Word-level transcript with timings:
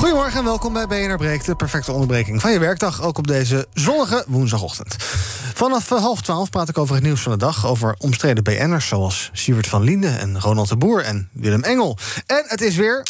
Goedemorgen 0.00 0.38
en 0.38 0.44
welkom 0.44 0.72
bij 0.72 0.86
BNR 0.86 1.16
Breekt, 1.16 1.46
de 1.46 1.54
perfecte 1.54 1.92
onderbreking 1.92 2.40
van 2.40 2.52
je 2.52 2.58
werkdag, 2.58 3.02
ook 3.02 3.18
op 3.18 3.26
deze 3.26 3.66
zonnige 3.74 4.24
woensdagochtend. 4.28 4.96
Vanaf 5.54 5.90
eh, 5.90 5.98
half 5.98 6.20
twaalf 6.20 6.50
praat 6.50 6.68
ik 6.68 6.78
over 6.78 6.94
het 6.94 7.04
nieuws 7.04 7.20
van 7.20 7.32
de 7.32 7.38
dag, 7.38 7.66
over 7.66 7.94
omstreden 7.98 8.44
BN'ers 8.44 8.88
zoals 8.88 9.30
Sievert 9.32 9.66
van 9.66 9.82
Linden 9.82 10.18
en 10.18 10.40
Ronald 10.40 10.68
de 10.68 10.76
Boer 10.76 11.02
en 11.02 11.28
Willem 11.32 11.62
Engel. 11.62 11.98
En 12.26 12.44
het 12.46 12.60
is 12.60 12.76
weer... 12.76 13.06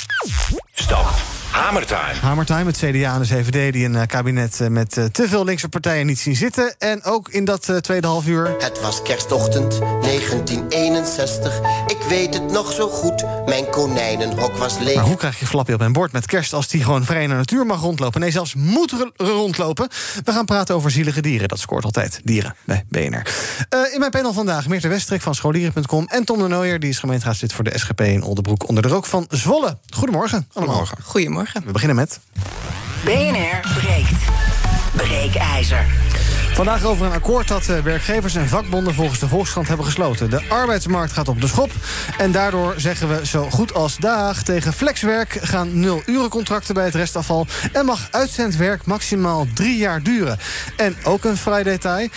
Stop. 0.73 1.40
Hamertime. 1.51 2.15
Hamertime, 2.21 2.65
het 2.65 2.77
CDA 2.77 3.15
en 3.15 3.21
de 3.21 3.27
VVD 3.27 3.73
die 3.73 3.85
een 3.85 3.97
eh, 3.97 4.07
kabinet 4.07 4.61
eh, 4.61 4.69
met 4.69 4.97
eh, 4.97 5.05
te 5.05 5.29
veel 5.29 5.45
linkse 5.45 5.69
partijen 5.69 6.07
niet 6.07 6.19
zien 6.19 6.37
zitten. 6.37 6.75
En 6.79 7.05
ook 7.05 7.29
in 7.29 7.45
dat 7.45 7.73
tweede 7.81 8.07
half 8.07 8.27
uur... 8.27 8.55
Het 8.59 8.81
was 8.81 9.03
kerstochtend 9.03 9.79
1961. 9.79 11.61
Ik 11.87 11.97
weet 12.09 12.35
het 12.35 12.51
nog 12.51 12.73
zo 12.73 12.89
goed. 12.89 13.25
Mijn 13.47 13.71
konijnenhok 13.71 14.57
was 14.57 14.79
leeg. 14.79 14.95
Maar 14.95 15.05
hoe 15.05 15.17
krijg 15.17 15.39
je 15.41 15.47
Flappy 15.47 15.73
op 15.73 15.79
mijn 15.79 15.93
bord 15.93 16.13
met 16.13 16.27
kerst 16.27 16.53
als 16.53 16.69
die 16.69 16.83
gewoon 16.85 17.05
vrij 17.05 17.23
in 17.23 17.29
de 17.29 17.35
natuur 17.35 17.67
mag 17.67 17.81
rondlopen? 17.81 18.21
Nee, 18.21 18.31
zelfs 18.31 18.55
moet 18.55 18.95
rondlopen. 19.17 19.89
We 20.25 20.33
gaan 20.33 20.45
praten 20.45 20.75
over 20.75 20.91
zielige 20.91 21.21
dieren. 21.21 21.49
Dat 21.49 21.59
scoort 21.59 21.85
altijd 21.85 22.21
dieren 22.25 22.55
bij 22.65 22.85
BNR. 22.89 23.27
Eh, 23.69 23.93
in 23.93 23.99
mijn 23.99 24.11
panel 24.11 24.33
vandaag 24.33 24.69
Meerte 24.69 24.89
Westrik 24.89 25.21
van 25.21 25.35
scholieren.com 25.35 26.07
en 26.09 26.25
Tom 26.25 26.39
de 26.39 26.49
Nooijer, 26.49 26.81
die 26.81 26.91
is 26.91 26.99
gemeenteraadslid 26.99 27.53
voor 27.53 27.65
de 27.65 27.79
SGP 27.79 28.01
in 28.01 28.23
Oldenbroek 28.23 28.69
onder 28.69 28.83
de 28.83 28.89
rook 28.89 29.07
van 29.07 29.27
Zwolle. 29.29 29.79
Goedemorgen 29.95 30.49
allemaal. 30.53 30.87
Goedemorgen. 31.03 31.40
We 31.41 31.73
beginnen 31.73 31.97
met. 31.97 32.21
BNR 33.05 33.61
breekt. 33.75 34.23
Breekijzer. 34.97 35.87
Vandaag 36.53 36.85
over 36.85 37.07
een 37.07 37.13
akkoord 37.13 37.49
dat 37.49 37.69
eh, 37.69 37.79
werkgevers 37.79 38.35
en 38.35 38.49
vakbonden 38.49 38.95
volgens 38.95 39.19
de 39.19 39.29
Volkskrant 39.29 39.69
hebben 39.69 39.87
gesloten. 39.87 40.31
De 40.31 40.43
arbeidsmarkt 40.49 41.13
gaat 41.13 41.29
op 41.29 41.41
de 41.41 41.47
schop. 41.47 41.71
En 42.19 42.33
daardoor 42.33 42.75
zeggen 42.77 43.09
we 43.09 43.27
zo 43.27 43.51
goed 43.51 43.75
als 43.75 43.97
dag 43.97 44.43
tegen 44.43 44.73
flexwerk 44.73 45.39
gaan 45.43 45.81
nul-urencontracten 45.81 46.75
bij 46.75 46.85
het 46.85 46.95
restafval. 46.95 47.47
En 47.73 47.85
mag 47.85 48.09
uitzendwerk 48.11 48.85
maximaal 48.85 49.47
drie 49.55 49.77
jaar 49.77 50.03
duren. 50.03 50.39
En 50.77 50.97
ook 51.05 51.25
een 51.25 51.37
vrij 51.37 51.63
detail. 51.63 52.09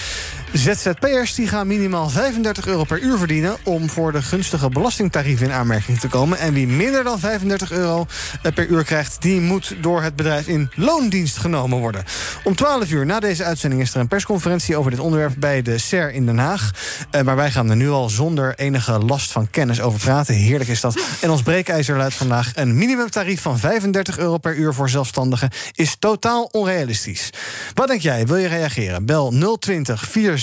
ZZP'ers 0.53 1.35
die 1.35 1.47
gaan 1.47 1.67
minimaal 1.67 2.09
35 2.09 2.67
euro 2.67 2.83
per 2.83 2.99
uur 2.99 3.17
verdienen... 3.17 3.57
om 3.63 3.89
voor 3.89 4.11
de 4.11 4.21
gunstige 4.21 4.69
belastingtarieven 4.69 5.45
in 5.45 5.51
aanmerking 5.51 5.99
te 5.99 6.07
komen. 6.07 6.37
En 6.37 6.53
wie 6.53 6.67
minder 6.67 7.03
dan 7.03 7.19
35 7.19 7.71
euro 7.71 8.05
eh, 8.41 8.53
per 8.53 8.67
uur 8.67 8.83
krijgt... 8.83 9.21
die 9.21 9.41
moet 9.41 9.75
door 9.81 10.01
het 10.03 10.15
bedrijf 10.15 10.47
in 10.47 10.71
loondienst 10.75 11.37
genomen 11.37 11.79
worden. 11.79 12.03
Om 12.43 12.55
12 12.55 12.91
uur 12.91 13.05
na 13.05 13.19
deze 13.19 13.43
uitzending 13.43 13.81
is 13.81 13.93
er 13.93 13.99
een 13.99 14.07
persconferentie... 14.07 14.75
over 14.75 14.91
dit 14.91 14.99
onderwerp 14.99 15.33
bij 15.37 15.61
de 15.61 15.77
SER 15.77 16.11
in 16.11 16.25
Den 16.25 16.37
Haag. 16.37 16.71
Eh, 17.09 17.21
maar 17.21 17.35
wij 17.35 17.51
gaan 17.51 17.69
er 17.69 17.75
nu 17.75 17.89
al 17.89 18.09
zonder 18.09 18.53
enige 18.55 18.99
last 18.99 19.31
van 19.31 19.49
kennis 19.49 19.81
over 19.81 19.99
praten. 19.99 20.35
Heerlijk 20.35 20.69
is 20.69 20.81
dat. 20.81 20.99
En 21.21 21.29
ons 21.29 21.41
breekijzer 21.41 21.97
luidt 21.97 22.15
vandaag... 22.15 22.51
een 22.55 22.77
minimumtarief 22.77 23.41
van 23.41 23.59
35 23.59 24.17
euro 24.17 24.37
per 24.37 24.55
uur 24.55 24.73
voor 24.73 24.89
zelfstandigen... 24.89 25.49
is 25.71 25.95
totaal 25.99 26.49
onrealistisch. 26.51 27.29
Wat 27.73 27.87
denk 27.87 28.01
jij? 28.01 28.27
Wil 28.27 28.37
je 28.37 28.47
reageren? 28.47 29.05
Bel 29.05 29.57
020 29.59 30.07
468 30.07 30.41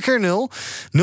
keer 0.00 0.20
0 0.20 0.50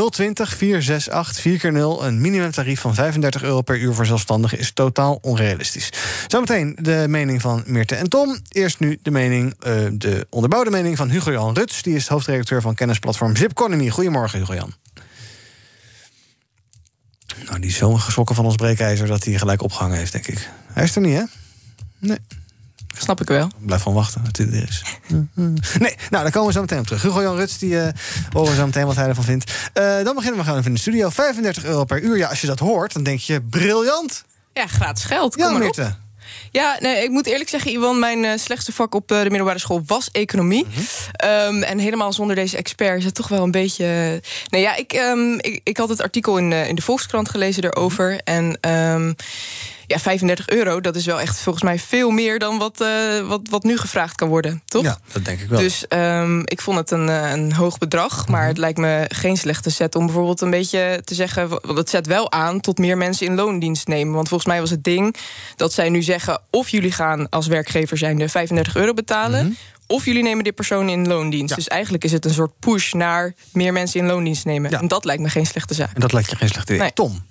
020 0.09 0.55
468 0.55 1.41
4 1.41 1.59
keer 1.59 1.71
0 1.71 2.05
Een 2.05 2.21
minimumtarief 2.21 2.79
van 2.79 2.93
35 2.93 3.43
euro 3.43 3.61
per 3.61 3.77
uur 3.79 3.93
voor 3.93 4.05
zelfstandigen 4.05 4.59
is 4.59 4.71
totaal 4.71 5.19
onrealistisch. 5.21 5.89
Zometeen 6.27 6.77
de 6.81 7.05
mening 7.07 7.41
van 7.41 7.63
Meerte 7.65 7.95
en 7.95 8.09
Tom. 8.09 8.39
Eerst 8.49 8.79
nu 8.79 8.99
de 9.01 9.11
mening, 9.11 9.53
eh, 9.59 9.73
de 9.91 10.27
onderbouwde 10.29 10.69
mening 10.69 10.97
van 10.97 11.09
Hugo 11.09 11.31
Jan 11.31 11.53
Ruts. 11.53 11.81
Die 11.81 11.95
is 11.95 12.07
hoofdredacteur 12.07 12.61
van 12.61 12.75
kennisplatform 12.75 13.35
Zipconomy. 13.35 13.89
Goedemorgen, 13.89 14.39
Hugo 14.39 14.53
Jan. 14.53 14.73
Nou, 17.45 17.59
die 17.59 17.69
is 17.69 17.75
zo 17.75 17.93
geschrokken 17.93 18.35
van 18.35 18.45
ons 18.45 18.55
breekijzer 18.55 19.07
dat 19.07 19.23
hij 19.23 19.33
gelijk 19.33 19.61
opgehangen 19.61 19.97
heeft, 19.97 20.11
denk 20.11 20.27
ik. 20.27 20.49
Hij 20.73 20.83
is 20.83 20.95
er 20.95 21.01
niet, 21.01 21.17
hè? 21.17 21.23
Nee. 21.99 22.17
Snap 22.97 23.21
ik 23.21 23.27
wel. 23.27 23.47
Blijf 23.59 23.81
van 23.81 23.93
wachten, 23.93 24.23
dat 24.23 24.35
dit 24.35 24.53
er 24.53 24.67
is. 24.67 24.83
Nee, 25.79 25.95
nou, 26.09 26.23
daar 26.23 26.31
komen 26.31 26.47
we 26.47 26.53
zo 26.53 26.61
meteen 26.61 26.79
op 26.79 26.85
terug. 26.85 27.01
Hugo 27.01 27.21
Jan 27.21 27.35
Ruts, 27.35 27.57
die 27.57 27.71
uh, 27.73 27.87
horen 28.31 28.49
we 28.51 28.55
zo 28.57 28.65
meteen 28.65 28.85
wat 28.85 28.95
hij 28.95 29.07
ervan 29.07 29.23
vindt. 29.23 29.51
Eh, 29.73 29.83
dan 30.03 30.15
beginnen 30.15 30.37
we 30.39 30.43
gewoon 30.43 30.57
even 30.59 30.65
in 30.69 30.73
de 30.73 30.79
studio. 30.79 31.09
35 31.09 31.65
euro 31.65 31.83
per 31.83 32.01
uur. 32.01 32.17
Ja, 32.17 32.27
als 32.27 32.41
je 32.41 32.47
dat 32.47 32.59
hoort, 32.59 32.93
dan 32.93 33.03
denk 33.03 33.19
je 33.19 33.41
briljant. 33.41 34.23
Ja, 34.53 34.67
gratis 34.67 35.03
geld. 35.03 35.35
Kom 35.35 35.43
Ja, 35.43 35.51
maar 35.51 35.67
op. 35.67 35.95
Ja, 36.51 36.77
nee, 36.79 37.03
ik 37.03 37.09
moet 37.09 37.25
eerlijk 37.25 37.49
zeggen, 37.49 37.71
Iwan, 37.71 37.99
mijn 37.99 38.25
eh, 38.25 38.37
slechtste 38.37 38.71
vak 38.71 38.95
op 38.95 39.11
eh, 39.11 39.21
de 39.21 39.29
middelbare 39.29 39.59
school 39.59 39.81
was 39.85 40.11
economie. 40.11 40.65
Ehm, 41.11 41.63
en 41.63 41.79
helemaal 41.79 42.13
zonder 42.13 42.35
deze 42.35 42.57
expert 42.57 42.97
is 42.97 43.05
het 43.05 43.15
toch 43.15 43.27
wel 43.27 43.43
een 43.43 43.51
beetje. 43.51 44.21
Nee, 44.49 44.61
ja, 44.61 44.75
ik, 44.75 44.93
ehm, 44.93 45.33
ik, 45.33 45.61
ik 45.63 45.77
had 45.77 45.89
het 45.89 46.01
artikel 46.01 46.37
in, 46.37 46.51
in 46.51 46.75
de 46.75 46.81
Volkskrant 46.81 47.29
gelezen 47.29 47.61
daarover. 47.61 48.21
En. 48.23 48.57
ehm, 48.61 49.13
ja, 49.87 49.99
35 49.99 50.49
euro, 50.49 50.81
dat 50.81 50.95
is 50.95 51.05
wel 51.05 51.19
echt 51.19 51.39
volgens 51.39 51.63
mij 51.63 51.79
veel 51.79 52.09
meer 52.09 52.39
dan 52.39 52.57
wat, 52.57 52.81
eh, 52.81 53.27
wat, 53.27 53.41
wat 53.49 53.63
nu 53.63 53.77
gevraagd 53.77 54.15
kan 54.15 54.27
worden, 54.27 54.61
toch? 54.65 54.83
Ja, 54.83 54.99
dat 55.11 55.25
denk 55.25 55.39
ik 55.39 55.49
wel. 55.49 55.59
Dus 55.59 55.87
ehm, 55.87 56.39
ik 56.39 56.61
vond 56.61 56.77
het 56.77 56.91
een, 56.91 57.09
eh, 57.09 57.31
een 57.31 57.53
hoog 57.53 57.77
bedrag. 57.77 58.27
Maar 58.27 58.47
het 58.47 58.57
lijkt 58.57 58.77
me 58.77 59.05
geen 59.07 59.37
slechte 59.37 59.69
set 59.69 59.95
om 59.95 60.05
bijvoorbeeld 60.05 60.41
een 60.41 60.49
beetje 60.49 61.01
te 61.03 61.13
zeggen. 61.13 61.49
Want 61.49 61.77
het 61.77 61.89
zet 61.89 62.07
wel 62.07 62.31
aan 62.31 62.59
tot 62.59 62.77
meer 62.77 62.97
mensen 62.97 63.25
in 63.25 63.35
loondienst 63.35 63.87
nemen. 63.87 64.13
Want 64.13 64.27
volgens 64.27 64.49
mij 64.49 64.59
was 64.59 64.69
het 64.69 64.83
ding 64.83 65.15
dat 65.55 65.73
zij 65.73 65.89
nu 65.89 66.01
zeggen. 66.01 66.41
of 66.49 66.69
jullie 66.69 66.91
gaan 66.91 67.29
als 67.29 67.47
werkgever 67.47 67.97
zijn 67.97 68.17
de 68.17 68.29
35 68.29 68.75
euro 68.75 68.93
betalen. 68.93 69.57
Of 69.87 70.05
jullie 70.05 70.23
nemen 70.23 70.43
dit 70.43 70.55
persoon 70.55 70.89
in 70.89 71.07
loondienst. 71.07 71.55
Dus 71.55 71.67
eigenlijk 71.67 72.03
is 72.03 72.11
het 72.11 72.25
een 72.25 72.33
soort 72.33 72.59
push 72.59 72.93
naar 72.93 73.33
meer 73.51 73.73
mensen 73.73 73.99
in 73.99 74.05
loondienst 74.05 74.45
nemen. 74.45 74.71
Ja. 74.71 74.79
En 74.79 74.87
dat 74.87 75.05
lijkt 75.05 75.21
me 75.21 75.29
geen 75.29 75.45
slechte 75.45 75.73
zaak. 75.73 75.93
En 75.93 76.01
dat 76.01 76.13
lijkt 76.13 76.29
je 76.29 76.35
geen 76.35 76.49
slechte 76.49 76.73
idee. 76.73 76.83
Nee. 76.83 76.93
Tom. 76.93 77.25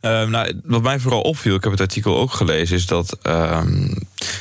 Ehm, 0.00 0.30
nou, 0.30 0.60
wat 0.64 0.82
mij 0.82 0.98
vooral 0.98 1.20
opviel, 1.20 1.54
ik 1.54 1.62
heb 1.62 1.72
het 1.72 1.80
artikel 1.80 2.18
ook 2.18 2.32
gelezen, 2.32 2.76
is 2.76 2.86
dat 2.86 3.18
ehm, 3.22 3.94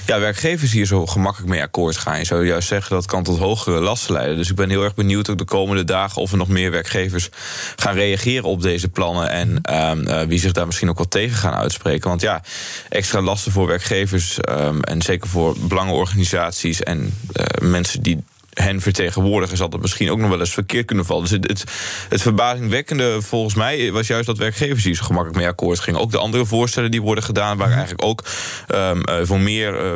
ja, 0.05 0.19
werkgevers 0.19 0.71
hier 0.71 0.85
zo 0.85 1.05
gemakkelijk 1.05 1.51
mee 1.51 1.61
akkoord 1.61 1.97
gaan. 1.97 2.17
Je 2.17 2.25
zou 2.25 2.45
juist 2.45 2.67
zeggen 2.67 2.95
dat 2.95 3.05
kan 3.05 3.23
tot 3.23 3.37
hogere 3.37 3.79
lasten 3.79 4.13
leiden. 4.13 4.37
Dus 4.37 4.49
ik 4.49 4.55
ben 4.55 4.69
heel 4.69 4.83
erg 4.83 4.95
benieuwd 4.95 5.29
ook 5.29 5.37
de 5.37 5.43
komende 5.43 5.83
dagen 5.83 6.21
of 6.21 6.31
er 6.31 6.37
nog 6.37 6.47
meer 6.47 6.71
werkgevers 6.71 7.29
gaan 7.75 7.93
reageren 7.93 8.49
op 8.49 8.61
deze 8.61 8.89
plannen 8.89 9.29
en 9.29 9.61
ehm, 9.61 10.07
eh, 10.07 10.27
wie 10.27 10.39
zich 10.39 10.51
daar 10.51 10.65
misschien 10.65 10.89
ook 10.89 10.97
wel 10.97 11.07
tegen 11.07 11.37
gaan 11.37 11.53
uitspreken. 11.53 12.09
Want 12.09 12.21
ja, 12.21 12.41
extra 12.89 13.21
lasten 13.21 13.51
voor 13.51 13.67
werkgevers 13.67 14.39
en 14.81 15.01
zeker 15.01 15.29
voor 15.29 15.55
belangenorganisaties 15.59 16.83
en 16.83 17.13
eh, 17.33 17.45
mensen 17.61 18.01
die 18.01 18.23
hen 18.61 18.81
vertegenwoordigen, 18.81 19.57
zal 19.57 19.69
dat 19.69 19.81
misschien 19.81 20.11
ook 20.11 20.19
nog 20.19 20.29
wel 20.29 20.39
eens 20.39 20.53
verkeerd 20.53 20.85
kunnen 20.85 21.05
vallen. 21.05 21.23
Dus 21.23 21.31
het, 21.31 21.47
het, 21.47 21.63
het 22.09 22.21
verbazingwekkende 22.21 23.21
volgens 23.21 23.53
mij 23.53 23.91
was 23.91 24.07
juist 24.07 24.25
dat 24.25 24.37
werkgevers 24.37 24.83
hier 24.83 24.95
zo 24.95 25.03
gemakkelijk 25.03 25.37
mee 25.37 25.47
akkoord 25.47 25.79
gingen. 25.79 25.99
Ook 25.99 26.11
de 26.11 26.17
andere 26.17 26.45
voorstellen 26.45 26.91
die 26.91 27.01
worden 27.01 27.23
gedaan 27.23 27.57
waren 27.57 27.73
eigenlijk 27.73 28.03
ook 28.03 28.23
ehm, 28.67 29.01
eh, 29.01 29.15
voor 29.23 29.39
meer 29.39 29.79
eh, 29.79 29.91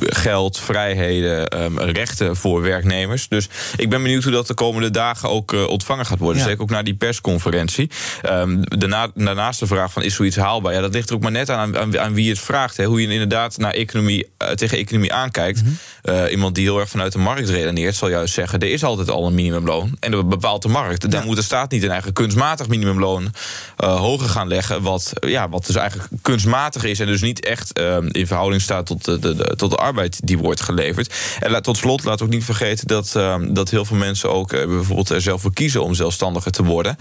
geld, 0.00 0.58
vrijheden, 0.58 1.48
ehm, 1.48 1.78
rechten 1.78 2.36
voor 2.36 2.62
werknemers. 2.62 3.28
Dus 3.28 3.48
ik 3.76 3.90
ben 3.90 4.02
benieuwd 4.02 4.22
hoe 4.22 4.32
dat 4.32 4.46
de 4.46 4.54
komende 4.54 4.90
dagen 4.90 5.28
ook 5.28 5.52
eh, 5.52 5.68
ontvangen 5.68 6.06
gaat 6.06 6.18
worden. 6.18 6.42
Ja. 6.42 6.48
Zeker 6.48 6.62
ook 6.62 6.70
na 6.70 6.82
die 6.82 6.94
persconferentie. 6.94 7.90
Ehm, 8.22 8.62
daarna, 8.62 9.10
daarnaast 9.14 9.60
de 9.60 9.66
vraag 9.66 9.92
van 9.92 10.02
is 10.02 10.14
zoiets 10.14 10.36
haalbaar? 10.36 10.72
Ja, 10.72 10.80
dat 10.80 10.94
ligt 10.94 11.08
er 11.08 11.14
ook 11.14 11.22
maar 11.22 11.30
net 11.30 11.50
aan, 11.50 11.78
aan, 11.78 11.98
aan 11.98 12.14
wie 12.14 12.28
het 12.28 12.38
vraagt. 12.38 12.76
Hè. 12.76 12.84
Hoe 12.84 13.00
je 13.00 13.08
inderdaad 13.08 13.58
naar 13.58 13.72
economie, 13.72 14.30
tegen 14.54 14.78
economie 14.78 15.12
aankijkt. 15.12 15.62
Eh, 16.02 16.30
iemand 16.30 16.54
die 16.54 16.64
heel 16.64 16.80
erg 16.80 16.88
vanuit 16.88 17.12
de 17.12 17.18
markt 17.18 17.48
redeneert, 17.48 17.71
zal 17.92 18.08
juist 18.08 18.34
zeggen: 18.34 18.58
er 18.58 18.70
is 18.70 18.84
altijd 18.84 19.10
al 19.10 19.26
een 19.26 19.34
minimumloon. 19.34 19.96
En 20.00 20.10
dat 20.10 20.28
bepaalt 20.28 20.62
de 20.62 20.68
markt. 20.68 21.10
Dan 21.10 21.24
moet 21.24 21.36
de 21.36 21.42
staat 21.42 21.70
niet 21.70 21.82
een 21.82 21.90
eigen 21.90 22.12
kunstmatig 22.12 22.68
minimumloon 22.68 23.32
eh, 23.76 23.96
hoger 23.98 24.28
gaan 24.28 24.48
leggen. 24.48 24.82
Wat, 24.82 25.12
ja, 25.20 25.48
wat 25.48 25.66
dus 25.66 25.76
eigenlijk 25.76 26.08
kunstmatig 26.22 26.84
is 26.84 27.00
en 27.00 27.06
dus 27.06 27.20
niet 27.20 27.44
echt 27.44 27.72
eh, 27.72 27.96
in 28.10 28.26
verhouding 28.26 28.62
staat 28.62 28.86
tot 28.86 29.04
de, 29.04 29.18
de, 29.18 29.34
de- 29.34 29.56
tot 29.56 29.70
de 29.70 29.76
arbeid 29.76 30.20
die 30.24 30.38
wordt 30.38 30.60
geleverd. 30.60 31.14
En 31.40 31.50
laat, 31.50 31.64
tot 31.64 31.76
slot, 31.76 32.04
laat 32.04 32.22
ook 32.22 32.28
niet 32.28 32.44
vergeten 32.44 32.86
dat, 32.86 33.16
eh, 33.16 33.36
dat 33.48 33.70
heel 33.70 33.84
veel 33.84 33.96
mensen 33.96 34.30
ook 34.32 34.52
eh, 34.52 34.66
bijvoorbeeld 34.66 35.08
er 35.08 35.20
zelf 35.20 35.40
voor 35.40 35.52
kiezen 35.52 35.82
om 35.82 35.94
zelfstandiger 35.94 36.52
te 36.52 36.64
worden. 36.64 36.96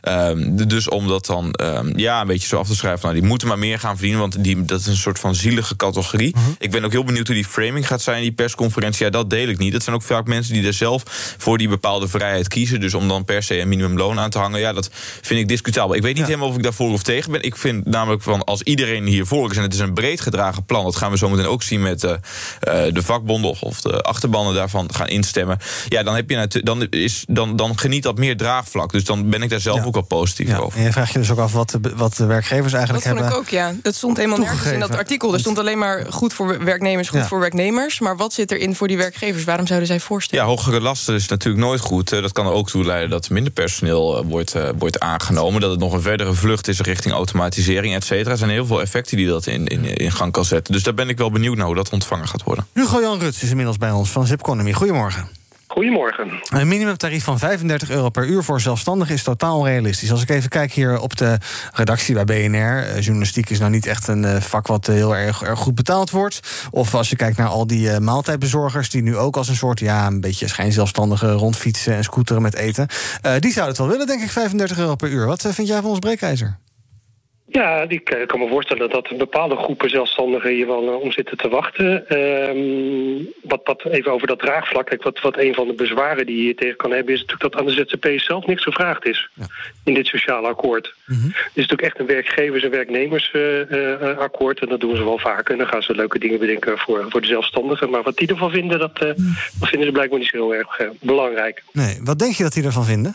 Ehm, 0.00 0.56
d- 0.56 0.70
dus 0.70 0.88
om 0.88 1.08
dat 1.08 1.26
dan 1.26 1.52
ehm, 1.52 1.98
ja, 1.98 2.20
een 2.20 2.26
beetje 2.26 2.48
zo 2.48 2.58
af 2.58 2.68
te 2.68 2.74
schrijven... 2.76 3.00
nou, 3.08 3.20
die 3.20 3.28
moeten 3.28 3.48
maar 3.48 3.58
meer 3.58 3.78
gaan 3.78 3.92
verdienen, 3.94 4.20
want 4.20 4.44
die, 4.44 4.64
dat 4.64 4.80
is 4.80 4.86
een 4.86 4.96
soort 4.96 5.18
van 5.18 5.34
zielige 5.34 5.76
categorie. 5.76 6.34
Mhm. 6.36 6.44
Ik 6.58 6.70
ben 6.70 6.84
ook 6.84 6.92
heel 6.92 7.04
benieuwd 7.04 7.26
hoe 7.26 7.36
die 7.36 7.44
framing 7.44 7.86
gaat 7.86 8.02
zijn 8.02 8.16
in 8.16 8.22
die 8.22 8.32
persconferentie. 8.32 9.04
Ja, 9.04 9.10
dat 9.10 9.30
deel 9.30 9.48
ik 9.48 9.58
niet. 9.58 9.72
Dat 9.72 9.82
zijn 9.82 9.96
ook 9.96 10.02
vaak 10.16 10.26
mensen 10.26 10.52
die 10.54 10.66
er 10.66 10.72
zelf 10.72 11.02
voor 11.38 11.58
die 11.58 11.68
bepaalde 11.68 12.08
vrijheid 12.08 12.48
kiezen. 12.48 12.80
Dus 12.80 12.94
om 12.94 13.08
dan 13.08 13.24
per 13.24 13.42
se 13.42 13.60
een 13.60 13.68
minimumloon 13.68 14.18
aan 14.18 14.30
te 14.30 14.38
hangen, 14.38 14.60
ja, 14.60 14.72
dat 14.72 14.90
vind 15.22 15.40
ik 15.40 15.48
discutabel. 15.48 15.94
Ik 15.96 16.02
weet 16.02 16.12
niet 16.14 16.22
Ja. 16.22 16.26
helemaal 16.28 16.48
of 16.48 16.56
ik 16.56 16.62
daarvoor 16.62 16.92
of 16.92 17.02
tegen 17.02 17.32
ben. 17.32 17.42
Ik 17.42 17.56
vind 17.56 17.86
namelijk 17.86 18.22
van 18.22 18.44
als 18.44 18.62
iedereen 18.62 19.04
hiervoor 19.06 19.50
is 19.50 19.56
en 19.56 19.62
het 19.62 19.74
is 19.74 19.80
een 19.80 19.94
breed 19.94 20.20
gedragen 20.20 20.64
plan, 20.64 20.84
dat 20.84 20.96
gaan 20.96 21.10
we 21.10 21.16
zo 21.18 21.28
meteen 21.28 21.46
ook 21.46 21.62
zien 21.62 21.82
met 21.82 22.04
eh, 22.04 22.12
eh, 22.60 22.94
de 22.94 23.02
vakbonden 23.02 23.60
of, 23.60 23.80
de 23.80 24.02
achterbannen 24.02 24.54
daarvan 24.54 24.94
gaan 24.94 25.08
instemmen. 25.08 25.58
Ja, 25.88 26.02
dan, 26.02 26.14
heb 26.14 26.30
je 26.30 26.60
dan, 26.62 26.86
is, 26.90 27.24
dan, 27.28 27.56
dan 27.56 27.78
geniet 27.78 28.02
dat 28.02 28.18
meer 28.18 28.36
draagvlak. 28.36 28.92
Dus 28.92 29.04
dan 29.04 29.30
ben 29.30 29.42
ik 29.42 29.50
daar 29.50 29.60
zelf 29.60 29.78
Ja. 29.78 29.84
ook 29.84 29.94
wel 29.94 30.02
positief 30.02 30.48
Ja, 30.48 30.58
over. 30.58 30.78
en 30.78 30.84
je 30.84 30.92
vraagt 30.92 31.12
je 31.12 31.18
dus 31.18 31.30
ook 31.30 31.38
af 31.38 31.52
wat 31.52 31.70
de, 31.70 31.92
wat 31.96 32.16
de 32.16 32.26
werkgevers 32.26 32.72
Dat 32.72 32.74
eigenlijk 32.80 33.06
vond 33.06 33.16
ik 33.18 33.22
hebben. 33.24 33.38
ook, 33.40 33.48
ja. 33.48 33.74
Dat 33.82 33.94
stond 33.94 34.16
helemaal 34.16 34.38
nergens 34.38 34.72
in 34.72 34.80
dat 34.80 34.96
artikel. 34.96 35.32
Er 35.32 35.40
stond 35.40 35.58
alleen 35.58 35.78
maar 35.78 36.06
goed 36.10 36.32
voor 36.32 36.64
werknemers, 36.64 37.08
goed 37.08 37.18
Ja. 37.18 37.26
voor 37.26 37.40
werknemers. 37.40 38.00
Maar 38.00 38.16
wat 38.16 38.32
zit 38.32 38.50
erin 38.50 38.74
voor 38.74 38.88
die 38.88 38.96
werkgevers? 38.96 39.44
Waarom 39.44 39.66
zouden 39.66 39.88
zij 39.88 39.95
voorstellen? 40.00 40.44
Ja, 40.44 40.50
hogere 40.50 40.80
lasten 40.80 41.14
is 41.14 41.28
natuurlijk 41.28 41.64
nooit 41.64 41.80
goed. 41.80 42.12
Eh, 42.12 42.22
Dat 42.22 42.32
kan 42.32 42.46
er 42.46 42.52
ook 42.52 42.68
toe 42.68 42.84
leiden 42.84 43.10
dat 43.10 43.30
minder 43.30 43.52
personeel 43.52 44.18
eh, 44.18 44.24
wordt, 44.26 44.54
eh, 44.54 44.68
wordt 44.78 45.00
aangenomen. 45.00 45.60
Dat 45.60 45.70
het 45.70 45.80
nog 45.80 45.92
een 45.92 46.02
verdere 46.02 46.34
vlucht 46.34 46.68
is 46.68 46.80
richting 46.80 47.14
automatisering, 47.14 47.94
et 47.94 48.04
cetera. 48.04 48.30
Er 48.30 48.38
zijn 48.38 48.50
heel 48.50 48.66
veel 48.66 48.80
effecten 48.80 49.16
die 49.16 49.26
dat 49.26 49.46
in, 49.46 49.66
in, 49.66 49.84
in 49.96 50.12
gang 50.12 50.32
kan 50.32 50.44
zetten. 50.44 50.72
Dus 50.72 50.82
daar 50.82 50.94
ben 50.94 51.08
ik 51.08 51.18
wel 51.18 51.30
benieuwd 51.30 51.56
naar 51.56 51.66
hoe 51.66 51.74
dat 51.74 51.90
ontvangen 51.90 52.28
gaat 52.28 52.42
worden. 52.42 52.66
Hugo 52.72 53.00
Jan 53.00 53.18
Ruts 53.18 53.42
is 53.42 53.50
inmiddels 53.50 53.78
bij 53.78 53.90
ons 53.90 54.10
van 54.10 54.26
Zipconomy. 54.26 54.72
Goedemorgen. 54.72 55.28
Goedemorgen. 55.76 56.40
Een 56.48 56.68
minimumtarief 56.68 57.24
van 57.24 57.38
35 57.38 57.90
euro 57.90 58.08
per 58.08 58.26
uur 58.26 58.42
voor 58.42 58.60
zelfstandigen 58.60 59.14
is 59.14 59.22
totaal 59.22 59.66
realistisch. 59.66 60.10
Als 60.10 60.22
ik 60.22 60.28
even 60.28 60.48
kijk 60.48 60.72
hier 60.72 61.00
op 61.00 61.16
de 61.16 61.38
redactie 61.72 62.14
bij 62.14 62.24
BNR. 62.24 62.58
eh, 62.58 63.00
journalistiek 63.00 63.50
is 63.50 63.58
nou 63.58 63.70
niet 63.70 63.86
echt 63.86 64.08
een 64.08 64.24
eh, 64.24 64.40
vak 64.40 64.66
wat 64.66 64.86
heel 64.86 65.16
erg, 65.16 65.42
erg 65.42 65.58
goed 65.58 65.74
betaald 65.74 66.10
wordt. 66.10 66.68
Of 66.70 66.94
als 66.94 67.10
je 67.10 67.16
kijkt 67.16 67.36
naar 67.36 67.48
al 67.48 67.66
die 67.66 67.90
eh, 67.90 67.98
maaltijdbezorgers... 67.98 68.90
die 68.90 69.02
nu 69.02 69.16
ook 69.16 69.36
als 69.36 69.48
een 69.48 69.56
soort, 69.56 69.80
ja, 69.80 70.06
een 70.06 70.20
beetje 70.20 70.48
schijnzelfstandigen 70.48 71.32
rondfietsen... 71.32 71.94
en 71.94 72.04
scooteren 72.04 72.42
met 72.42 72.54
eten. 72.54 72.86
Die 73.38 73.52
zouden 73.52 73.66
het 73.66 73.78
wel 73.78 73.88
willen, 73.88 74.06
denk 74.06 74.22
ik, 74.22 74.30
35 74.30 74.78
euro 74.78 74.94
per 74.94 75.08
uur. 75.08 75.26
Wat 75.26 75.42
vind 75.50 75.68
jij 75.68 75.80
van 75.80 75.90
ons 75.90 75.98
breekijzer? 75.98 76.58
Ja, 77.48 77.84
ik 77.88 78.10
eh, 78.10 78.26
kan 78.26 78.38
me 78.38 78.48
voorstellen 78.48 78.90
dat 78.90 79.18
bepaalde 79.18 79.56
groepen 79.56 79.90
zelfstandigen 79.90 80.50
hier 80.50 80.66
wel 80.66 80.88
eh, 80.88 81.00
om 81.00 81.12
zitten 81.12 81.36
te 81.36 81.48
wachten. 81.48 82.08
Ehm, 82.08 83.24
wat, 83.42 83.60
wat 83.64 83.84
even 83.84 84.12
over 84.12 84.26
dat 84.26 84.38
draagvlak. 84.38 84.86
Kijk, 84.86 85.02
wat, 85.02 85.20
wat 85.20 85.38
een 85.38 85.54
van 85.54 85.66
de 85.66 85.74
bezwaren 85.74 86.26
die 86.26 86.36
je 86.36 86.42
hier 86.42 86.56
tegen 86.56 86.76
kan 86.76 86.90
hebben, 86.90 87.14
is 87.14 87.20
natuurlijk 87.20 87.52
dat 87.52 87.60
aan 87.60 87.66
de 87.66 87.72
ZZP 87.72 88.20
zelf 88.20 88.46
niks 88.46 88.62
gevraagd 88.62 89.06
is 89.06 89.30
in 89.84 89.94
dit 89.94 90.06
sociale 90.06 90.48
akkoord. 90.48 90.94
Mhm. 91.06 91.26
Het 91.26 91.34
is 91.34 91.66
natuurlijk 91.66 91.82
echt 91.82 91.98
een 91.98 92.06
werkgevers- 92.06 92.64
en 92.64 92.70
werknemersakkoord. 92.70 94.60
en 94.60 94.68
dat 94.68 94.80
doen 94.80 94.96
ze 94.96 95.04
wel 95.04 95.18
vaker. 95.18 95.52
En 95.52 95.58
dan 95.58 95.68
gaan 95.68 95.82
ze 95.82 95.94
leuke 95.94 96.18
dingen 96.18 96.38
bedenken 96.38 96.78
voor, 96.78 97.06
voor 97.08 97.20
de 97.20 97.26
zelfstandigen. 97.26 97.90
Maar 97.90 98.02
wat 98.02 98.16
die 98.16 98.28
ervan 98.28 98.50
vinden, 98.50 98.78
dat, 98.78 98.98
eh, 98.98 99.12
dat 99.58 99.68
vinden 99.68 99.86
ze 99.86 99.92
blijkbaar 99.92 100.18
niet 100.18 100.28
zo 100.28 100.36
heel 100.36 100.54
erg 100.54 100.78
eh, 100.78 100.88
belangrijk. 101.00 101.62
Nee, 101.72 101.98
wat 102.02 102.18
denk 102.18 102.34
je 102.34 102.42
dat 102.42 102.52
die 102.52 102.64
ervan 102.64 102.84
vinden? 102.84 103.14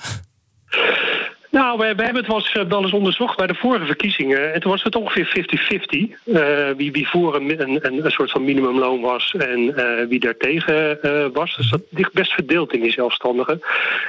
Nou, 1.51 1.77
we, 1.77 1.95
we 1.95 2.03
hebben 2.03 2.23
het 2.23 2.33
eens, 2.33 2.51
eh, 2.51 2.63
wel 2.63 2.81
eens 2.81 2.93
onderzocht 2.93 3.37
bij 3.37 3.47
de 3.47 3.55
vorige 3.55 3.85
verkiezingen. 3.85 4.53
En 4.53 4.59
toen 4.61 4.71
was 4.71 4.83
het 4.83 4.95
ongeveer 4.95 5.25
50-50. 5.25 6.15
eh, 6.25 6.69
wie, 6.77 6.91
wie 6.91 7.07
voor 7.07 7.35
een, 7.35 7.61
een, 7.61 8.05
een, 8.05 8.11
soort 8.11 8.31
van 8.31 8.43
minimumloon 8.43 9.01
was 9.01 9.35
en 9.37 9.75
eh, 9.75 10.07
wie 10.07 10.19
daartegen 10.19 10.99
was. 11.33 11.55
Dus 11.55 11.69
dat 11.69 11.81
ligt 11.89 12.13
best 12.13 12.31
verdeeld 12.31 12.73
in 12.73 12.81
die 12.81 12.91
zelfstandigen. 12.91 13.61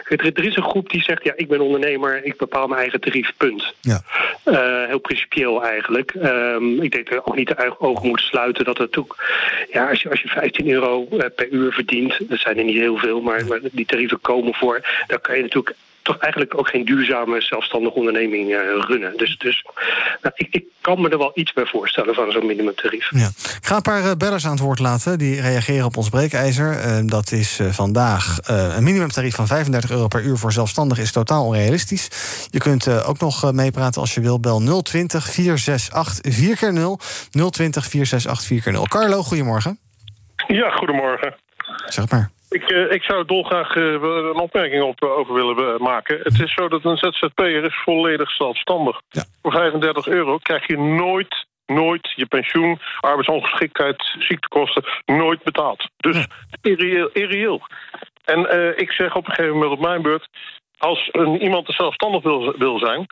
Er, 0.08 0.30
er 0.34 0.44
is 0.44 0.56
een 0.56 0.62
groep 0.62 0.90
die 0.90 1.02
zegt, 1.02 1.24
ja, 1.24 1.32
ik 1.36 1.48
ben 1.48 1.60
ondernemer, 1.60 2.24
ik 2.24 2.36
bepaal 2.36 2.66
mijn 2.66 2.80
eigen 2.80 3.00
tarief, 3.00 3.32
punt. 3.36 3.74
Ja. 3.80 4.02
Heel 4.86 5.00
principieel 5.00 5.64
eigenlijk. 5.64 6.10
Ehm, 6.10 6.82
ik 6.82 6.92
denk 6.92 7.08
dat 7.08 7.14
je 7.14 7.26
ook 7.26 7.36
niet 7.36 7.48
de 7.48 7.54
eigen 7.54 7.80
ogen 7.80 8.08
moet 8.08 8.20
sluiten 8.20 8.64
dat 8.64 8.78
het 8.78 8.96
ook... 8.98 9.16
Ja, 9.72 9.88
als 9.88 10.02
je, 10.02 10.10
als 10.10 10.20
je 10.20 10.28
15 10.28 10.70
euro 10.70 11.08
per 11.34 11.48
uur 11.50 11.72
verdient, 11.72 12.28
dat 12.28 12.38
zijn 12.38 12.58
er 12.58 12.64
niet 12.64 12.78
heel 12.78 12.96
veel, 12.96 13.20
maar, 13.20 13.46
maar 13.46 13.60
die 13.72 13.86
tarieven 13.86 14.20
komen 14.20 14.54
voor, 14.54 14.80
dan 15.06 15.20
kan 15.20 15.36
je 15.36 15.42
natuurlijk 15.42 15.76
toch 16.02 16.18
eigenlijk 16.18 16.58
ook 16.58 16.68
geen 16.68 16.84
duurzame 16.84 17.40
zelfstandige 17.40 17.94
onderneming 17.94 18.54
eh, 18.54 18.58
runnen. 18.78 19.16
Dus, 19.16 19.38
dus 19.38 19.64
nou, 20.22 20.34
ik, 20.36 20.48
ik 20.50 20.64
kan 20.80 21.00
me 21.00 21.08
er 21.08 21.18
wel 21.18 21.30
iets 21.34 21.52
bij 21.52 21.66
voorstellen 21.66 22.14
van 22.14 22.30
zo'n 22.30 22.46
minimumtarief. 22.46 23.10
Ja. 23.10 23.26
Ik 23.26 23.66
ga 23.66 23.76
een 23.76 23.82
paar 23.82 24.04
eh, 24.04 24.16
bellers 24.18 24.44
aan 24.44 24.50
het 24.50 24.60
woord 24.60 24.78
laten. 24.78 25.18
Die 25.18 25.40
reageren 25.40 25.84
op 25.84 25.96
ons 25.96 26.08
breekijzer. 26.08 26.78
Eh, 26.78 26.98
dat 27.04 27.32
is 27.32 27.58
eh, 27.58 27.66
vandaag 27.66 28.38
eh, 28.40 28.76
een 28.76 28.84
minimumtarief 28.84 29.34
van 29.34 29.46
35 29.46 29.90
euro 29.90 30.08
per 30.08 30.22
uur 30.22 30.36
voor 30.36 30.52
zelfstandigen 30.52 31.02
is 31.02 31.12
totaal 31.12 31.44
onrealistisch. 31.44 32.08
Je 32.50 32.58
kunt 32.58 32.86
eh, 32.86 33.08
ook 33.08 33.18
nog 33.18 33.44
eh, 33.44 33.50
meepraten 33.50 34.00
als 34.00 34.14
je 34.14 34.20
wil. 34.20 34.40
Bel 34.40 34.82
020 34.82 35.24
468 35.24 36.34
4 36.34 36.56
keer 36.56 36.72
0 36.72 37.00
020 37.50 37.86
468 37.86 38.46
4 38.46 38.62
keer 38.62 38.72
0 38.72 38.86
Carlo, 38.86 39.22
goedemorgen. 39.22 39.78
Ja, 40.46 40.70
goedemorgen. 40.70 41.34
Zeg 41.86 42.10
maar. 42.10 42.30
Ik, 42.52 42.70
eh, 42.70 42.90
ik 42.90 43.02
zou 43.02 43.24
dolgraag 43.24 43.76
eh, 43.76 43.82
een 43.92 44.40
opmerking 44.40 44.82
op, 44.82 45.02
eh, 45.02 45.10
over 45.10 45.34
willen 45.34 45.82
maken. 45.82 46.18
Het 46.22 46.40
is 46.40 46.54
zo 46.54 46.68
dat 46.68 46.84
een 46.84 46.96
ZZP'er 46.96 47.64
is 47.64 47.82
volledig 47.84 48.30
zelfstandig. 48.30 49.00
Ja. 49.08 49.24
Voor 49.42 49.52
35 49.52 50.06
euro 50.06 50.38
krijg 50.38 50.66
je 50.66 50.78
nooit, 50.78 51.46
nooit 51.66 52.12
je 52.16 52.26
pensioen, 52.26 52.80
arbeidsongeschiktheid, 53.00 54.16
ziektekosten 54.18 54.84
nooit 55.04 55.42
betaald. 55.42 55.90
Dus 55.96 56.26
irreëel. 56.62 57.08
irreëel. 57.12 57.60
En 58.24 58.40
ik 58.76 58.90
zeg 58.90 59.16
op 59.16 59.26
een 59.26 59.34
gegeven 59.34 59.54
moment 59.54 59.72
op 59.72 59.80
mijn 59.80 60.02
beurt... 60.02 60.28
als 60.78 61.08
een, 61.12 61.42
iemand 61.42 61.68
er 61.68 61.74
zelfstandig 61.74 62.22
wil, 62.22 62.54
wil 62.58 62.78
zijn, 62.78 63.06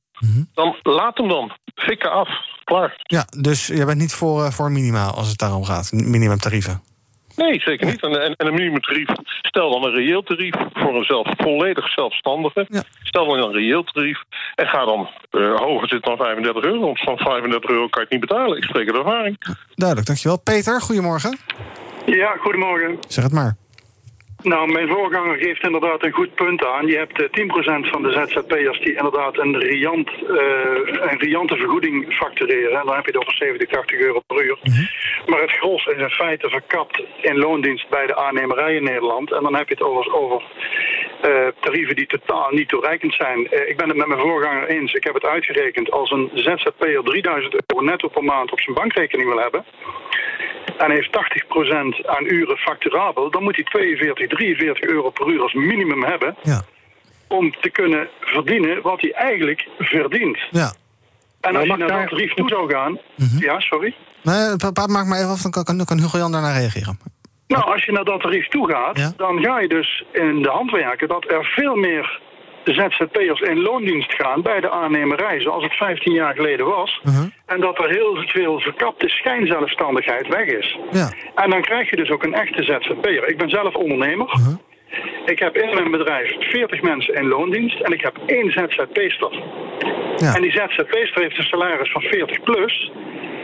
dan 0.54 0.76
laat 0.82 1.18
hem 1.18 1.28
dan. 1.28 1.52
Fikken 1.74 2.12
af. 2.12 2.28
Klaar. 2.64 2.94
Ja, 3.02 3.24
dus 3.40 3.66
jij 3.66 3.86
bent 3.86 3.98
niet 3.98 4.14
voor, 4.14 4.52
voor 4.52 4.70
minimaal 4.70 5.14
als 5.14 5.28
het 5.28 5.38
daarom 5.38 5.64
gaat. 5.64 5.92
Minimumtarieven. 5.92 6.89
Nee, 7.36 7.60
zeker 7.60 7.86
niet. 7.86 8.02
En, 8.02 8.22
en, 8.22 8.34
en 8.36 8.46
een 8.46 8.54
minimumtarief, 8.54 9.08
stel 9.42 9.70
dan 9.70 9.84
een 9.84 9.94
reëel 9.94 10.22
tarief 10.22 10.54
voor 10.72 10.96
een 10.96 11.04
zelf, 11.04 11.28
volledig 11.36 11.92
zelfstandige. 11.92 12.66
Ja. 12.68 12.82
Stel 13.02 13.26
dan 13.26 13.38
een 13.38 13.52
reëel 13.52 13.82
tarief 13.82 14.22
en 14.54 14.66
ga 14.66 14.84
dan 14.84 15.08
eh, 15.30 15.56
hoger 15.56 15.88
zitten 15.88 16.16
dan 16.16 16.26
35 16.26 16.62
euro. 16.62 16.80
Want 16.80 17.00
van 17.00 17.18
35 17.18 17.70
euro 17.70 17.88
kan 17.88 18.02
je 18.02 18.08
het 18.08 18.10
niet 18.10 18.28
betalen. 18.28 18.56
Ik 18.56 18.64
spreek 18.64 18.88
uit 18.88 18.96
ervaring. 18.96 19.36
Duidelijk, 19.74 20.06
dankjewel. 20.06 20.38
Peter, 20.40 20.80
goedemorgen. 20.80 21.38
Ja, 22.06 22.36
goedemorgen. 22.40 22.98
Zeg 23.08 23.24
het 23.24 23.32
maar. 23.32 23.56
Nou, 24.42 24.72
mijn 24.72 24.88
voorganger 24.88 25.36
geeft 25.36 25.62
inderdaad 25.62 26.04
een 26.04 26.12
goed 26.12 26.34
punt 26.34 26.64
aan. 26.64 26.86
Je 26.86 26.96
hebt 26.96 27.22
eh, 27.22 27.44
10% 27.84 27.90
van 27.90 28.02
de 28.02 28.12
ZZP'ers 28.12 28.80
die 28.80 28.96
inderdaad 28.96 29.38
een, 29.38 29.58
riant, 29.58 30.08
eh, 30.08 31.10
een 31.10 31.18
riante 31.18 31.56
vergoeding 31.56 32.14
factureren. 32.14 32.80
En 32.80 32.86
dan 32.86 32.94
heb 32.94 33.04
je 33.04 33.10
het 33.10 33.20
over 33.20 33.36
70, 33.36 33.68
80 33.68 33.98
euro 33.98 34.20
per 34.26 34.44
uur. 34.44 34.58
Maar 35.26 35.40
het 35.40 35.52
gros 35.52 35.86
is 35.86 35.96
in 35.96 36.10
feite 36.10 36.48
verkapt 36.48 37.02
in 37.20 37.38
loondienst 37.38 37.88
bij 37.88 38.06
de 38.06 38.16
aannemerij 38.16 38.74
in 38.74 38.84
Nederland. 38.84 39.32
En 39.32 39.42
dan 39.42 39.54
heb 39.54 39.68
je 39.68 39.74
het 39.74 39.82
over, 39.82 40.14
over 40.14 40.42
eh, 41.20 41.46
tarieven 41.60 41.96
die 41.96 42.06
totaal 42.06 42.50
niet 42.50 42.68
toereikend 42.68 43.14
zijn. 43.14 43.48
Eh, 43.50 43.68
ik 43.68 43.76
ben 43.76 43.88
het 43.88 43.96
met 43.96 44.06
mijn 44.06 44.20
voorganger 44.20 44.68
eens. 44.68 44.92
Ik 44.92 45.04
heb 45.04 45.14
het 45.14 45.24
uitgerekend. 45.24 45.90
Als 45.90 46.10
een 46.10 46.30
ZZP'er 46.34 47.02
3000 47.02 47.54
euro 47.66 47.84
netto 47.84 48.08
per 48.08 48.24
maand 48.24 48.52
op 48.52 48.60
zijn 48.60 48.74
bankrekening 48.74 49.28
wil 49.28 49.40
hebben 49.40 49.64
en 50.78 50.90
heeft 50.90 51.10
80% 51.12 52.06
aan 52.06 52.24
uren 52.24 52.56
facturabel, 52.56 53.30
dan 53.30 53.42
moet 53.42 53.54
hij 53.56 53.64
42, 53.64 54.28
43 54.28 54.80
euro 54.88 55.10
per 55.10 55.28
uur 55.28 55.42
als 55.42 55.52
minimum 55.54 56.04
hebben 56.04 56.36
Ja. 56.42 56.62
om 57.28 57.54
te 57.60 57.70
kunnen 57.70 58.08
verdienen 58.20 58.82
wat 58.82 59.00
hij 59.00 59.12
eigenlijk 59.12 59.68
verdient. 59.78 60.38
Ja. 60.50 60.72
En 61.40 61.56
als 61.56 61.66
je 61.66 61.76
naar 61.76 61.88
dat 61.88 62.08
tarief 62.08 62.34
toe 62.34 62.48
zou 62.48 62.72
gaan... 62.72 62.98
Ja, 63.38 63.60
sorry? 63.60 63.94
Nee, 64.22 64.56
pa- 64.56 64.70
pa- 64.70 64.86
maak 64.86 65.06
maar 65.06 65.18
even 65.18 65.30
af, 65.30 65.42
dan 65.42 65.50
kan, 65.50 65.64
kan, 65.64 65.84
kan 65.84 65.98
Hugo 65.98 66.18
Jan 66.18 66.32
daarna 66.32 66.52
reageren. 66.58 66.98
Nou, 67.46 67.64
als 67.72 67.84
je 67.84 67.92
naar 67.92 68.04
dat 68.04 68.20
tarief 68.20 68.48
toe 68.48 68.70
gaat, 68.70 68.98
Ja. 68.98 69.12
dan 69.16 69.42
ga 69.44 69.60
je 69.60 69.68
dus 69.68 70.04
in 70.12 70.42
de 70.42 70.48
hand 70.48 70.70
werken 70.70 71.08
dat 71.08 71.24
er 71.30 71.44
veel 71.44 71.74
meer 71.74 72.20
ZZP'ers 72.64 73.40
in 73.40 73.60
loondienst 73.62 74.14
gaan 74.14 74.42
bij 74.42 74.60
de 74.60 74.70
aannemerij, 74.70 75.40
zoals 75.40 75.64
het 75.64 75.74
15 75.74 76.12
jaar 76.12 76.34
geleden 76.34 76.66
was. 76.66 77.00
Mhm. 77.02 77.28
En 77.46 77.60
dat 77.60 77.78
er 77.78 77.90
heel 77.90 78.16
veel 78.26 78.60
verkapte 78.60 79.08
schijnzelfstandigheid 79.08 80.28
weg 80.28 80.46
is. 80.46 80.78
Ja. 80.90 81.12
En 81.34 81.50
dan 81.50 81.62
krijg 81.62 81.90
je 81.90 81.96
dus 81.96 82.10
ook 82.10 82.24
een 82.24 82.34
echte 82.34 82.62
ZZP'er. 82.62 83.28
Ik 83.28 83.38
ben 83.38 83.50
zelf 83.50 83.74
ondernemer. 83.74 84.38
Ik 85.24 85.38
heb 85.38 85.56
in 85.56 85.74
mijn 85.74 85.90
bedrijf 85.90 86.50
40 86.50 86.82
mensen 86.82 87.14
in 87.14 87.28
loondienst 87.28 87.80
en 87.80 87.92
ik 87.92 88.00
heb 88.00 88.18
één 88.26 88.50
ZZP-ster. 88.50 89.32
Ja. 90.16 90.34
En 90.34 90.42
die 90.42 90.52
ZZP-ster 90.52 91.22
heeft 91.22 91.38
een 91.38 91.44
salaris 91.44 91.92
van 91.92 92.02
40 92.02 92.42
plus. 92.42 92.92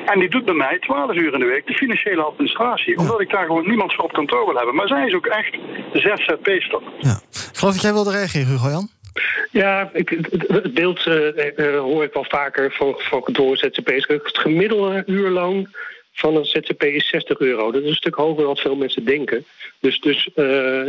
En 0.06 0.18
die 0.18 0.28
doet 0.28 0.44
bij 0.44 0.54
mij 0.54 0.78
12 0.78 1.14
uur 1.14 1.32
in 1.32 1.40
de 1.40 1.46
week 1.46 1.66
de 1.66 1.74
financiële 1.74 2.22
administratie. 2.22 2.98
Omdat 2.98 3.20
ik 3.20 3.30
daar 3.30 3.46
gewoon 3.46 3.66
niemand 3.68 3.94
voor 3.94 4.04
op 4.04 4.12
kantoor 4.12 4.46
wil 4.46 4.56
hebben. 4.56 4.74
Maar 4.74 4.88
zij 4.88 5.06
is 5.06 5.14
ook 5.14 5.26
echt 5.26 5.58
ZZP-ster. 5.92 6.82
ja. 6.98 7.20
Ik 7.30 7.62
geloof 7.62 7.74
dat 7.74 7.82
jij 7.82 7.92
wilde 7.92 8.10
reageren, 8.10 8.46
Hugo 8.46 8.68
Jan. 8.68 8.88
Ja, 9.56 9.90
ik, 9.92 10.08
het- 10.08 10.74
beeld 10.74 11.06
eh, 11.06 11.58
eh, 11.58 11.80
hoor 11.80 12.04
ik 12.04 12.12
wel 12.12 12.24
vaker 12.28 12.72
van, 12.72 12.94
van 12.98 13.22
door 13.32 13.56
ZZP'ers. 13.56 14.06
Het 14.06 14.38
gemiddelde 14.38 15.02
uurloon 15.06 15.68
van 16.12 16.36
een 16.36 16.44
ZZP 16.44 16.82
is 16.82 17.08
60 17.08 17.38
euro. 17.38 17.72
Dat 17.72 17.82
is 17.82 17.88
een 17.88 17.94
stuk 17.94 18.14
hoger 18.14 18.44
dan 18.44 18.56
veel 18.56 18.76
mensen 18.76 19.04
denken. 19.04 19.44
Dus, 19.80 20.00
dus 20.00 20.28
eh, 20.34 20.44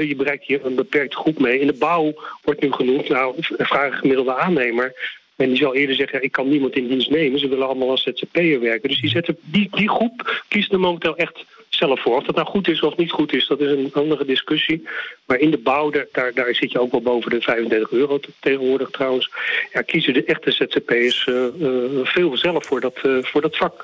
je 0.08 0.14
bereikt 0.18 0.46
hier 0.46 0.66
een 0.66 0.76
beperkte 0.76 1.18
groep 1.18 1.40
mee. 1.40 1.60
In 1.60 1.68
de 1.68 1.74
bouw 1.74 2.14
wordt 2.44 2.62
nu 2.62 2.72
genoemd, 2.72 3.10
nou, 3.10 3.36
vraag 3.58 3.92
een 3.92 3.98
gemiddelde 3.98 4.36
aannemer 4.36 4.94
En 5.36 5.48
die 5.48 5.58
zal 5.58 5.76
eerder 5.76 5.96
zeggen, 5.96 6.24
ik 6.24 6.32
kan 6.32 6.50
niemand 6.50 6.76
in 6.76 6.88
dienst 6.88 7.10
nemen. 7.10 7.40
Ze 7.40 7.48
willen 7.48 7.68
allemaal 7.68 7.90
als 7.90 8.04
ZZP'er 8.04 8.60
werken. 8.60 8.90
Dus 8.90 9.02
die, 9.02 9.24
die, 9.44 9.68
die 9.72 9.90
groep 9.90 10.44
kiest 10.48 10.72
er 10.72 10.80
momenteel 10.80 11.18
echt 11.18 11.46
zelf 11.70 12.02
voor. 12.02 12.16
Of 12.16 12.24
dat 12.24 12.36
nou 12.36 12.48
goed 12.48 12.68
is 12.68 12.82
of 12.82 12.98
niet 12.98 13.12
goed 13.12 13.34
is, 13.34 13.48
dat 13.48 13.60
is 13.60 13.72
een 13.72 13.92
andere 13.94 14.26
discussie. 14.26 14.88
Maar 15.26 15.38
in 15.38 15.52
de 15.52 15.58
bouw, 15.58 15.90
daar, 15.90 16.32
daar 16.34 16.56
zit 16.56 16.72
je 16.72 16.80
ook 16.80 16.92
wel 16.92 17.02
boven 17.02 17.32
de 17.32 17.42
35 17.42 17.92
euro 17.92 18.20
tegenwoordig 18.40 18.90
trouwens. 18.90 19.32
Ja, 19.74 19.82
kiezen 19.82 20.14
de 20.14 20.24
echte 20.24 20.52
ZZP'ers 20.52 21.26
uh, 21.26 21.44
uh, 21.60 22.06
veel 22.06 22.38
zelf 22.38 22.66
voor 22.66 22.82
dat, 22.82 23.00
uh, 23.04 23.24
voor 23.24 23.42
dat 23.42 23.58
vak. 23.58 23.84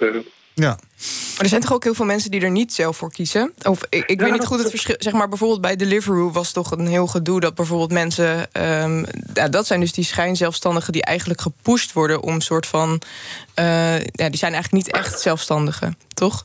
Ja. 0.53 0.77
Maar 1.33 1.43
er 1.43 1.47
zijn 1.47 1.61
toch 1.61 1.73
ook 1.73 1.83
heel 1.83 1.93
veel 1.93 2.05
mensen 2.05 2.31
die 2.31 2.41
er 2.41 2.51
niet 2.51 2.73
zelf 2.73 2.97
voor 2.97 3.11
kiezen? 3.11 3.53
Of 3.63 3.81
ik, 3.89 4.05
ik 4.05 4.19
weet 4.19 4.31
niet 4.31 4.45
goed 4.45 4.59
het 4.59 4.69
verschil. 4.69 4.95
Zeg 4.99 5.13
maar 5.13 5.27
bijvoorbeeld 5.27 5.61
bij 5.61 5.75
Deliveroo 5.75 6.31
was 6.31 6.51
toch 6.51 6.71
een 6.71 6.87
heel 6.87 7.07
gedoe 7.07 7.39
dat 7.39 7.55
bijvoorbeeld 7.55 7.91
mensen. 7.91 8.49
Um, 8.83 9.05
ja, 9.33 9.47
dat 9.47 9.67
zijn 9.67 9.79
dus 9.79 9.91
die 9.91 10.03
schijnzelfstandigen 10.03 10.93
die 10.93 11.03
eigenlijk 11.03 11.41
gepusht 11.41 11.93
worden 11.93 12.21
om 12.21 12.41
soort 12.41 12.65
van. 12.65 13.01
Uh, 13.59 13.99
ja, 13.99 14.29
die 14.29 14.37
zijn 14.37 14.53
eigenlijk 14.53 14.85
niet 14.85 14.95
echt 14.95 15.19
zelfstandigen, 15.19 15.97
toch? 16.13 16.43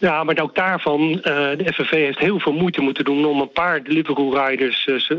Ja, 0.00 0.24
maar 0.24 0.38
ook 0.38 0.54
daarvan, 0.54 1.10
uh, 1.10 1.22
de 1.22 1.72
FNV 1.74 1.90
heeft 1.90 2.18
heel 2.18 2.38
veel 2.38 2.52
moeite 2.52 2.80
moeten 2.80 3.04
doen 3.04 3.24
om 3.24 3.40
een 3.40 3.52
paar 3.52 3.82
Deliveroo-riders 3.82 4.86
uh, 4.86 5.10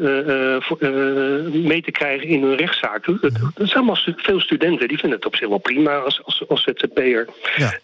uh, 0.79 1.53
mee 1.53 1.81
te 1.81 1.91
krijgen 1.91 2.27
in 2.27 2.43
hun 2.43 2.55
rechtszaak. 2.55 3.05
Dat, 3.05 3.21
dat 3.21 3.31
zijn 3.55 3.73
allemaal 3.73 3.95
stu 3.95 4.13
veel 4.15 4.39
studenten, 4.39 4.87
die 4.87 4.97
vinden 4.97 5.17
het 5.17 5.27
op 5.27 5.35
zich 5.35 5.47
wel 5.47 5.57
prima 5.57 5.97
als, 5.97 6.21
als, 6.23 6.43
als 6.47 6.63
ZZP'er. 6.63 7.27
Ja. 7.55 7.79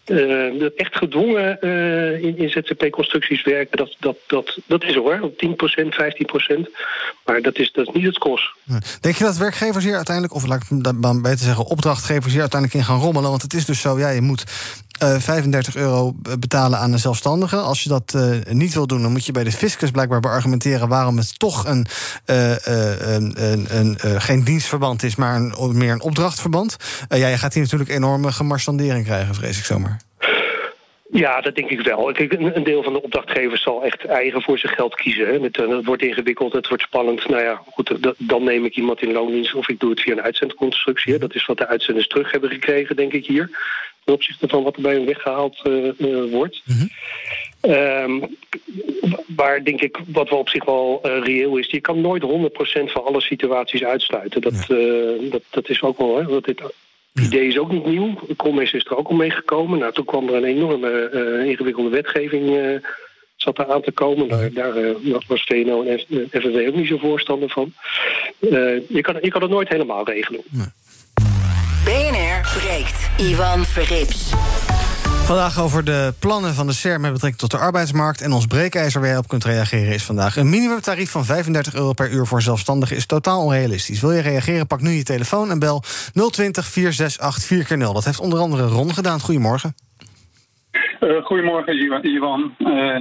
echt 0.76 0.96
gedwongen 0.96 1.60
in, 2.22 2.38
in 2.38 2.50
ZZP-constructies 2.50 3.42
werken, 3.42 3.78
dat, 3.78 3.96
dat, 3.98 4.16
dat, 4.26 4.58
dat 4.66 4.84
is 4.84 4.94
hoor, 4.94 5.20
10%, 5.20 5.24
15%. 6.58 6.70
Maar 7.24 7.42
dat 7.42 7.58
is, 7.58 7.72
dat 7.72 7.88
is 7.88 7.94
niet 7.94 8.06
het 8.06 8.18
kost. 8.18 8.50
Denk 9.00 9.16
je 9.16 9.24
dat 9.24 9.36
werkgevers 9.36 9.84
hier 9.84 9.96
uiteindelijk, 9.96 10.34
of 10.34 10.46
laat 10.46 10.62
ik 10.62 11.02
dan 11.02 11.22
beter 11.22 11.38
zeggen, 11.38 11.66
opdrachtgevers 11.66 12.32
hier 12.32 12.40
uiteindelijk 12.40 12.80
in 12.80 12.86
gaan 12.86 13.00
rommelen? 13.00 13.30
Want 13.30 13.42
het 13.42 13.54
is 13.54 13.64
dus 13.64 13.80
zo, 13.80 13.98
ja, 13.98 14.08
je 14.08 14.20
moet 14.20 14.44
uh, 15.02 15.18
35 15.18 15.76
euro 15.76 16.14
betalen 16.38 16.78
aan 16.78 16.92
een 16.92 16.98
zelfstandige. 16.98 17.56
Als 17.56 17.82
je 17.82 17.88
dat 17.88 18.12
uh, 18.16 18.54
niet 18.54 18.74
wil 18.74 18.86
doen, 18.86 19.02
dan 19.02 19.12
moet 19.12 19.26
je 19.26 19.32
bij 19.32 19.44
de 19.44 19.52
fiscus 19.52 19.90
blijkbaar 19.90 20.20
beargumenteren 20.20 20.88
waarom 20.88 21.16
het 21.16 21.38
toch 21.38 21.66
een, 21.66 21.86
uh, 22.26 22.50
een, 23.14 23.32
een, 23.36 23.66
een 23.70 24.20
geen 24.20 24.44
dienstverband 24.44 25.02
is, 25.02 25.16
maar 25.16 25.40
meer 25.72 25.92
een 25.92 26.02
opdrachtverband. 26.02 26.76
ja, 27.08 27.28
je 27.28 27.38
gaat 27.38 27.54
hier 27.54 27.62
natuurlijk 27.62 27.90
enorme 27.90 28.32
gemarchandering 28.32 29.04
krijgen, 29.04 29.34
vrees 29.34 29.58
ik 29.58 29.64
zomaar. 29.64 29.98
Ja, 31.10 31.40
dat 31.40 31.54
denk 31.54 31.70
ik 31.70 31.80
wel. 31.80 32.18
Een 32.18 32.64
deel 32.64 32.82
van 32.82 32.92
de 32.92 33.02
opdrachtgevers 33.02 33.62
zal 33.62 33.84
echt 33.84 34.04
eigen 34.04 34.42
voor 34.42 34.58
zijn 34.58 34.74
geld 34.74 34.94
kiezen. 34.94 35.42
Het, 35.42 35.56
het, 35.56 35.84
wordt 35.84 36.02
ingewikkeld, 36.02 36.52
het 36.52 36.68
wordt 36.68 36.82
spannend. 36.82 37.28
Nou 37.28 37.42
ja, 37.42 37.62
goed, 37.66 38.14
dan 38.18 38.44
neem 38.44 38.64
ik 38.64 38.76
iemand 38.76 39.02
in 39.02 39.12
loondienst 39.12 39.54
of 39.54 39.68
ik 39.68 39.80
doe 39.80 39.90
het 39.90 40.00
via 40.00 40.12
een 40.12 40.22
uitzendconstructie. 40.22 41.18
Dat 41.18 41.34
is 41.34 41.46
wat 41.46 41.58
de 41.58 41.66
uitzenders 41.66 42.08
terug 42.08 42.30
hebben 42.30 42.50
gekregen, 42.50 42.96
denk 42.96 43.12
ik 43.12 43.26
hier 43.26 43.50
ten 44.08 44.16
opzichte 44.16 44.48
van 44.48 44.62
wat 44.62 44.76
er 44.76 44.82
bij 44.82 44.94
hen 44.94 45.04
weggehaald 45.04 45.60
uh, 45.64 46.32
wordt. 46.32 46.62
Mm 46.64 46.76
-hmm. 46.76 47.70
um, 47.70 48.36
waar 49.36 49.64
denk 49.64 49.80
ik, 49.80 49.98
wat 50.06 50.28
wel 50.28 50.38
op 50.38 50.48
zich 50.48 50.64
wel 50.64 51.00
uh, 51.04 51.24
reëel 51.24 51.56
is, 51.56 51.70
je 51.70 51.80
kan 51.80 52.00
nooit 52.00 52.22
100% 52.22 52.26
van 52.92 53.04
alle 53.04 53.20
situaties 53.20 53.84
uitsluiten. 53.84 54.40
Dat, 54.40 54.66
ja. 54.68 55.30
dat, 55.30 55.42
dat 55.50 55.68
is 55.68 55.82
ook 55.82 55.98
wel, 55.98 56.16
hè, 56.16 56.24
dat 56.24 56.44
dit 56.44 56.62
idee 57.14 57.46
is 57.46 57.58
ook 57.58 57.72
niet 57.72 57.86
nieuw. 57.86 58.18
De 58.26 58.36
Commerce 58.36 58.76
is 58.76 58.84
er 58.84 58.96
ook 58.96 59.08
al 59.08 59.14
meegekomen. 59.14 59.78
Nou, 59.78 59.92
toen 59.92 60.04
kwam 60.04 60.28
er 60.28 60.34
een 60.34 60.44
enorme 60.44 61.10
ingewikkelde 61.46 61.90
wetgeving 61.90 62.80
zat 63.36 63.58
er 63.58 63.72
aan 63.72 63.82
te 63.82 63.92
komen. 63.92 64.28
Daar, 64.28 64.52
daar 64.52 64.74
was 65.26 65.42
VNO 65.44 65.82
en 65.82 65.98
FNW 66.30 66.68
ook 66.68 66.74
niet 66.74 66.88
zo 66.88 66.98
voorstander 66.98 67.48
van. 67.48 67.72
Je, 68.38 69.00
kan, 69.00 69.16
je 69.20 69.30
kan 69.30 69.42
het 69.42 69.50
nooit 69.50 69.68
helemaal 69.68 70.04
regelen. 70.04 70.42
BNR 71.88 72.40
breekt. 72.58 73.10
Ivan 73.16 73.64
Verrips. 73.64 74.30
Vandaag 75.26 75.60
over 75.60 75.84
de 75.84 76.14
plannen 76.20 76.54
van 76.54 76.66
de 76.66 76.72
SER 76.72 77.00
met 77.00 77.12
betrekking 77.12 77.40
tot 77.40 77.50
de 77.50 77.66
arbeidsmarkt. 77.66 78.22
En 78.22 78.32
ons 78.32 78.46
breekijzer 78.46 79.00
waar 79.00 79.10
je 79.10 79.16
op 79.18 79.28
kunt 79.28 79.44
reageren 79.44 79.94
is 79.94 80.04
vandaag. 80.04 80.36
Een 80.36 80.50
minimumtarief 80.50 81.10
van 81.10 81.24
35 81.24 81.74
euro 81.74 81.92
per 81.92 82.10
uur 82.10 82.26
voor 82.26 82.42
zelfstandigen 82.42 82.96
is 82.96 83.06
totaal 83.06 83.44
onrealistisch. 83.44 84.00
Wil 84.00 84.12
je 84.12 84.20
reageren, 84.20 84.66
pak 84.66 84.80
nu 84.80 84.90
je 84.90 85.02
telefoon 85.02 85.50
en 85.50 85.58
bel 85.58 85.82
020 86.30 86.66
468 86.66 87.66
4 87.66 87.78
0 87.78 87.92
Dat 87.92 88.04
heeft 88.04 88.20
onder 88.20 88.38
andere 88.38 88.66
Ron 88.66 88.94
gedaan. 88.94 89.20
Goedemorgen. 89.20 89.74
Uh, 91.00 91.24
goedemorgen, 91.24 92.06
Ivan. 92.06 92.54
Uh, 92.58 92.96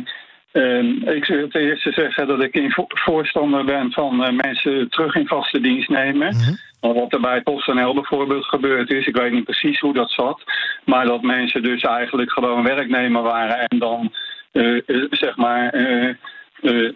uh, 0.54 1.16
ik 1.16 1.26
wil 1.26 1.48
ten 1.48 1.62
eerste 1.62 1.92
zeggen 1.92 2.28
dat 2.28 2.44
ik 2.44 2.54
in 2.54 2.74
voorstander 2.88 3.66
ben 3.66 3.92
van 3.92 4.36
mensen 4.36 4.90
terug 4.90 5.16
in 5.16 5.28
vaste 5.28 5.60
dienst 5.60 5.90
nemen. 5.90 6.36
-hmm. 6.36 6.67
Wat 6.80 7.14
er 7.14 7.20
bij 7.20 7.42
PostNL 7.42 7.94
bijvoorbeeld 7.94 8.46
gebeurd 8.46 8.92
is, 8.92 9.08
ik 9.08 9.16
weet 9.16 9.32
niet 9.32 9.44
precies 9.44 9.80
hoe 9.80 9.94
dat 9.94 10.12
zat. 10.12 10.44
Maar 10.86 11.06
dat 11.06 11.22
mensen 11.22 11.64
dus 11.64 11.82
eigenlijk 11.82 12.32
gewoon 12.32 12.64
werknemer 12.64 13.22
waren 13.22 13.68
en 13.68 13.80
dan 13.80 14.14
uh, 14.54 14.82
zeg 15.10 15.36
maar. 15.36 15.76
Uh, 15.76 16.14
uh, 16.62 16.92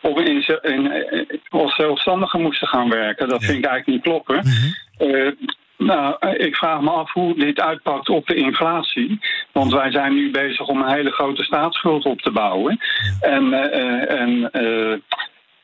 of 0.00 0.20
in, 0.20 0.44
in, 0.62 0.92
als 1.48 1.74
zelfstandigen 1.74 2.42
moesten 2.42 2.68
gaan 2.68 2.88
werken. 2.88 3.28
Dat 3.28 3.44
vind 3.44 3.58
ik 3.58 3.64
eigenlijk 3.64 3.86
niet 3.86 4.02
kloppen. 4.02 4.42
-hmm. 4.42 5.36
Nou, 5.78 6.28
ik 6.36 6.56
vraag 6.56 6.80
me 6.80 6.90
af 6.90 7.12
hoe 7.12 7.38
dit 7.38 7.60
uitpakt 7.60 8.08
op 8.08 8.26
de 8.26 8.34
inflatie. 8.34 9.20
Want 9.52 9.72
wij 9.72 9.90
zijn 9.90 10.14
nu 10.14 10.30
bezig 10.30 10.66
om 10.66 10.80
een 10.80 10.94
hele 10.94 11.10
grote 11.10 11.44
staatsschuld 11.44 12.04
op 12.04 12.20
te 12.20 12.30
bouwen. 12.30 12.78
En, 13.20 13.44
uh, 13.44 14.10
en 14.10 14.50
uh, 14.52 14.98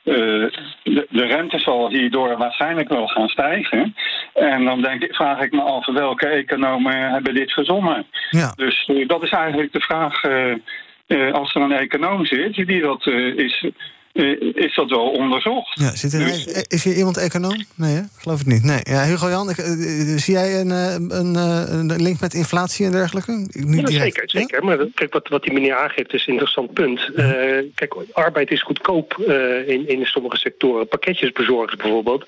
de, 0.02 1.06
de 1.10 1.24
rente 1.24 1.58
zal 1.58 1.88
hierdoor 1.88 2.36
waarschijnlijk 2.36 2.88
wel 2.88 3.06
gaan 3.06 3.28
stijgen. 3.28 3.94
En 4.34 4.64
dan 4.64 4.82
denk 4.82 5.02
ik, 5.02 5.14
vraag 5.14 5.40
ik 5.40 5.52
me 5.52 5.60
af 5.60 5.86
welke 5.86 6.26
economen 6.26 7.10
hebben 7.10 7.34
dit 7.34 7.52
verzonnen. 7.52 8.06
Ja. 8.30 8.52
Dus 8.56 8.88
uh, 8.88 9.08
dat 9.08 9.22
is 9.22 9.30
eigenlijk 9.30 9.72
de 9.72 9.80
vraag. 9.80 10.24
Uh, 10.24 11.32
als 11.32 11.54
er 11.54 11.60
een 11.60 11.72
econoom 11.72 12.26
zit 12.26 12.54
die 12.54 12.80
dat 12.80 13.06
is 13.36 13.66
is 14.12 14.74
dat 14.74 14.90
wel 14.90 15.10
onderzocht. 15.10 15.80
Ja, 15.80 15.96
zit 15.96 16.12
er, 16.12 16.18
dus, 16.18 16.46
is 16.46 16.84
hier 16.84 16.96
iemand 16.96 17.16
econoom? 17.16 17.64
Nee, 17.74 17.94
hè? 17.94 18.02
geloof 18.18 18.40
ik 18.40 18.46
niet. 18.46 18.62
Nee. 18.62 18.80
Ja, 18.82 19.04
Hugo 19.04 19.28
Jan, 19.28 19.50
ik, 19.50 19.58
uh, 19.58 20.18
zie 20.18 20.34
jij 20.34 20.60
een, 20.60 20.70
een, 20.70 21.34
een, 21.34 22.02
link 22.02 22.20
met 22.20 22.34
inflatie 22.34 22.86
en 22.86 22.92
dergelijke? 22.92 23.46
Niet 23.52 23.90
ja, 23.90 24.00
zeker, 24.00 24.30
zeker. 24.30 24.60
Ja? 24.60 24.66
Maar 24.66 24.86
kijk, 24.94 25.12
wat, 25.12 25.28
wat 25.28 25.42
die 25.42 25.52
meneer 25.52 25.76
aangeeft 25.76 26.12
is 26.12 26.26
een 26.26 26.32
interessant 26.32 26.72
punt. 26.72 27.10
Uh, 27.16 27.26
kijk, 27.74 27.94
arbeid 28.12 28.50
is 28.50 28.62
goedkoop 28.62 29.18
in, 29.66 29.88
in 29.88 30.04
sommige 30.04 30.36
sectoren. 30.36 30.88
Pakketjesbezorgers 30.88 31.76
bijvoorbeeld. 31.76 32.24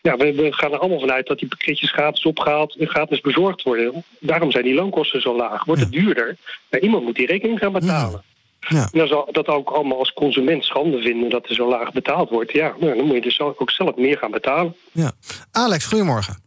Ja, 0.00 0.16
we, 0.16 0.34
we, 0.34 0.52
gaan 0.52 0.72
er 0.72 0.78
allemaal 0.78 1.00
vanuit 1.00 1.26
dat 1.26 1.38
die 1.38 1.48
pakketjes 1.48 1.92
gratis 1.92 2.24
opgehaald 2.24 2.76
en 2.76 2.88
gratis 2.88 3.20
bezorgd 3.20 3.62
worden. 3.62 4.04
Daarom 4.20 4.50
zijn 4.50 4.64
die 4.64 4.74
loonkosten 4.74 5.20
zo 5.20 5.36
laag. 5.36 5.64
Wordt 5.64 5.80
het 5.80 5.92
duurder? 5.92 6.36
Maar 6.70 6.80
iemand 6.80 7.04
moet 7.04 7.16
die 7.16 7.26
rekening 7.26 7.58
gaan 7.58 7.72
betalen. 7.72 8.22
Ja. 8.60 8.88
En 8.92 8.98
dan 8.98 9.08
zal 9.08 9.28
dat 9.32 9.46
ook 9.46 9.70
allemaal 9.70 9.98
als 9.98 10.12
consument 10.12 10.64
schande 10.64 11.00
vinden 11.00 11.30
dat 11.30 11.48
er 11.48 11.54
zo 11.54 11.68
laag 11.68 11.92
betaald 11.92 12.30
wordt. 12.30 12.52
Ja, 12.52 12.74
nou, 12.78 12.96
dan 12.96 13.06
moet 13.06 13.14
je 13.14 13.20
dus 13.20 13.40
ook 13.40 13.70
zelf 13.70 13.96
meer 13.96 14.18
gaan 14.18 14.30
betalen. 14.30 14.76
Ja. 14.92 15.12
Alex, 15.52 15.86
goedemorgen. 15.86 16.42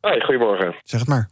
Hoi, 0.00 0.20
goedemorgen. 0.20 0.74
Zeg 0.84 1.00
het 1.00 1.08
maar. 1.08 1.28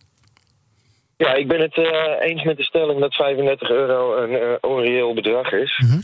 Ja, 1.16 1.34
ik 1.34 1.48
ben 1.48 1.60
het 1.60 1.76
uh, 1.76 1.86
eens 2.20 2.42
met 2.42 2.56
de 2.56 2.64
stelling 2.64 3.00
dat 3.00 3.14
35 3.14 3.70
euro 3.70 4.16
een 4.16 4.30
uh, 4.30 4.52
onreëel 4.60 5.14
bedrag 5.14 5.52
is. 5.52 5.78
Mm 5.78 5.88
-hmm. 5.88 6.02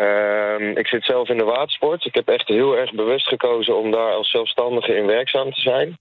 uh, 0.00 0.76
ik 0.76 0.86
zit 0.86 1.04
zelf 1.04 1.28
in 1.28 1.36
de 1.36 1.44
watersport. 1.44 2.04
Ik 2.04 2.14
heb 2.14 2.28
echt 2.28 2.48
heel 2.48 2.76
erg 2.76 2.92
bewust 2.92 3.28
gekozen 3.28 3.76
om 3.76 3.90
daar 3.90 4.12
als 4.12 4.30
zelfstandige 4.30 4.96
in 4.96 5.06
werkzaam 5.06 5.52
te 5.52 5.60
zijn. 5.60 5.98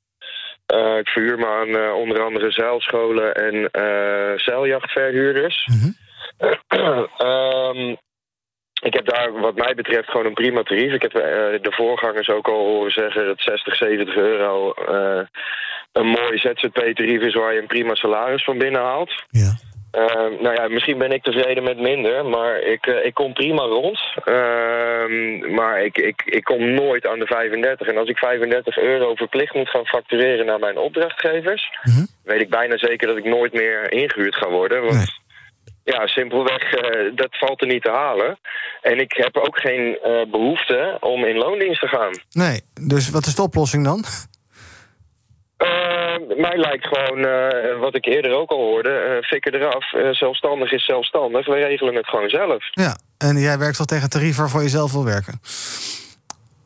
Uh, 0.74 0.98
ik 0.98 1.08
verhuur 1.08 1.38
me 1.38 1.48
aan 1.48 1.94
onder 1.94 2.24
andere 2.24 2.52
zeilscholen 2.52 3.36
en 3.36 3.70
zeiljachtverhuurders. 4.40 5.66
Mm 5.66 5.80
-hmm. 5.80 5.96
Um, 7.18 7.90
ik 8.90 8.94
heb 8.94 9.06
daar 9.06 9.32
wat 9.40 9.56
mij 9.56 9.76
betreft 9.76 10.10
gewoon 10.10 10.26
een 10.26 10.34
prima 10.34 10.64
tarief. 10.64 10.94
Ik 10.94 11.02
heb 11.02 11.16
uh, 11.16 11.22
de 11.62 11.72
voorgangers 11.76 12.30
ook 12.30 12.48
al 12.48 12.66
horen 12.66 12.92
zeggen 12.92 13.26
dat 13.26 13.40
60, 13.40 13.76
70 13.76 14.16
euro 14.16 14.74
uh, 14.90 15.26
een 15.92 16.08
mooi 16.08 16.38
ZZP-tarief 16.38 17.22
is 17.22 17.34
waar 17.34 17.54
je 17.54 17.62
een 17.62 17.68
prima 17.68 17.96
salaris 17.96 18.44
van 18.44 18.58
binnen 18.58 18.82
haalt. 18.82 19.24
Ja. 19.30 19.56
Uh, 19.92 20.42
nou 20.42 20.54
ja, 20.56 20.68
misschien 20.68 20.98
ben 20.98 21.12
ik 21.12 21.24
tevreden 21.24 21.64
met 21.64 21.80
minder, 21.80 22.26
maar 22.26 22.60
ik, 22.60 22.88
uh, 22.88 23.06
ik 23.06 23.14
kom 23.14 23.34
prima 23.34 23.62
rond. 23.62 24.00
Uh, 24.26 25.56
maar 25.56 25.84
ik, 25.84 25.98
ik, 25.98 26.22
ik 26.26 26.44
kom 26.44 26.74
nooit 26.74 27.08
aan 27.08 27.20
de 27.20 27.26
35. 27.26 27.88
En 27.88 27.98
als 27.98 28.10
ik 28.10 28.18
35 28.18 28.78
euro 28.78 29.16
verplicht 29.16 29.54
moet 29.54 29.70
gaan 29.70 29.86
factureren 29.86 30.46
naar 30.46 30.60
mijn 30.60 30.78
opdrachtgevers... 30.78 31.70
Mm 31.84 31.94
-hmm. 31.94 32.08
weet 32.24 32.42
ik 32.42 32.50
bijna 32.50 32.78
zeker 32.78 33.08
dat 33.08 33.18
ik 33.18 33.24
nooit 33.24 33.54
meer 33.54 33.92
ingehuurd 33.92 34.36
ga 34.36 34.50
worden. 34.50 34.82
Want 34.82 34.94
nee. 34.94 35.06
Ja, 35.94 36.08
simpelweg, 36.08 36.74
uh, 36.74 37.16
dat 37.16 37.38
valt 37.38 37.62
er 37.62 37.68
niet 37.68 37.84
te 37.84 37.92
halen. 37.92 38.40
En 38.82 39.00
ik 39.00 39.14
heb 39.14 39.38
ook 39.38 39.60
geen 39.60 40.00
uh, 40.06 40.32
behoefte 40.32 40.98
om 41.00 41.26
in 41.26 41.38
loondienst 41.38 41.82
te 41.82 41.88
gaan. 41.88 42.12
Nee, 42.32 42.62
dus 42.82 43.10
wat 43.10 43.26
is 43.26 43.36
de 43.36 43.42
oplossing 43.42 43.84
dan? 43.84 44.04
Uh, 45.58 46.38
mij 46.38 46.58
lijkt 46.58 46.88
gewoon, 46.88 47.22
wat 47.80 47.96
ik 47.96 48.06
eerder 48.06 48.32
ook 48.32 48.50
al 48.50 48.58
hoorde, 48.58 49.24
fikken 49.26 49.54
eraf. 49.54 50.16
zelfstandig 50.16 50.72
is 50.72 50.86
zelfstandig, 50.86 51.46
we 51.46 51.54
regelen 51.54 51.96
het 51.96 52.08
gewoon 52.08 52.30
zelf. 52.30 52.64
Ja, 52.72 52.98
en 53.18 53.38
jij 53.38 53.58
werkt 53.58 53.78
wel 53.78 53.88
tegen 53.88 54.10
tarief 54.10 54.38
waarvoor 54.38 54.62
je 54.62 54.70
zelf 54.70 54.92
wil 54.92 55.06
werken? 55.06 55.40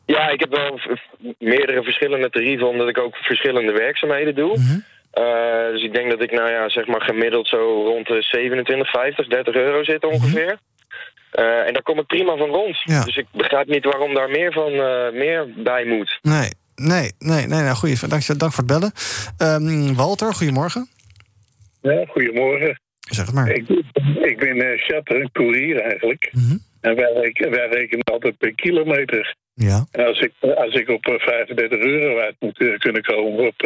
Ja, 0.06 0.28
ik 0.28 0.40
heb 0.40 0.50
wel 0.50 0.80
meerdere 1.38 1.82
verschillende 1.82 2.30
tarieven, 2.30 2.68
omdat 2.68 2.88
ik 2.88 2.98
ook 2.98 3.16
verschillende 3.16 3.72
werkzaamheden 3.72 4.34
doe. 4.34 4.58
Mhm. 4.58 4.78
Eh, 5.12 5.72
dus 5.72 5.82
ik 5.82 5.94
denk 5.94 6.10
dat 6.10 6.22
ik, 6.22 6.30
nou 6.30 6.50
ja, 6.50 6.68
zeg 6.68 6.86
maar 6.86 7.02
gemiddeld 7.02 7.48
zo 7.48 7.82
rond 7.84 8.06
de 8.06 8.22
27, 8.22 8.90
50, 8.90 9.26
30 9.26 9.54
euro 9.54 9.84
zit 9.84 10.04
ongeveer. 10.04 10.58
Eh, 11.30 11.66
en 11.66 11.72
daar 11.72 11.82
kom 11.82 11.98
ik 11.98 12.06
prima 12.06 12.36
van 12.36 12.48
rond. 12.48 12.84
Mhm. 12.84 12.96
Ja. 12.96 13.04
Dus 13.04 13.16
ik 13.16 13.26
begrijp 13.32 13.66
niet 13.66 13.84
waarom 13.84 14.14
daar 14.14 14.30
meer, 14.30 14.52
van, 14.52 14.72
eh, 14.72 15.12
meer 15.12 15.48
bij 15.56 15.84
moet. 15.84 16.18
Nee, 16.22 16.50
nee, 16.74 17.12
nee, 17.18 17.46
nee. 17.46 17.60
Nou, 17.60 17.74
goeie, 17.74 17.96
dank, 18.08 18.38
dank 18.38 18.52
voor 18.52 18.64
het 18.64 18.66
bellen. 18.66 18.92
Ehm, 19.38 19.94
Walter, 19.94 20.34
goedemorgen. 20.34 20.88
Ja, 21.80 22.04
goedemorgen. 22.08 22.80
Zeg 22.98 23.26
het 23.26 23.34
maar. 23.34 23.50
Ik, 23.50 23.68
ik 24.30 24.38
ben 24.38 24.56
uh, 24.56 24.78
chatter, 24.78 25.20
een 25.20 25.32
courier 25.32 25.80
eigenlijk. 25.80 26.32
En 26.80 26.94
wij 26.96 27.12
rekenen, 27.12 27.50
wij 27.50 27.68
rekenen 27.68 28.04
altijd 28.04 28.38
per 28.38 28.54
kilometer. 28.54 29.34
Ja. 29.54 29.86
En 29.90 30.06
als 30.06 30.20
ik, 30.20 30.32
als 30.40 30.74
ik 30.74 30.88
op 30.88 31.06
eh, 31.06 31.18
35 31.18 31.78
euro 31.78 32.18
uit 32.18 32.34
moet 32.38 32.78
kunnen 32.78 33.02
komen, 33.02 33.46
op, 33.46 33.62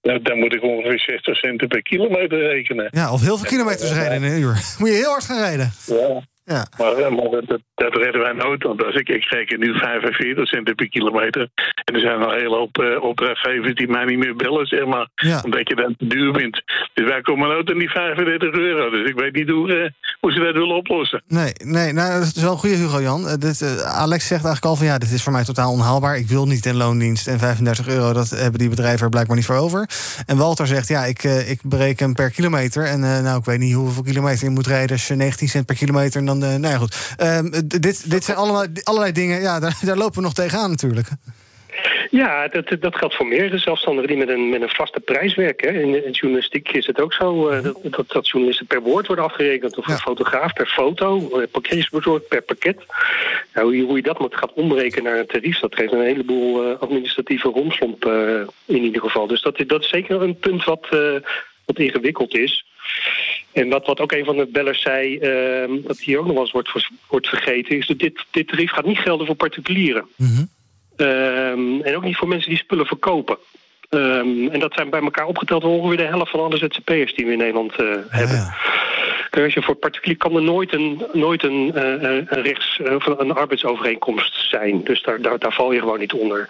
eh, 0.00 0.16
dan, 0.22 0.38
moet 0.38 0.54
ik 0.54 0.62
ongeveer 0.62 0.98
60 0.98 1.36
centen 1.36 1.68
per 1.68 1.82
kilometer 1.82 2.38
rekenen. 2.38 2.88
Ja, 2.90 3.12
of 3.12 3.20
heel 3.20 3.36
veel 3.38 3.48
kilometers 3.48 3.92
rijden 3.92 4.22
in 4.22 4.32
een 4.32 4.40
uur. 4.40 4.54
Moet 4.78 4.88
je 4.88 4.94
heel 4.94 5.10
hard 5.10 5.24
gaan 5.24 5.40
rijden. 5.40 5.72
Ja. 5.86 6.22
Ja. 6.44 6.66
Maar, 6.78 6.92
eh, 6.92 7.10
maar 7.10 7.30
dat, 7.30 7.46
dat, 7.46 7.60
dat 7.74 7.96
redden 7.96 8.20
wij 8.20 8.32
nooit, 8.32 8.62
want 8.62 8.84
als 8.84 8.94
ik, 8.94 9.08
ik 9.08 9.24
reken 9.24 9.60
nu 9.60 9.78
45 9.78 10.48
cent 10.48 10.74
per 10.74 10.88
kilometer. 10.88 11.48
En 11.84 11.94
er 11.94 12.00
zijn 12.00 12.22
al 12.22 12.32
een 12.32 12.38
hele 12.38 12.56
hoop 12.56 12.78
eh, 12.78 13.02
opdrachtgevers 13.02 13.74
die 13.74 13.88
mij 13.88 14.04
niet 14.04 14.18
meer 14.18 14.36
bellen, 14.36 14.66
zeg 14.66 14.86
maar. 14.86 15.08
Ja. 15.14 15.40
Omdat 15.44 15.68
je 15.68 15.74
dan 15.74 15.94
te 15.98 16.06
duur 16.06 16.32
bent. 16.32 16.62
Dus 16.94 17.08
wij 17.08 17.20
komen 17.20 17.48
nooit 17.48 17.70
aan 17.70 17.78
die 17.78 17.90
35 17.90 18.52
euro. 18.52 18.90
Dus 18.90 19.08
ik 19.08 19.14
weet 19.14 19.34
niet 19.34 19.48
hoe, 19.48 19.72
eh, 19.72 19.90
hoe 20.20 20.32
ze 20.32 20.38
dat 20.38 20.54
willen 20.54 20.76
oplossen. 20.76 21.22
Nee, 21.28 21.52
nee, 21.64 21.92
nou, 21.92 22.12
dat 22.12 22.32
is 22.36 22.42
wel 22.42 22.52
een 22.52 22.58
goede 22.58 22.76
Hugo 22.76 23.00
Jan. 23.00 23.28
Eh, 23.28 23.34
dit, 23.38 23.84
Alex 23.84 24.26
zegt 24.26 24.44
eigenlijk 24.44 24.64
al 24.64 24.76
van 24.76 24.86
ja, 24.86 24.98
dit 24.98 25.10
is 25.10 25.22
voor 25.22 25.32
mij 25.32 25.44
totaal 25.44 25.72
onhaalbaar. 25.72 26.16
Ik 26.16 26.28
wil 26.28 26.46
niet 26.46 26.66
in 26.66 26.76
loondienst 26.76 27.28
en 27.28 27.38
35 27.38 27.88
euro, 27.88 28.12
dat 28.12 28.30
hebben 28.30 28.58
die 28.58 28.68
bedrijven 28.68 29.04
er 29.04 29.08
blijkbaar 29.08 29.36
niet 29.36 29.46
voor 29.46 29.56
over. 29.56 29.88
En 30.26 30.36
Walter 30.36 30.66
zegt 30.66 30.88
ja, 30.88 31.04
ik, 31.04 31.22
ik 31.22 31.60
bereken 31.62 32.14
per 32.14 32.30
kilometer. 32.30 32.84
En 32.84 33.00
nou, 33.00 33.38
ik 33.38 33.44
weet 33.44 33.58
niet 33.58 33.74
hoeveel 33.74 34.02
kilometer 34.02 34.44
je 34.44 34.50
moet 34.50 34.66
rijden 34.66 34.90
als 34.90 35.06
je 35.06 35.14
19 35.14 35.48
cent 35.48 35.66
per 35.66 35.76
kilometer. 35.76 36.20
En 36.20 36.26
dan, 36.26 36.38
nou 36.38 36.68
ja, 36.68 36.76
goed. 36.76 37.14
Ehm, 37.16 37.50
dit, 37.66 38.10
dit 38.10 38.24
zijn 38.24 38.36
allemaal, 38.36 38.66
allerlei 38.82 39.12
dingen, 39.12 39.40
ja, 39.40 39.60
daar, 39.64 39.78
daar 39.82 39.96
lopen 39.96 40.16
we 40.16 40.22
nog 40.22 40.34
tegenaan 40.34 40.70
natuurlijk. 40.70 41.08
Ja, 42.10 42.48
dat, 42.48 42.76
dat 42.80 42.96
geldt 42.96 43.14
voor 43.14 43.26
meerdere 43.26 43.58
zelfstandigen 43.58 44.08
die 44.08 44.16
met 44.18 44.28
een, 44.28 44.48
met 44.48 44.62
een 44.62 44.68
vaste 44.68 45.00
prijs 45.00 45.34
werken. 45.34 45.74
In 45.74 45.92
de 45.92 46.10
journalistiek 46.10 46.68
is 46.72 46.86
het 46.86 47.00
ook 47.00 47.12
zo 47.12 47.48
eh, 47.48 47.62
dat, 47.62 47.78
dat, 47.82 48.10
dat 48.10 48.28
journalisten 48.28 48.66
per 48.66 48.82
woord 48.82 49.06
worden 49.06 49.24
afgerekend. 49.24 49.76
Of 49.78 49.86
een 49.86 49.92
fotograaf 49.98 50.52
per 50.52 50.66
foto, 50.66 51.38
eh, 51.40 51.46
pakketjesbezorgd 51.50 52.28
per 52.28 52.42
pakket. 52.42 52.76
Nou, 53.54 53.66
hoe, 53.66 53.76
je, 53.76 53.82
hoe 53.82 53.96
je 53.96 54.02
dat 54.02 54.18
moet 54.18 54.36
gaat 54.36 54.52
omrekenen 54.52 55.04
naar 55.04 55.18
een 55.18 55.26
tarief, 55.26 55.58
dat 55.58 55.74
geeft 55.74 55.92
een 55.92 56.00
heleboel 56.00 56.64
eh, 56.64 56.80
administratieve 56.80 57.48
romslomp 57.48 58.04
in 58.66 58.82
ieder 58.82 59.00
geval. 59.00 59.26
Dus 59.26 59.42
dat, 59.42 59.58
is- 59.60 59.66
dat 59.66 59.82
is 59.82 59.88
zeker 59.88 60.22
een 60.22 60.38
punt 60.38 60.64
wat, 60.64 60.86
wat 61.64 61.78
ingewikkeld 61.78 62.36
is. 62.36 62.64
En 63.52 63.68
wat, 63.68 63.86
wat 63.86 64.00
ook 64.00 64.12
een 64.12 64.24
van 64.24 64.36
de 64.36 64.46
bellers 64.46 64.82
zei, 64.82 65.18
eh, 65.18 65.70
dat 65.86 65.98
hier 65.98 66.18
ook 66.18 66.24
nog 66.24 66.32
wel 66.34 66.42
eens 66.42 66.52
wordt, 66.52 66.88
wordt 67.08 67.28
vergeten, 67.28 67.76
is 67.76 67.86
dat 67.86 67.98
dit, 67.98 68.24
dit 68.30 68.48
tarief 68.48 68.70
gaat 68.70 68.84
niet 68.86 68.98
gelden 68.98 69.26
voor 69.26 69.34
particulieren. 69.34 70.04
Ehm, 70.96 71.80
en 71.80 71.96
ook 71.96 72.02
niet 72.02 72.16
voor 72.16 72.28
mensen 72.28 72.48
die 72.48 72.58
spullen 72.58 72.86
verkopen. 72.86 73.38
Ehm, 73.88 74.48
en 74.48 74.60
dat 74.60 74.74
zijn 74.74 74.90
bij 74.90 75.00
elkaar 75.00 75.26
opgeteld 75.26 75.64
ongeveer 75.64 75.96
de 75.96 76.02
helft 76.02 76.30
van 76.30 76.40
alle 76.40 76.56
ZZP'ers 76.56 77.14
die 77.14 77.26
we 77.26 77.32
in 77.32 77.38
Nederland 77.38 77.76
eh, 77.76 77.86
hebben. 78.08 78.54
Kijk, 79.30 79.44
Als 79.44 79.54
je 79.54 79.62
voor 79.62 79.74
particulier 79.74 80.16
kan 80.16 80.36
er 80.36 80.42
nooit 80.42 80.72
een, 80.72 81.02
nooit 81.12 81.42
een, 81.42 81.74
eh, 81.74 81.94
eh, 81.94 82.26
een 82.28 82.42
rechts 82.42 82.80
of 82.80 83.06
een 83.06 83.32
arbeidsovereenkomst 83.32 84.48
zijn. 84.48 84.84
Dus 84.84 85.02
daar, 85.02 85.20
daar, 85.20 85.38
daar 85.38 85.52
val 85.52 85.72
je 85.72 85.78
gewoon 85.78 85.98
niet 85.98 86.12
onder. 86.12 86.46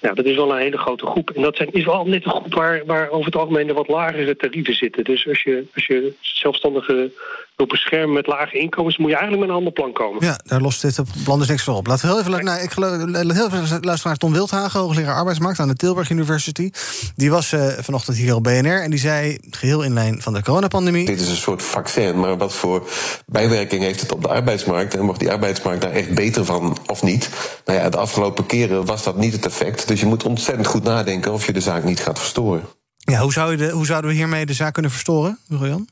Nou, 0.00 0.14
dat 0.14 0.24
is 0.24 0.36
wel 0.36 0.52
een 0.52 0.60
hele 0.60 0.78
grote 0.78 1.06
groep. 1.06 1.30
En 1.30 1.42
dat 1.42 1.56
zijn, 1.56 1.72
is 1.72 1.84
wel 1.84 2.04
net 2.04 2.24
een 2.24 2.30
groep 2.30 2.54
waar, 2.54 2.82
waar 2.86 3.08
over 3.10 3.26
het 3.26 3.36
algemeen 3.36 3.66
de 3.66 3.72
wat 3.72 3.88
lagere 3.88 4.36
tarieven 4.36 4.74
zitten. 4.74 5.04
Dus 5.04 5.28
als 5.28 5.42
je, 5.42 5.64
als 5.74 5.86
je 5.86 6.12
zelfstandigen 6.20 7.12
wil 7.60 7.68
beschermen 7.68 8.12
met 8.12 8.26
lage 8.26 8.58
inkomens, 8.58 8.96
moet 8.96 9.10
je 9.10 9.16
eigenlijk 9.16 9.46
met 9.46 9.50
een 9.50 9.58
ander 9.58 9.72
plan 9.72 9.92
komen. 9.92 10.24
Ja, 10.24 10.40
daar 10.44 10.60
lost 10.60 10.82
dit 10.82 10.98
op 10.98 11.06
plan 11.24 11.38
dus 11.38 11.48
niks 11.48 11.62
voor 11.62 11.74
op. 11.74 11.86
Laten 11.86 12.08
we 12.08 12.14
heel 12.14 12.20
even, 12.20 12.44
nou, 12.44 12.62
ik 12.62 12.70
geloof, 12.70 12.90
heel 13.12 13.46
even 13.46 13.68
luisteren 13.68 13.98
naar 14.02 14.16
Tom 14.16 14.32
Wildhagen, 14.32 14.80
hoogleraar 14.80 15.14
arbeidsmarkt 15.14 15.60
aan 15.60 15.68
de 15.68 15.74
Tilburg 15.74 16.10
University. 16.10 16.70
Die 17.16 17.30
was 17.30 17.52
eh, 17.52 17.66
vanochtend 17.66 18.16
hier 18.16 18.34
op 18.34 18.42
BNR 18.42 18.82
en 18.82 18.90
die 18.90 18.98
zei, 18.98 19.38
geheel 19.50 19.82
in 19.82 19.92
lijn 19.92 20.22
van 20.22 20.32
de 20.32 20.42
coronapandemie. 20.42 21.06
Dit 21.06 21.20
is 21.20 21.28
een 21.28 21.36
soort 21.36 21.62
vaccin, 21.62 22.20
maar 22.20 22.36
wat 22.36 22.54
voor 22.54 22.88
bijwerking 23.26 23.82
heeft 23.82 24.00
het 24.00 24.12
op 24.12 24.22
de 24.22 24.28
arbeidsmarkt? 24.28 24.94
En 24.94 25.04
wordt 25.04 25.20
die 25.20 25.30
arbeidsmarkt 25.30 25.82
daar 25.82 25.92
echt 25.92 26.14
beter 26.14 26.44
van 26.44 26.76
of 26.86 27.02
niet? 27.02 27.30
Nou 27.64 27.78
ja, 27.78 27.88
de 27.88 27.96
afgelopen 27.96 28.46
keren 28.46 28.84
was 28.86 29.02
dat 29.02 29.16
niet 29.16 29.32
het 29.32 29.46
effect. 29.46 29.88
Dus 29.88 30.00
je 30.00 30.06
moet 30.06 30.24
ontzettend 30.24 30.66
goed 30.66 30.82
nadenken 30.82 31.32
of 31.32 31.46
je 31.46 31.52
de 31.52 31.60
zaak 31.60 31.84
niet 31.84 32.00
gaat 32.00 32.18
verstoren. 32.18 32.62
Ja, 32.96 33.20
hoe, 33.20 33.32
zou 33.32 33.50
je 33.50 33.56
de, 33.56 33.70
hoe 33.70 33.86
zouden 33.86 34.10
we 34.10 34.16
hiermee 34.16 34.46
de 34.46 34.52
zaak 34.52 34.72
kunnen 34.72 34.90
verstoren, 34.90 35.38
Hugo 35.48 35.66
Jan? 35.66 35.88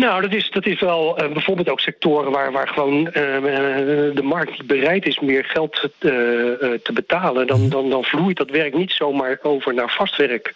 Nou, 0.00 0.22
dat 0.22 0.32
is, 0.32 0.50
dat 0.50 0.66
is 0.66 0.80
wel 0.80 1.16
eh, 1.16 1.32
bijvoorbeeld 1.32 1.68
ook 1.68 1.80
sectoren 1.80 2.32
waar, 2.32 2.52
waar 2.52 2.68
gewoon 2.68 3.12
eh, 3.12 3.36
eh, 3.36 4.14
de 4.14 4.22
markt 4.22 4.50
niet 4.50 4.66
bereid 4.66 5.06
is 5.06 5.20
meer 5.20 5.44
geld 5.44 5.88
te 5.98 6.90
betalen. 6.94 7.46
Dan, 7.46 7.68
dan, 7.68 7.90
dan 7.90 8.04
vloeit 8.04 8.36
dat 8.36 8.50
werk 8.50 8.74
niet 8.74 8.90
zomaar 8.90 9.38
over 9.42 9.74
naar 9.74 9.94
vast 9.96 10.16
werk. 10.16 10.54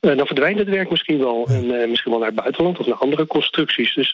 Dan 0.00 0.26
verdwijnt 0.26 0.58
het 0.58 0.68
werk 0.68 0.90
misschien 0.90 1.18
wel. 1.18 1.46
En 1.48 1.90
misschien 1.90 2.10
wel 2.10 2.20
naar 2.20 2.30
het 2.30 2.40
buitenland 2.40 2.78
of 2.78 2.86
naar 2.86 2.96
andere 2.96 3.26
constructies. 3.26 3.94
Dus 3.94 4.12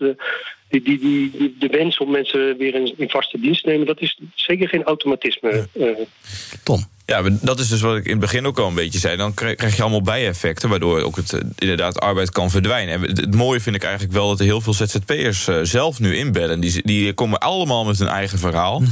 die, 0.68 0.82
die, 0.82 0.98
die, 0.98 1.56
de 1.58 1.68
wens 1.68 1.98
om 1.98 2.10
mensen 2.10 2.56
weer 2.56 2.74
in, 2.74 2.94
in 2.96 3.10
vaste 3.10 3.40
dienst 3.40 3.62
te 3.62 3.68
nemen, 3.68 3.86
dat 3.86 4.00
is 4.00 4.20
zeker 4.34 4.68
geen 4.68 4.84
automatisme. 4.84 5.68
eh. 5.72 6.95
Ja, 7.06 7.22
dat 7.40 7.58
is 7.58 7.68
dus 7.68 7.80
wat 7.80 7.96
ik 7.96 8.04
in 8.04 8.10
het 8.10 8.20
begin 8.20 8.46
ook 8.46 8.58
al 8.58 8.68
een 8.68 8.74
beetje 8.74 8.98
zei. 8.98 9.16
Dan 9.16 9.34
krijg 9.34 9.76
je 9.76 9.82
allemaal 9.82 10.02
bijeffecten, 10.02 10.68
waardoor 10.68 11.00
ook 11.00 11.16
het, 11.16 11.32
eh, 11.32 11.40
inderdaad 11.58 12.00
arbeid 12.00 12.30
kan 12.30 12.50
verdwijnen. 12.50 12.94
En 12.94 13.00
het, 13.02 13.34
mooie 13.34 13.60
vind 13.60 13.76
ik 13.76 13.82
eigenlijk 13.82 14.14
wel 14.14 14.28
dat 14.28 14.38
er 14.38 14.44
heel 14.44 14.60
veel 14.60 14.74
ZZP'ers 14.74 15.48
eh, 15.48 15.58
zelf 15.62 16.00
nu 16.00 16.16
inbellen. 16.16 16.60
Die, 16.60 16.80
die 16.84 17.12
komen 17.12 17.38
allemaal 17.38 17.84
met 17.84 17.98
hun 17.98 18.08
eigen 18.08 18.38
verhaal. 18.38 18.82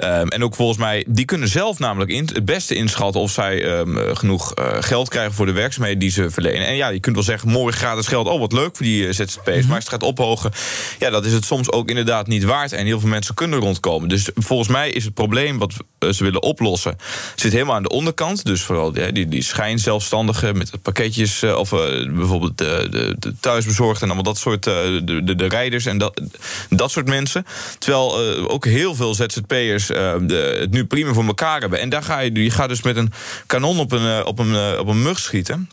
Ehm, 0.00 0.26
en 0.26 0.44
ook 0.44 0.54
volgens 0.54 0.78
mij, 0.78 1.04
die 1.08 1.24
kunnen 1.24 1.48
zelf 1.48 1.78
namelijk 1.78 2.10
in, 2.10 2.28
het 2.32 2.44
beste 2.44 2.74
inschatten 2.74 3.20
of 3.20 3.30
zij 3.30 3.64
ehm, 3.64 3.98
eh, 3.98 4.16
genoeg 4.16 4.54
eh, 4.54 4.76
geld 4.80 5.08
krijgen 5.08 5.34
voor 5.34 5.46
de 5.46 5.52
werkzaamheden 5.52 5.98
die 5.98 6.10
ze 6.10 6.30
verlenen. 6.30 6.66
En 6.66 6.74
ja, 6.74 6.88
je 6.88 7.00
kunt 7.00 7.14
wel 7.14 7.24
zeggen, 7.24 7.48
mooi 7.48 7.72
gratis 7.72 8.06
geld, 8.06 8.26
oh 8.26 8.40
wat 8.40 8.52
leuk 8.52 8.76
voor 8.76 8.86
die 8.86 9.06
eh, 9.06 9.12
ZZP'ers. 9.12 9.66
Maar 9.66 9.74
als 9.74 9.84
het 9.84 9.92
gaat 9.92 10.02
ophogen, 10.02 10.50
ja, 10.98 11.10
dat 11.10 11.24
is 11.24 11.32
het 11.32 11.44
soms 11.44 11.72
ook 11.72 11.88
inderdaad 11.88 12.26
niet 12.26 12.44
waard. 12.44 12.72
En 12.72 12.86
heel 12.86 13.00
veel 13.00 13.08
mensen 13.08 13.34
kunnen 13.34 13.58
rondkomen. 13.58 14.08
Dus 14.08 14.28
volgens 14.34 14.68
mij 14.68 14.90
is 14.90 15.04
het 15.04 15.14
probleem 15.14 15.58
wat 15.58 15.72
ze 16.10 16.24
willen 16.24 16.42
oplossen, 16.42 16.96
zit 17.34 17.52
helemaal 17.52 17.74
aan 17.74 17.82
de 17.82 17.88
onderkant. 17.88 18.44
Dus 18.44 18.62
vooral 18.62 18.92
die, 18.92 19.12
die, 19.12 19.28
die 19.28 19.42
schijnzelfstandigen 19.42 20.58
met 20.58 20.82
pakketjes, 20.82 21.42
of 21.42 21.70
bijvoorbeeld 21.70 22.58
de, 22.58 22.86
de, 22.90 23.16
de 23.18 23.34
thuisbezorgd 23.40 24.00
en 24.02 24.06
allemaal 24.06 24.24
dat 24.24 24.38
soort, 24.38 24.62
de, 24.62 25.00
de, 25.24 25.34
de 25.34 25.48
rijders 25.48 25.86
en 25.86 25.98
dat, 25.98 26.20
dat 26.68 26.90
soort 26.90 27.06
mensen. 27.06 27.46
Terwijl 27.78 28.16
ook 28.48 28.64
heel 28.64 28.94
veel 28.94 29.14
ZZP'ers 29.14 29.89
de, 30.26 30.56
het 30.60 30.70
nu 30.70 30.86
prima 30.86 31.12
voor 31.12 31.24
elkaar 31.24 31.60
hebben. 31.60 31.80
En 31.80 31.88
daar 31.88 32.02
ga 32.02 32.18
je, 32.18 32.42
je 32.42 32.50
gaat 32.50 32.68
dus 32.68 32.82
met 32.82 32.96
een 32.96 33.12
kanon 33.46 33.78
op 33.78 33.92
een, 33.92 34.18
eh, 34.18 34.26
op 34.26 34.38
een, 34.38 34.54
eh, 34.54 34.78
op 34.78 34.88
een 34.88 35.02
mug 35.02 35.18
schieten. 35.18 35.70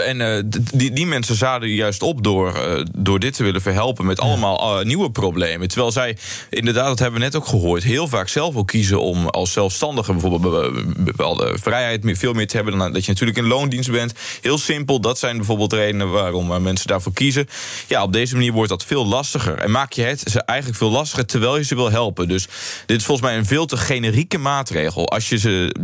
En 0.00 0.20
eh, 0.20 0.42
die, 0.74 0.92
die 0.92 1.06
mensen 1.06 1.34
zaden 1.34 1.68
juist 1.68 2.02
op 2.02 2.24
door, 2.24 2.54
eh, 2.54 2.84
door 2.96 3.18
dit 3.18 3.34
te 3.34 3.42
willen 3.42 3.62
verhelpen 3.62 4.06
met 4.06 4.20
allemaal 4.20 4.78
eh, 4.78 4.84
nieuwe 4.84 5.10
problemen. 5.10 5.68
Terwijl 5.68 5.92
zij, 5.92 6.16
inderdaad, 6.50 6.86
dat 6.86 6.98
hebben 6.98 7.18
we 7.18 7.24
net 7.24 7.36
ook 7.36 7.46
gehoord, 7.46 7.82
heel 7.82 8.08
vaak 8.08 8.28
zelf 8.28 8.56
ook 8.56 8.66
kiezen 8.66 9.00
om 9.00 9.26
als 9.26 9.52
zelfstandige 9.52 10.12
bijvoorbeeld 10.12 10.42
be- 10.42 10.82
be- 10.84 11.02
bepaalde 11.02 11.58
vrijheid 11.62 12.04
meer, 12.04 12.16
veel 12.16 12.32
meer 12.32 12.46
te 12.46 12.56
hebben 12.56 12.78
dan 12.78 12.92
dat 12.92 13.04
je 13.04 13.10
natuurlijk 13.10 13.38
in 13.38 13.46
loondienst 13.46 13.90
bent. 13.90 14.14
Heel 14.40 14.58
simpel, 14.58 15.00
dat 15.00 15.18
zijn 15.18 15.36
bijvoorbeeld 15.36 15.72
redenen 15.72 16.10
waarom 16.10 16.62
mensen 16.62 16.86
daarvoor 16.86 17.12
kiezen. 17.12 17.48
Ja, 17.88 18.02
op 18.02 18.12
deze 18.12 18.34
manier 18.34 18.52
wordt 18.52 18.70
dat 18.70 18.84
veel 18.84 19.06
lastiger. 19.06 19.58
En 19.58 19.70
maak 19.70 19.92
je 19.92 20.02
het 20.02 20.22
ze 20.30 20.42
eigenlijk 20.42 20.78
veel 20.78 20.90
lastiger 20.90 21.26
terwijl 21.26 21.56
je 21.56 21.64
ze 21.64 21.74
wil 21.74 21.90
helpen. 21.90 22.28
Dus 22.28 22.48
dit 22.86 22.96
is 22.98 23.04
volgens 23.04 23.26
mij 23.26 23.36
een 23.38 23.46
veel 23.46 23.66
te 23.66 23.76
generieke 23.76 24.38
maatregel. 24.38 25.08
Als 25.08 25.28
je 25.28 25.38
ze 25.38 25.74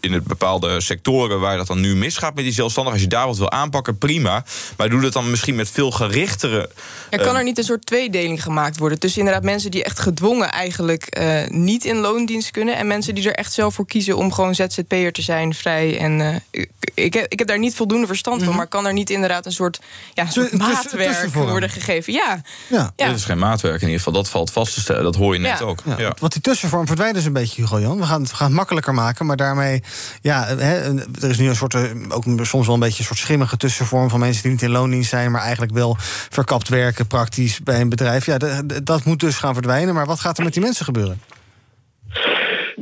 in 0.00 0.12
het 0.12 0.24
bepaalde 0.24 0.80
sectoren 0.80 1.40
waar 1.40 1.56
dat 1.56 1.66
dan 1.66 1.80
nu 1.80 1.96
misgaat 1.96 2.25
met 2.34 2.44
die 2.44 2.52
zelfstandigen, 2.52 2.98
als 3.00 3.08
je 3.10 3.16
daar 3.16 3.26
wat 3.26 3.38
wil 3.38 3.50
aanpakken, 3.50 3.98
prima. 3.98 4.44
Maar 4.76 4.88
doe 4.88 5.00
dat 5.00 5.12
dan 5.12 5.30
misschien 5.30 5.54
met 5.54 5.70
veel 5.70 5.90
gerichtere. 5.90 6.70
Er 7.10 7.18
kan 7.18 7.32
eh, 7.32 7.36
er 7.38 7.44
niet 7.44 7.58
een 7.58 7.64
soort 7.64 7.86
tweedeling 7.86 8.42
gemaakt 8.42 8.78
worden 8.78 8.98
tussen 8.98 9.18
inderdaad 9.20 9.44
mensen 9.44 9.70
die 9.70 9.84
echt 9.84 9.98
gedwongen 9.98 10.50
eigenlijk 10.52 11.04
eh, 11.04 11.48
niet 11.48 11.84
in 11.84 11.96
loondienst 11.96 12.50
kunnen 12.50 12.76
en 12.76 12.86
mensen 12.86 13.14
die 13.14 13.28
er 13.28 13.34
echt 13.34 13.52
zelf 13.52 13.74
voor 13.74 13.86
kiezen 13.86 14.16
om 14.16 14.32
gewoon 14.32 14.54
ZZP'er 14.54 15.12
te 15.12 15.22
zijn, 15.22 15.54
vrij. 15.54 15.98
En 15.98 16.20
eh, 16.50 16.62
ik, 16.94 17.14
heb, 17.14 17.26
ik 17.32 17.38
heb 17.38 17.48
daar 17.48 17.58
niet 17.58 17.74
voldoende 17.74 18.06
verstand 18.06 18.42
van, 18.42 18.54
maar 18.56 18.66
kan 18.66 18.86
er 18.86 18.92
niet 18.92 19.10
inderdaad 19.10 19.46
een 19.46 19.52
soort, 19.52 19.80
ja, 20.14 20.22
een 20.22 20.32
soort 20.32 20.50
tussen- 20.50 20.68
maatwerk 20.68 21.34
worden 21.34 21.70
gegeven? 21.70 22.12
Ja. 22.12 22.40
Ja. 22.68 22.92
Ja. 22.96 23.08
Dit 23.08 23.16
is 23.16 23.24
geen 23.24 23.38
maatwerk 23.38 23.74
in 23.80 23.80
ieder 23.86 23.96
geval. 23.96 24.12
Dat 24.12 24.28
valt 24.28 24.50
vast 24.50 24.74
te 24.74 24.80
stellen. 24.80 25.02
Dat 25.02 25.16
hoor 25.16 25.34
je 25.34 25.40
net 25.40 25.58
Ja. 25.58 25.64
ook. 25.64 25.82
Ja, 25.84 25.94
Ja. 25.98 26.14
Want 26.20 26.32
die 26.32 26.42
tussenvorm 26.42 26.86
verdwijnt 26.86 27.14
dus 27.14 27.24
een 27.24 27.32
beetje, 27.32 27.60
Hugo 27.62 27.80
Jan. 27.80 27.98
We 27.98 28.06
gaan, 28.06 28.20
het, 28.20 28.30
we 28.30 28.36
gaan 28.36 28.46
het 28.46 28.56
makkelijker 28.56 28.94
maken, 28.94 29.26
maar 29.26 29.36
daarmee... 29.36 29.82
Ja, 30.20 30.46
hè, 30.46 30.94
er 31.20 31.30
is 31.30 31.38
nu 31.38 31.48
een 31.48 31.56
soort, 31.56 31.74
ook 32.12 32.24
soms 32.42 32.66
wel 32.66 32.74
een 32.74 32.80
beetje 32.80 32.98
een 32.98 33.04
soort 33.04 33.18
schimmige 33.18 33.56
tussenvorm... 33.56 34.08
van 34.08 34.20
mensen 34.20 34.42
die 34.42 34.52
niet 34.52 34.62
in 34.62 34.70
loondienst 34.70 35.10
zijn... 35.10 35.30
maar 35.30 35.42
eigenlijk 35.42 35.72
wel 35.72 35.96
verkapt 36.30 36.68
werken, 36.68 37.06
praktisch 37.06 37.60
bij 37.60 37.80
een 37.80 37.88
bedrijf. 37.88 38.26
Ja, 38.26 38.38
dat 38.82 39.04
moet 39.04 39.20
dus 39.20 39.36
gaan 39.36 39.54
verdwijnen. 39.54 39.94
Maar 39.94 40.06
wat 40.06 40.20
gaat 40.20 40.38
er 40.38 40.44
met 40.44 40.52
die 40.52 40.62
mensen 40.62 40.84
gebeuren? 40.84 41.20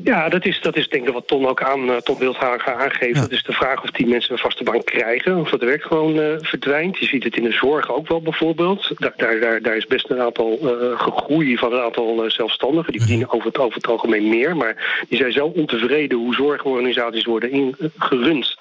Ja, 0.04 0.28
dat 0.28 0.44
is, 0.44 0.60
dat 0.60 0.76
is 0.76 0.88
denk 0.88 1.06
ik 1.08 1.14
wat 1.14 1.26
Ton 1.26 1.46
ook 1.46 1.62
aan, 1.62 1.88
uh, 1.88 1.96
Ton 1.96 2.18
Wildhagen 2.18 2.76
aangeeft. 2.76 3.20
Het 3.20 3.30
is 3.30 3.42
de 3.42 3.52
vraag 3.52 3.82
of 3.82 3.90
die 3.90 4.06
mensen 4.06 4.32
een 4.32 4.38
vaste 4.38 4.64
baan 4.64 4.84
krijgen. 4.84 5.36
Of 5.36 5.50
dat 5.50 5.60
werk 5.60 5.82
gewoon 5.82 6.16
uh, 6.16 6.34
verdwijnt. 6.38 6.98
Je 6.98 7.06
ziet 7.06 7.24
het 7.24 7.36
in 7.36 7.42
de 7.42 7.52
zorg 7.52 7.92
ook 7.92 8.08
wel 8.08 8.20
bijvoorbeeld. 8.20 8.90
Daar, 8.98 9.12
daar, 9.16 9.40
daar, 9.40 9.62
daar 9.62 9.76
is 9.76 9.86
best 9.86 10.10
een 10.10 10.20
aantal 10.20 10.58
uh, 10.62 11.00
gegroei 11.00 11.56
van 11.56 11.72
een 11.72 11.80
aantal 11.80 12.24
zelfstandigen. 12.26 12.92
Die 12.92 13.00
verdienen 13.00 13.30
over 13.30 13.46
het, 13.46 13.58
over 13.58 13.74
het 13.76 13.86
algemeen 13.86 14.28
meer. 14.28 14.56
Maar 14.56 15.04
die 15.08 15.18
zijn 15.18 15.32
zo 15.32 15.46
ontevreden 15.46 16.18
hoe 16.18 16.34
zorgorganisaties 16.34 17.24
worden 17.24 17.50
ingerund. 17.50 18.56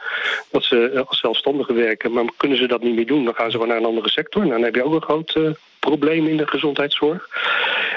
Dat 0.51 0.63
ze 0.63 1.03
als 1.07 1.19
zelfstandigen 1.19 1.75
werken. 1.75 2.11
Maar 2.11 2.25
kunnen 2.37 2.57
ze 2.57 2.67
dat 2.67 2.83
niet 2.83 2.95
meer 2.95 3.07
doen, 3.07 3.25
dan 3.25 3.35
gaan 3.35 3.51
ze 3.51 3.51
gewoon 3.51 3.67
naar 3.67 3.77
een 3.77 3.85
andere 3.85 4.09
sector. 4.09 4.41
Nou, 4.41 4.53
dan 4.53 4.63
heb 4.63 4.75
je 4.75 4.83
ook 4.83 4.93
een 4.93 5.01
groot 5.01 5.55
probleem 5.79 6.27
in 6.27 6.37
de 6.37 6.47
gezondheidszorg. 6.47 7.29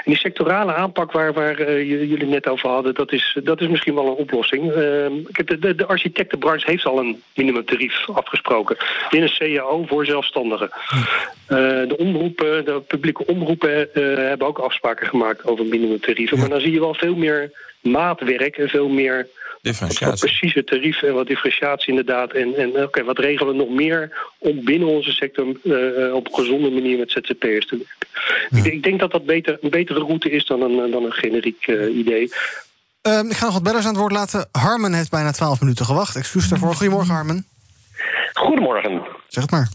En 0.07 0.13
die 0.13 0.21
sectorale 0.21 0.73
aanpak 0.73 1.11
waar, 1.11 1.33
waar 1.33 1.59
uh, 1.59 1.83
jullie 1.83 2.25
net 2.25 2.47
over 2.47 2.69
hadden, 2.69 2.93
dat 2.93 3.11
is, 3.11 3.37
dat 3.43 3.61
is 3.61 3.67
misschien 3.67 3.95
wel 3.95 4.05
een 4.05 4.13
oplossing. 4.13 4.63
Uh, 4.63 4.75
de, 4.75 5.57
de, 5.59 5.75
de 5.75 5.85
architectenbranche 5.85 6.69
heeft 6.69 6.85
al 6.85 6.99
een 6.99 7.21
minimumtarief 7.35 8.09
afgesproken. 8.09 8.77
In 9.09 9.21
een 9.21 9.55
CAO 9.55 9.85
voor 9.87 10.05
zelfstandigen. 10.05 10.69
Uh, 10.93 11.57
de 11.87 11.95
omroepen, 11.97 12.65
de 12.65 12.81
publieke 12.87 13.25
omroepen 13.25 13.89
hebben 14.27 14.47
ook 14.47 14.57
afspraken 14.57 15.07
gemaakt 15.07 15.45
over 15.45 15.65
minimumtarieven. 15.65 16.39
Maar 16.39 16.49
dan 16.49 16.61
zie 16.61 16.71
je 16.71 16.79
wel 16.79 16.93
veel 16.93 17.15
meer 17.15 17.51
maatwerk 17.81 18.57
en 18.57 18.69
veel 18.69 18.89
meer 18.89 19.27
Differentiatie. 19.67 20.25
precieze 20.25 20.63
tarieven 20.63 21.07
en 21.07 21.13
wat 21.13 21.27
differentiatie 21.27 21.89
inderdaad. 21.89 22.31
En, 22.31 22.55
en 22.55 22.83
oké, 22.83 23.03
wat 23.03 23.19
regelen 23.19 23.51
we 23.51 23.63
nog 23.63 23.69
meer 23.69 24.27
om 24.37 24.63
binnen 24.63 24.87
onze 24.87 25.11
sector 25.11 25.45
uh, 25.45 26.13
op 26.13 26.27
een 26.27 26.33
gezonde 26.33 26.69
manier 26.69 26.97
met 26.97 27.11
ZZP'ers 27.11 27.67
te 27.67 27.77
werken. 27.77 28.65
Ik, 28.65 28.73
ik, 28.73 28.83
denk 28.83 28.99
dat 28.99 29.11
dat 29.11 29.25
beter, 29.25 29.57
een 29.61 29.69
betere 29.69 29.99
route 29.99 30.29
is 30.29 30.45
dan 30.45 30.61
een, 30.61 30.91
dan 30.91 31.03
een 31.03 31.11
generiek 31.11 31.67
uh, 31.67 31.97
idee. 31.97 32.31
Uh, 33.07 33.19
ik 33.19 33.35
ga 33.35 33.45
nog 33.45 33.53
wat 33.53 33.63
bellers 33.63 33.85
aan 33.85 33.91
het 33.91 33.99
woord 33.99 34.11
laten. 34.11 34.47
Harmen 34.51 34.93
heeft 34.93 35.09
bijna 35.09 35.31
12 35.31 35.59
minuten 35.59 35.85
gewacht. 35.85 36.15
Excuus 36.15 36.49
daarvoor. 36.49 36.73
Goedemorgen, 36.73 37.13
Harmen. 37.13 37.45
Goedemorgen. 38.33 39.01
Zeg 39.27 39.43
het 39.43 39.51
maar. 39.51 39.69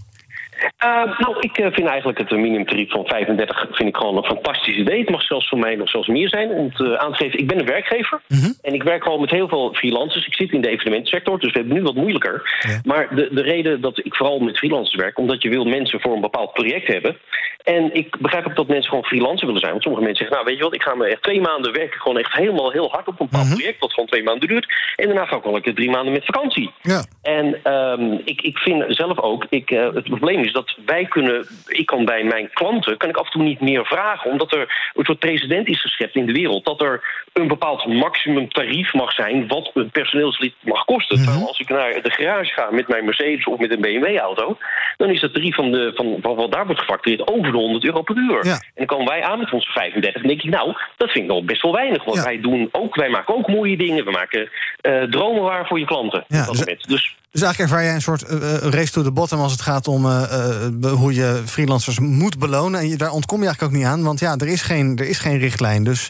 Uh, 0.84 1.18
nou, 1.18 1.36
ik 1.40 1.58
uh, 1.58 1.66
vind 1.72 1.88
eigenlijk 1.88 2.18
het 2.18 2.30
minimumtarief 2.30 2.90
van 2.90 3.06
35 3.06 3.66
vind 3.70 3.88
ik 3.88 3.96
gewoon 3.96 4.16
een 4.16 4.24
fantastisch 4.24 4.76
idee. 4.76 5.00
Het 5.00 5.10
mag 5.10 5.22
zelfs 5.22 5.48
voor 5.48 5.58
mij 5.58 5.74
nog 5.76 5.88
zelfs 5.88 6.08
meer 6.08 6.28
zijn 6.28 6.50
om 6.50 6.74
te 6.74 6.98
aan 6.98 7.12
te 7.12 7.16
geven. 7.16 7.38
Ik 7.38 7.46
ben 7.46 7.58
een 7.58 7.66
werkgever 7.66 8.20
mm 8.28 8.38
-hmm. 8.38 8.54
en 8.62 8.74
ik 8.74 8.82
werk 8.82 9.02
gewoon 9.02 9.20
met 9.20 9.30
heel 9.30 9.48
veel 9.48 9.74
freelancers. 9.74 10.26
Ik 10.26 10.34
zit 10.34 10.52
in 10.52 10.60
de 10.60 10.68
evenementsector, 10.68 11.38
dus 11.38 11.52
we 11.52 11.58
hebben 11.58 11.76
nu 11.76 11.82
wat 11.82 11.94
moeilijker. 11.94 12.58
Ja. 12.68 12.80
Maar 12.84 13.14
de, 13.14 13.28
de 13.32 13.42
reden 13.42 13.80
dat 13.80 13.98
ik 13.98 14.14
vooral 14.14 14.38
met 14.38 14.58
freelancers 14.58 14.94
werk, 14.94 15.18
omdat 15.18 15.42
je 15.42 15.48
wil 15.48 15.64
mensen 15.64 16.00
voor 16.00 16.14
een 16.14 16.20
bepaald 16.20 16.52
project 16.52 16.86
hebben. 16.86 17.16
En 17.62 17.94
ik 17.94 18.16
begrijp 18.20 18.46
ook 18.46 18.56
dat 18.56 18.68
mensen 18.68 18.88
gewoon 18.88 19.04
freelancer 19.04 19.46
willen 19.46 19.60
zijn. 19.60 19.72
Want 19.72 19.82
sommige 19.82 20.04
mensen 20.04 20.24
zeggen, 20.24 20.36
nou 20.36 20.48
weet 20.48 20.58
je 20.58 20.70
wat, 20.70 20.74
ik 20.74 20.82
ga 20.82 20.94
me 20.94 21.06
echt 21.06 21.22
twee 21.22 21.40
maanden 21.40 21.72
werken. 21.72 22.00
Gewoon 22.00 22.18
echt 22.18 22.32
helemaal 22.32 22.70
heel 22.70 22.90
hard 22.90 23.08
op 23.08 23.20
een 23.20 23.26
bepaald 23.26 23.44
mm 23.44 23.50
-hmm. 23.50 23.58
project. 23.58 23.80
Dat 23.80 23.92
gewoon 23.92 24.08
twee 24.08 24.22
maanden 24.22 24.48
duurt. 24.48 24.66
En 24.96 25.06
daarna 25.06 25.26
ga 25.26 25.36
ik 25.36 25.42
wel 25.42 25.52
lekker 25.52 25.74
drie 25.74 25.90
maanden 25.90 26.12
met 26.12 26.24
vakantie. 26.24 26.70
Ja. 26.82 27.04
En 27.22 27.72
um, 27.72 28.20
ik, 28.24 28.40
ik 28.40 28.58
vind 28.58 28.84
zelf 28.88 29.18
ook, 29.20 29.46
ik, 29.48 29.70
uh, 29.70 29.94
het 29.94 30.04
probleem 30.04 30.42
is 30.42 30.51
dat 30.52 30.76
wij 30.86 31.04
kunnen, 31.04 31.46
ik 31.66 31.86
kan 31.86 32.04
bij 32.04 32.24
mijn 32.24 32.50
klanten, 32.52 32.96
kan 32.96 33.08
ik 33.08 33.16
af 33.16 33.24
en 33.24 33.30
toe 33.30 33.42
niet 33.42 33.60
meer 33.60 33.86
vragen. 33.86 34.30
Omdat 34.30 34.52
er 34.52 34.90
een 34.94 35.04
soort 35.04 35.18
precedent 35.18 35.68
is 35.68 35.80
geschept 35.80 36.14
in 36.14 36.26
de 36.26 36.32
wereld. 36.32 36.64
Dat 36.64 36.80
er 36.82 37.24
een 37.32 37.48
bepaald 37.48 37.86
maximum 37.86 38.52
tarief 38.52 38.92
mag 38.92 39.12
zijn 39.12 39.48
wat 39.48 39.70
een 39.74 39.90
personeelslid 39.90 40.54
mag 40.60 40.84
kosten. 40.84 41.18
Mm 41.18 41.24
-hmm. 41.24 41.30
Terwijl 41.32 41.48
als 41.48 41.60
ik 41.60 41.68
naar 41.68 42.02
de 42.02 42.10
garage 42.10 42.52
ga 42.52 42.70
met 42.70 42.88
mijn 42.88 43.04
Mercedes 43.04 43.44
of 43.44 43.58
met 43.58 43.70
een 43.70 43.80
BMW-auto, 43.80 44.56
dan 44.96 45.10
is 45.10 45.20
het 45.20 45.34
tarief 45.34 45.54
van, 45.54 45.70
de, 45.72 45.92
van, 45.94 46.18
van 46.22 46.34
wat 46.34 46.52
daar 46.52 46.66
wordt 46.66 46.80
gefactureerd 46.80 47.26
over 47.28 47.52
de 47.52 47.58
100 47.58 47.84
euro 47.84 48.02
per 48.02 48.16
uur. 48.16 48.46
Ja. 48.46 48.52
En 48.52 48.60
dan 48.74 48.86
komen 48.86 49.06
wij 49.06 49.22
aan 49.22 49.38
met 49.38 49.52
onze 49.52 49.70
35 49.72 50.22
en 50.22 50.28
denk 50.28 50.42
ik, 50.42 50.50
nou, 50.50 50.76
dat 50.96 51.10
vind 51.10 51.24
ik 51.24 51.30
nog 51.30 51.44
best 51.44 51.62
wel 51.62 51.72
weinig. 51.72 52.04
Want 52.04 52.16
Ja. 52.16 52.22
wij, 52.22 52.40
doen 52.40 52.68
ook, 52.72 52.94
wij 52.94 53.08
maken 53.08 53.34
ook 53.34 53.48
mooie 53.48 53.76
dingen. 53.76 54.04
We 54.04 54.10
maken 54.10 54.50
eh, 54.80 55.02
dromen 55.02 55.42
waar 55.42 55.66
voor 55.66 55.78
je 55.78 55.84
klanten. 55.84 56.24
Ja, 56.28 56.44
dat 56.44 56.56
dus-. 56.56 56.82
Dus 56.82 57.16
Dus 57.32 57.42
eigenlijk 57.42 57.70
ervaar 57.72 57.86
jij 57.86 57.94
een 57.94 58.00
soort 58.10 58.22
eh, 58.22 58.36
eh, 58.36 58.70
race 58.72 58.92
to 58.92 59.02
the 59.02 59.12
bottom 59.12 59.40
als 59.40 59.52
het 59.52 59.60
gaat 59.60 59.88
om 59.88 60.04
eh, 60.06 60.92
hoe 60.92 61.14
je 61.14 61.42
freelancers 61.46 61.98
moet 61.98 62.38
belonen. 62.38 62.80
En 62.80 62.88
je, 62.88 62.96
daar 62.96 63.10
ontkom 63.10 63.38
je 63.40 63.44
eigenlijk 63.46 63.74
ook 63.74 63.80
niet 63.80 63.88
aan, 63.88 64.02
want 64.04 64.20
ja, 64.20 64.34
er 64.36 64.48
is 64.48 64.62
geen, 64.62 64.96
er 64.98 65.08
is 65.08 65.18
geen 65.18 65.38
richtlijn. 65.38 65.84
Dus 65.84 66.04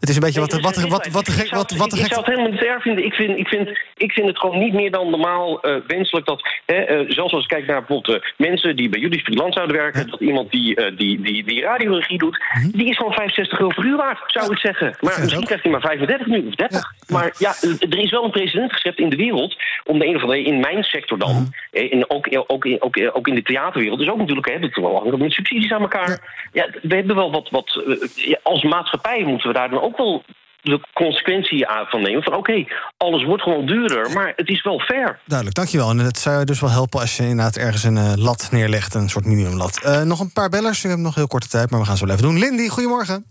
het 0.00 0.08
is 0.08 0.14
een 0.14 0.20
beetje 0.22 0.40
wat, 0.40 0.52
wat, 0.60 0.76
wat, 0.76 1.08
wat, 1.08 1.28
gek- 1.28 1.54
wat, 1.54 1.70
wat 1.70 1.92
ik 1.92 2.06
zou 2.06 2.20
het 2.20 2.26
helemaal 2.26 2.50
niet 2.50 2.64
erg 2.64 2.82
vinden. 2.82 3.04
Ik 3.04 3.14
vind, 3.14 3.38
ik 3.38 3.48
vind, 3.48 3.68
ik 3.96 4.12
vind 4.12 4.26
het 4.26 4.38
gewoon 4.38 4.58
niet 4.58 4.72
meer 4.72 4.90
dan 4.90 5.10
normaal 5.10 5.60
wenselijk 5.86 6.26
dat, 6.26 6.40
hè, 6.66 7.04
zelfs 7.08 7.32
als 7.32 7.42
ik 7.42 7.48
kijk 7.48 7.66
naar 7.66 7.78
bijvoorbeeld 7.84 8.24
mensen 8.36 8.76
die 8.76 8.88
bij 8.88 9.00
jullie 9.00 9.20
freelance 9.20 9.52
zouden 9.52 9.76
werken, 9.76 10.10
dat 10.10 10.20
iemand 10.20 10.50
die, 10.50 10.94
die, 10.96 11.20
die, 11.20 11.44
die 11.44 11.62
radioregie 11.62 12.18
doet, 12.18 12.44
Mhm. 12.56 12.70
die 12.70 12.88
is 12.88 12.96
gewoon 12.96 13.12
65 13.12 13.58
euro 13.58 13.72
per 13.74 13.84
uur 13.84 13.96
waard, 13.96 14.18
zou 14.26 14.52
ik 14.52 14.58
zeggen. 14.58 14.96
Maar 15.00 15.20
misschien 15.20 15.44
krijgt 15.44 15.62
hij 15.62 15.72
maar 15.72 15.80
35 15.80 16.26
nu 16.26 16.46
of 16.46 16.54
30. 16.54 16.92
Maar 17.08 17.34
ja, 17.38 17.54
er 17.90 17.98
is 17.98 18.10
wel 18.10 18.24
een 18.24 18.30
precedent 18.30 18.72
geschept 18.72 18.98
in 18.98 19.08
de 19.10 19.16
wereld, 19.16 19.56
om 19.84 19.98
de 19.98 20.06
een 20.06 20.16
of 20.16 20.22
andere 20.22 20.42
in 20.44 20.60
mijn 20.66 20.82
sector 20.82 21.18
dan, 21.18 21.34
Mhm. 21.70 21.86
en 21.90 22.10
ook, 22.10 22.26
ook, 22.46 22.64
in- 22.64 22.82
ook, 22.82 22.96
eh, 22.96 23.16
ook 23.16 23.28
in 23.28 23.34
de 23.34 23.42
theaterwereld, 23.42 23.98
dus 23.98 24.08
ook 24.10 24.18
natuurlijk, 24.18 24.48
hè, 24.48 24.58
dat 24.58 24.74
wel 24.74 24.94
hangt 24.96 25.12
ook 25.12 25.18
met 25.18 25.32
subsidies 25.32 25.72
aan 25.72 25.80
elkaar. 25.80 26.34
Ja. 26.52 26.68
we 26.82 26.94
hebben 26.94 27.16
wel 27.16 27.30
wat, 27.30 27.48
wat 27.50 27.82
eh, 27.86 28.32
als 28.42 28.62
maatschappij 28.62 29.24
moeten 29.24 29.48
we 29.48 29.54
daar 29.54 29.70
dan 29.70 29.80
ook 29.80 29.96
wel 29.96 30.24
de 30.60 30.80
consequentie 30.92 31.66
aan 31.68 31.86
van 31.86 32.02
nemen. 32.02 32.22
Van 32.22 32.34
oké, 32.34 32.64
alles 32.96 33.24
wordt 33.24 33.42
gewoon 33.42 33.66
duurder, 33.66 34.10
maar 34.12 34.32
het 34.36 34.48
is 34.48 34.62
wel 34.62 34.78
fair. 34.80 35.18
Duidelijk, 35.24 35.56
dankjewel. 35.56 35.90
En 35.90 35.98
het 35.98 36.18
zou 36.18 36.38
je 36.38 36.44
dus 36.44 36.60
wel 36.60 36.70
helpen 36.70 37.00
als 37.00 37.16
je 37.16 37.22
inderdaad 37.22 37.56
ergens 37.56 37.84
een 37.84 37.96
eh, 37.96 38.12
lat 38.16 38.48
neerlegt, 38.52 38.94
een 38.94 39.08
soort 39.08 39.24
minimumlat. 39.24 39.82
Eh, 39.82 40.02
nog 40.02 40.20
een 40.20 40.32
paar 40.32 40.48
bellers, 40.48 40.84
ik 40.84 40.90
heb 40.90 40.98
nog 40.98 41.14
heel 41.14 41.26
korte 41.26 41.48
tijd, 41.48 41.70
maar 41.70 41.80
we 41.80 41.86
gaan 41.86 41.96
zo 41.96 42.04
wel 42.06 42.14
even 42.14 42.26
doen. 42.28 42.38
Lindy, 42.38 42.68
goedemorgen. 42.68 43.24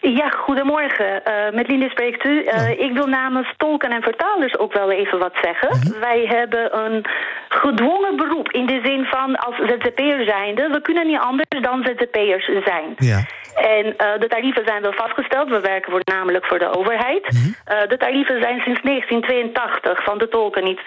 Ja, 0.00 0.28
goedemorgen. 0.28 1.24
Eh, 1.24 1.52
met 1.52 1.68
Linde 1.68 1.88
spreekt 1.90 2.24
u. 2.24 2.44
Eh, 2.44 2.70
Ik 2.70 2.92
wil 2.92 3.06
namens 3.06 3.52
tolken 3.56 3.90
en 3.90 4.02
vertalers 4.02 4.58
ook 4.58 4.72
wel 4.72 4.90
even 4.90 5.18
wat 5.18 5.34
zeggen. 5.42 5.98
Wij 6.00 6.24
hebben 6.26 6.78
een 6.78 7.04
gedwongen 7.48 8.16
beroep 8.16 8.52
in 8.52 8.66
de 8.66 8.80
zin 8.84 9.04
van 9.04 9.36
als 9.36 9.56
ZZP'er 9.56 10.24
zijnde... 10.24 10.68
we 10.68 10.80
kunnen 10.80 11.06
niet 11.06 11.18
anders 11.18 11.48
dan 11.60 11.84
ZZP'ers 11.84 12.44
zijn. 12.64 12.94
Ja. 12.96 13.20
En 13.54 13.96
eh, 13.96 14.20
de 14.20 14.28
tarieven 14.28 14.62
zijn 14.66 14.82
wel 14.82 14.92
vastgesteld. 14.92 15.48
We 15.48 15.60
werken 15.60 15.90
voor, 15.90 16.00
namelijk 16.04 16.46
voor 16.46 16.58
de 16.58 16.78
overheid. 16.78 17.24
Eh, 17.64 17.88
de 17.88 17.96
tarieven 17.96 18.42
zijn 18.42 18.60
sinds 18.60 18.80
1982 18.82 20.04
van 20.04 20.18
de 20.18 20.28
tolken 20.28 20.64
niet 20.64 20.80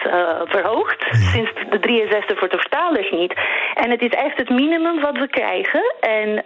verhoogd. 0.44 1.04
Sinds 1.10 1.50
de 1.70 1.78
63 1.80 2.38
voor 2.38 2.48
de 2.48 2.58
vertalers 2.58 3.10
niet. 3.10 3.34
En 3.74 3.90
het 3.90 4.02
is 4.02 4.10
echt 4.12 4.36
het 4.36 4.48
minimum 4.48 5.00
wat 5.00 5.18
we 5.18 5.28
krijgen. 5.28 5.94
En 6.00 6.44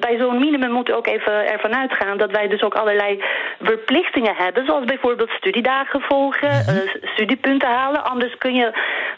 bij 0.00 0.16
zo'n 0.18 0.38
minimum 0.38 0.70
moeten 0.70 0.94
we 0.94 1.00
ook 1.00 1.06
even 1.06 1.46
ervan 1.52 1.76
uitgaan... 1.76 2.18
dat 2.18 2.30
wij 2.30 2.48
dus 2.48 2.62
ook 2.62 2.74
allerlei 2.74 3.24
verplichtingen 3.60 4.34
hebben. 4.36 4.66
Zoals 4.66 4.84
bijvoorbeeld 4.84 5.30
studiedagen 5.30 6.00
volgen, 6.00 6.50
eh, 6.50 6.76
studiepunten 7.02 7.68
halen. 7.68 8.04
Anders 8.04 8.38
kun 8.38 8.54
je 8.54 8.72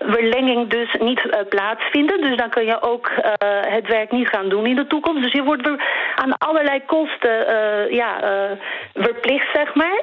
verlenging 0.06 0.68
dus 0.68 0.96
niet 1.00 1.30
eh, 1.30 1.40
plaatsvinden. 1.48 2.20
Dus 2.20 2.36
dan 2.36 2.50
kun 2.50 2.64
je 2.64 2.82
ook 2.82 3.06
eh, 3.08 3.30
het 3.76 3.86
werk 3.88 4.10
niet 4.12 4.28
gaan 4.28 4.48
doen 4.48 4.66
in 4.66 4.76
de 4.76 4.86
toekomst. 4.86 5.22
Dus 5.22 5.32
je 5.32 5.42
wordt 5.42 5.68
aan 6.14 6.38
allerlei 6.38 6.82
kosten 6.86 7.46
eh, 7.46 7.90
ja, 7.94 8.10
verplicht, 8.94 9.48
zeg 9.52 9.74
maar. 9.74 9.98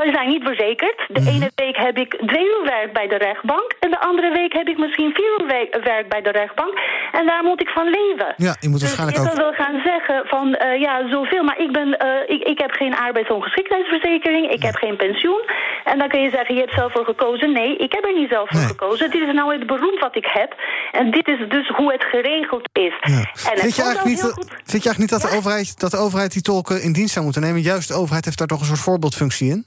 Wij 0.00 0.12
zijn 0.12 0.28
niet 0.28 0.42
verzekerd. 0.44 0.98
De 1.08 1.30
ene 1.34 1.50
week 1.54 1.76
heb 1.76 1.98
ik 1.98 2.10
twee 2.26 2.44
uur 2.44 2.64
werk 2.64 2.92
bij 2.92 3.08
de 3.08 3.16
rechtbank. 3.16 3.72
En 3.80 3.90
de 3.90 4.00
andere 4.00 4.30
week 4.30 4.52
heb 4.52 4.68
ik 4.68 4.78
misschien 4.78 5.14
vier 5.14 5.30
uur 5.40 5.46
we- 5.46 5.80
werk 5.84 6.08
bij 6.08 6.22
de 6.22 6.30
rechtbank. 6.30 6.78
En 7.12 7.26
daar 7.26 7.42
moet 7.44 7.60
ik 7.60 7.68
van 7.68 7.84
leven. 7.84 8.34
Ja, 8.36 8.54
je 8.60 8.68
moet 8.68 8.80
Dus 8.80 8.96
waarschijnlijk 8.96 9.18
ook... 9.18 9.26
kan 9.26 9.36
wel 9.44 9.52
gaan 9.52 9.80
zeggen 9.84 10.26
van 10.26 10.56
ja, 10.78 11.08
zoveel. 11.10 11.42
Maar 11.44 11.58
ik, 11.58 11.72
ben, 11.72 11.88
ik, 12.26 12.42
ik 12.42 12.58
heb 12.58 12.70
geen 12.72 12.96
arbeidsongeschiktheidsverzekering. 12.96 14.50
Ik 14.50 14.62
heb 14.62 14.74
geen 14.74 14.96
pensioen. 14.96 15.42
En 15.84 15.98
dan 15.98 16.08
kun 16.08 16.20
je 16.20 16.30
zeggen, 16.30 16.54
je 16.54 16.60
hebt 16.60 16.74
zelf 16.74 16.92
voor 16.92 17.04
gekozen. 17.04 17.52
Nee, 17.52 17.76
ik 17.76 17.92
heb 17.92 18.04
er 18.04 18.14
niet 18.14 18.30
zelf 18.30 18.48
voor 18.48 18.60
gekozen. 18.60 19.10
Dit 19.14 19.22
is 19.28 19.34
nou 19.34 19.52
het 19.58 19.66
beroep 19.66 19.98
wat 20.00 20.16
ik 20.16 20.26
heb. 20.26 20.50
En 20.92 21.10
dit 21.10 21.28
is 21.28 21.48
dus 21.48 21.68
hoe 21.68 21.92
het 21.92 22.04
geregeld 22.04 22.68
is. 22.72 22.94
En 23.00 23.12
het 23.12 23.60
Vind 23.60 23.76
je, 23.76 23.82
eigenlijk 23.82 24.04
niet, 24.04 24.20
dat- 24.20 24.44
vind 24.72 24.82
je 24.82 24.88
eigenlijk 24.88 24.98
niet 24.98 25.14
dat 25.16 25.22
de, 25.30 25.36
overheid, 25.36 25.80
dat 25.80 25.90
de 25.90 25.96
overheid 25.96 26.32
die 26.32 26.42
tolken 26.42 26.82
in 26.82 26.92
dienst 26.92 27.12
zou 27.12 27.24
moeten 27.24 27.42
nemen? 27.42 27.60
Juist 27.60 27.88
de 27.88 27.94
overheid 27.94 28.24
heeft 28.24 28.38
daar 28.38 28.46
toch 28.46 28.60
een 28.60 28.66
soort 28.72 28.78
voorbeeldfunctie 28.88 29.50
in? 29.50 29.66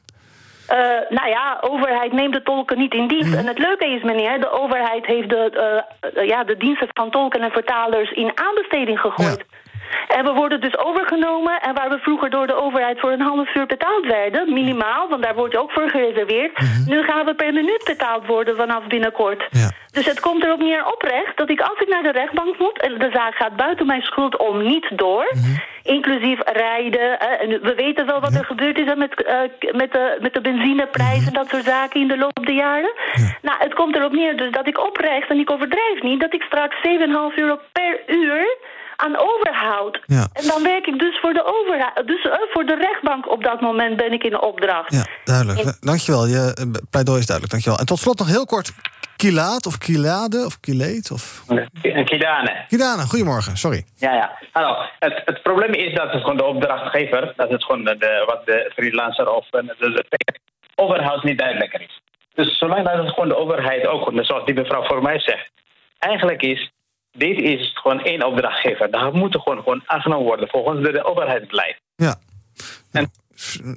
Eh, 0.67 0.77
nou 1.09 1.29
ja, 1.29 1.57
overheid 1.61 2.11
neemt 2.11 2.33
de 2.33 2.43
tolken 2.43 2.77
niet 2.77 2.93
in 2.93 3.07
dienst. 3.07 3.33
En 3.33 3.47
het 3.47 3.59
leuke 3.59 3.85
is, 3.87 4.03
meneer, 4.03 4.39
de 4.39 4.51
overheid 4.61 5.05
heeft 5.05 5.29
de, 5.29 5.41
eh, 5.49 6.21
eh, 6.21 6.27
ja, 6.27 6.43
de 6.43 6.57
diensten 6.57 6.87
van 6.93 7.09
tolken 7.11 7.41
en 7.41 7.51
vertalers 7.51 8.11
in 8.11 8.31
aanbesteding 8.35 8.99
gegooid. 8.99 9.43
En 10.07 10.23
we 10.23 10.33
worden 10.33 10.61
dus 10.61 10.77
overgenomen. 10.77 11.61
En 11.61 11.73
waar 11.73 11.89
we 11.89 11.99
vroeger 11.99 12.29
door 12.29 12.47
de 12.47 12.61
overheid 12.61 12.99
voor 12.99 13.11
een 13.11 13.21
half 13.21 13.55
uur 13.55 13.65
betaald 13.65 14.05
werden, 14.05 14.53
minimaal, 14.53 15.09
want 15.09 15.23
daar 15.23 15.35
wordt 15.35 15.53
je 15.53 15.59
ook 15.59 15.71
voor 15.71 15.89
gereserveerd. 15.89 16.59
Nu 16.85 17.03
gaan 17.03 17.25
we 17.25 17.35
per 17.35 17.53
minuut 17.53 17.83
betaald 17.85 18.25
worden 18.25 18.55
vanaf 18.55 18.87
binnenkort. 18.87 19.47
Dus 19.91 20.05
het 20.05 20.19
komt 20.19 20.43
erop 20.43 20.59
neer 20.59 20.85
oprecht 20.85 21.37
dat 21.37 21.49
ik 21.49 21.61
als 21.61 21.79
ik 21.79 21.87
naar 21.87 22.03
de 22.03 22.11
rechtbank 22.11 22.57
moet 22.59 22.81
en 22.81 22.97
de 22.99 23.09
zaak 23.13 23.35
gaat 23.35 23.55
buiten 23.55 23.85
mijn 23.85 24.01
schuld 24.01 24.37
om 24.37 24.63
niet 24.63 24.97
door, 24.97 25.31
inclusief 25.83 26.39
rijden. 26.45 27.19
en 27.19 27.49
we 27.49 27.73
weten 27.75 28.05
wel 28.05 28.19
wat 28.19 28.35
er 28.35 28.45
gebeurd 28.45 28.77
is 28.77 28.95
met, 28.95 29.23
eh, 29.23 29.39
met, 29.71 29.91
de, 29.91 30.17
met 30.21 30.33
de 30.33 30.41
benzineprijs 30.41 31.25
en 31.27 31.33
dat 31.33 31.49
soort 31.49 31.63
zaken 31.63 32.01
in 32.01 32.07
de 32.07 32.17
loop 32.17 32.45
der 32.45 32.55
jaren. 32.55 32.93
Nou, 33.41 33.57
het 33.59 33.73
komt 33.73 33.95
erop 33.95 34.11
neer 34.11 34.37
dus 34.37 34.51
dat 34.51 34.67
ik 34.67 34.79
oprecht, 34.85 35.29
en 35.29 35.39
ik 35.39 35.51
overdrijf 35.51 36.01
niet, 36.01 36.19
dat 36.19 36.33
ik 36.33 36.41
straks 36.41 36.75
7,5 36.75 37.35
euro 37.35 37.59
per 37.71 37.99
uur 38.07 38.57
aan 38.97 39.15
overhoud. 39.17 39.99
Ja. 40.05 40.27
En 40.33 40.47
dan 40.47 40.63
werk 40.63 40.85
ik 40.85 40.99
dus 40.99 41.19
voor 41.21 41.33
de 41.33 41.45
overheid. 41.55 42.07
Dus 42.07 42.23
eh, 42.25 42.33
voor 42.53 42.65
de 42.65 42.75
rechtbank 42.75 43.29
op 43.31 43.43
dat 43.43 43.61
moment 43.61 43.97
ben 43.97 44.11
ik 44.11 44.23
in 44.23 44.41
opdracht. 44.41 44.91
Ja, 44.93 45.05
duidelijk. 45.23 45.59
Eh, 45.59 45.71
Dankjewel. 45.79 46.25
Je 46.27 46.53
eh, 46.55 46.81
pleidooi 46.89 47.19
is 47.19 47.25
duidelijk. 47.25 47.51
Dankjewel. 47.55 47.79
En 47.79 47.85
tot 47.85 47.99
slot 47.99 48.19
nog 48.19 48.27
heel 48.27 48.45
kort. 48.45 48.71
Kilaat 49.15 49.65
of 49.65 49.77
Kilade 49.77 50.45
of 50.45 50.59
Kileet 50.59 51.11
of... 51.11 51.43
Kidane. 52.05 52.65
Kidane, 52.67 53.01
goedemorgen. 53.01 53.57
Sorry. 53.57 53.85
Ja, 53.95 54.13
ja. 54.13 54.37
Hallo. 54.51 54.75
Het, 54.99 55.21
het 55.25 55.41
probleem 55.43 55.73
is 55.73 55.93
dat 55.95 56.11
het 56.11 56.21
gewoon 56.21 56.37
de 56.37 56.45
opdrachtgever, 56.45 57.33
dat 57.35 57.49
het 57.49 57.63
gewoon 57.63 57.83
de, 57.83 57.97
de- 57.97 58.23
wat 58.25 58.45
de 58.45 58.71
freelancer 58.75 59.29
of 59.29 59.45
eh, 59.51 59.61
de, 59.61 59.75
de, 59.79 60.05
de 60.09 60.39
overheid 60.75 61.23
niet 61.23 61.37
duidelijk 61.37 61.73
is. 61.73 62.01
Dus 62.33 62.57
zolang 62.57 62.85
dat 62.85 62.97
het 63.03 63.09
gewoon 63.13 63.29
de 63.29 63.37
overheid 63.37 63.87
ook, 63.87 64.11
zoals 64.15 64.45
die 64.45 64.55
mevrouw 64.55 64.83
voor 64.83 65.01
mij 65.01 65.19
zegt, 65.19 65.49
eigenlijk 65.99 66.41
is, 66.41 66.71
dit 67.17 67.39
is 67.39 67.71
gewoon 67.73 67.99
één 68.03 68.25
opdrachtgever. 68.25 68.91
Daar 68.91 69.13
moet 69.13 69.33
er 69.33 69.39
gewoon, 69.39 69.63
gewoon 69.63 69.83
aangenomen 69.85 70.25
worden 70.25 70.49
volgens 70.49 70.85
de, 70.85 70.91
de 70.91 71.03
overheidsbeleid. 71.03 71.81
Ja. 71.95 72.15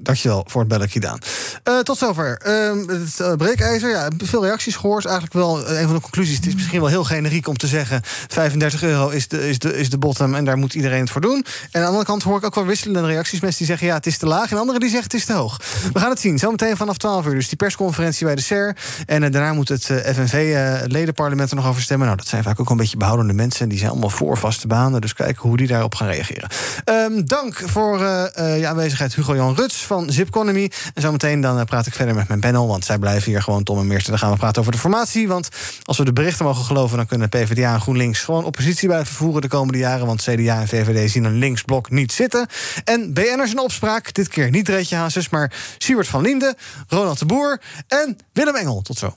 Dankjewel 0.00 0.44
voor 0.48 0.60
het 0.60 0.68
bellen, 0.70 0.88
Kidaan. 0.88 1.18
Eh, 1.62 1.78
tot 1.78 1.98
zover. 1.98 2.36
Ehm, 2.36 2.88
het 2.88 3.20
eh, 3.20 3.32
breekijzer, 3.32 3.90
ja, 3.90 4.08
veel 4.18 4.44
reacties 4.44 4.76
gehoord. 4.76 5.04
Eigenlijk 5.04 5.34
wel 5.34 5.66
eh, 5.66 5.80
een 5.80 5.86
van 5.86 5.94
de 5.94 6.00
conclusies. 6.00 6.36
Het 6.36 6.46
is 6.46 6.54
misschien 6.54 6.80
wel 6.80 6.88
heel 6.88 7.04
generiek 7.04 7.48
om 7.48 7.56
te 7.56 7.66
zeggen... 7.66 8.00
35 8.28 8.82
euro 8.82 9.08
is 9.08 9.28
de, 9.28 9.48
is, 9.48 9.58
de, 9.58 9.78
is 9.78 9.90
de 9.90 9.98
bottom 9.98 10.34
en 10.34 10.44
daar 10.44 10.56
moet 10.56 10.74
iedereen 10.74 11.00
het 11.00 11.10
voor 11.10 11.20
doen. 11.20 11.34
En 11.34 11.44
aan 11.72 11.80
de 11.80 11.86
andere 11.86 12.04
kant 12.04 12.22
hoor 12.22 12.38
ik 12.38 12.44
ook 12.44 12.54
wel 12.54 12.66
wisselende 12.66 13.06
reacties. 13.08 13.40
Mensen 13.40 13.58
die 13.58 13.66
zeggen 13.66 13.86
ja, 13.86 13.94
het 13.94 14.06
is 14.06 14.18
te 14.18 14.26
laag. 14.26 14.50
En 14.50 14.58
anderen 14.58 14.80
die 14.80 14.90
zeggen 14.90 15.10
het 15.10 15.20
is 15.20 15.26
te 15.26 15.32
hoog. 15.32 15.60
We 15.92 16.00
gaan 16.00 16.10
het 16.10 16.20
zien. 16.20 16.38
Zometeen 16.38 16.76
vanaf 16.76 16.96
12 16.96 17.26
uur. 17.26 17.34
Dus 17.34 17.48
die 17.48 17.56
persconferentie 17.56 18.26
bij 18.26 18.34
de 18.34 18.42
SER. 18.42 18.76
En 19.06 19.20
daarna 19.32 19.52
moet 19.52 19.68
het 19.68 19.90
eh, 19.90 20.14
FNV-ledenparlement 20.14 21.50
er 21.50 21.56
nog 21.56 21.66
over 21.66 21.82
stemmen. 21.82 22.06
Nou, 22.06 22.18
dat 22.18 22.28
zijn 22.28 22.42
vaak 22.42 22.60
ook 22.60 22.70
een 22.70 22.76
beetje 22.76 22.96
behoudende 22.96 23.32
mensen. 23.32 23.68
Die 23.68 23.78
zijn 23.78 23.90
allemaal 23.90 24.10
voor 24.10 24.36
vaste 24.36 24.66
banen. 24.66 25.00
Dus 25.00 25.14
kijken 25.14 25.48
hoe 25.48 25.56
die 25.56 25.66
daarop 25.66 25.94
gaan 25.94 26.08
reageren. 26.08 26.48
Ehm, 26.84 27.24
dank 27.24 27.62
voor 27.66 27.98
je 27.98 28.66
aanwezigheid, 28.66 29.14
Ruts 29.54 29.86
van 29.86 30.10
Zipconomy. 30.10 30.70
En 30.94 31.02
zometeen 31.02 31.40
dan 31.40 31.58
eh, 31.58 31.64
praat 31.64 31.86
ik 31.86 31.94
verder 31.94 32.14
met 32.14 32.28
mijn 32.28 32.40
panel. 32.40 32.68
Want 32.68 32.84
zij 32.84 32.98
blijven 32.98 33.30
hier 33.30 33.42
gewoon 33.42 33.62
Tom 33.62 33.78
en 33.78 33.86
Meersen. 33.86 34.10
Dan 34.10 34.18
gaan 34.18 34.30
we 34.30 34.36
praten 34.36 34.60
over 34.60 34.72
de 34.72 34.78
formatie. 34.78 35.28
Want 35.28 35.48
als 35.84 35.98
we 35.98 36.04
de 36.04 36.12
berichten 36.12 36.44
mogen 36.44 36.64
geloven... 36.64 36.96
dan 36.96 37.06
kunnen 37.06 37.28
PvdA 37.28 37.74
en 37.74 37.80
GroenLinks 37.80 38.20
gewoon 38.20 38.44
oppositie 38.44 38.88
blijven 38.88 39.14
voeren 39.14 39.42
de 39.42 39.48
komende 39.48 39.78
jaren. 39.78 40.06
Want 40.06 40.22
CDA 40.22 40.60
en 40.60 40.68
VVD 40.68 41.10
zien 41.10 41.24
een 41.24 41.38
linksblok 41.38 41.90
niet 41.90 42.12
zitten. 42.12 42.46
En 42.84 43.12
BN'ers 43.12 43.50
in 43.50 43.58
opspraak. 43.58 44.14
Dit 44.14 44.28
keer 44.28 44.50
niet 44.50 44.68
Reetje 44.68 44.96
Hazes, 44.96 45.28
maar 45.28 45.52
Siewert 45.78 46.08
van 46.08 46.22
Linden, 46.22 46.54
Ronald 46.88 47.18
de 47.18 47.26
Boer 47.26 47.60
en 47.88 48.18
Willem 48.32 48.54
Engel. 48.54 48.82
Tot 48.82 48.98
zo. 48.98 49.14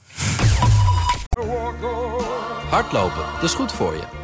Hardlopen, 2.70 3.24
dat 3.34 3.42
is 3.42 3.54
goed 3.54 3.72
voor 3.72 3.94
je. 3.94 4.23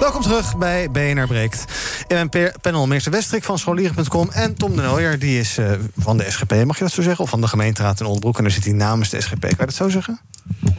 Welkom 0.00 0.22
terug 0.22 0.56
bij 0.56 0.90
BNR 0.90 1.26
Breekt. 1.26 1.64
In 2.06 2.14
mijn 2.16 2.52
panel 2.60 2.86
Meester 2.86 3.12
Westrik 3.12 3.44
van 3.44 3.58
scholieren.com... 3.58 4.30
en 4.30 4.54
Tom 4.54 4.76
de 4.76 4.82
Nooijer, 4.82 5.18
die 5.18 5.40
is 5.40 5.58
eh, 5.58 5.72
van 5.96 6.16
de 6.16 6.30
SGP, 6.30 6.64
mag 6.64 6.78
je 6.78 6.84
dat 6.84 6.92
zo 6.92 7.02
zeggen? 7.02 7.24
Of 7.24 7.30
van 7.30 7.40
de 7.40 7.48
gemeenteraad 7.48 8.00
in 8.00 8.06
Oldenbroek. 8.06 8.36
En 8.36 8.42
daar 8.42 8.52
zit 8.52 8.64
hij 8.64 8.72
namens 8.72 9.08
de 9.08 9.20
SGP. 9.20 9.40
Kan 9.40 9.50
je 9.50 9.64
dat 9.64 9.74
zo 9.74 9.88
zeggen? 9.88 10.20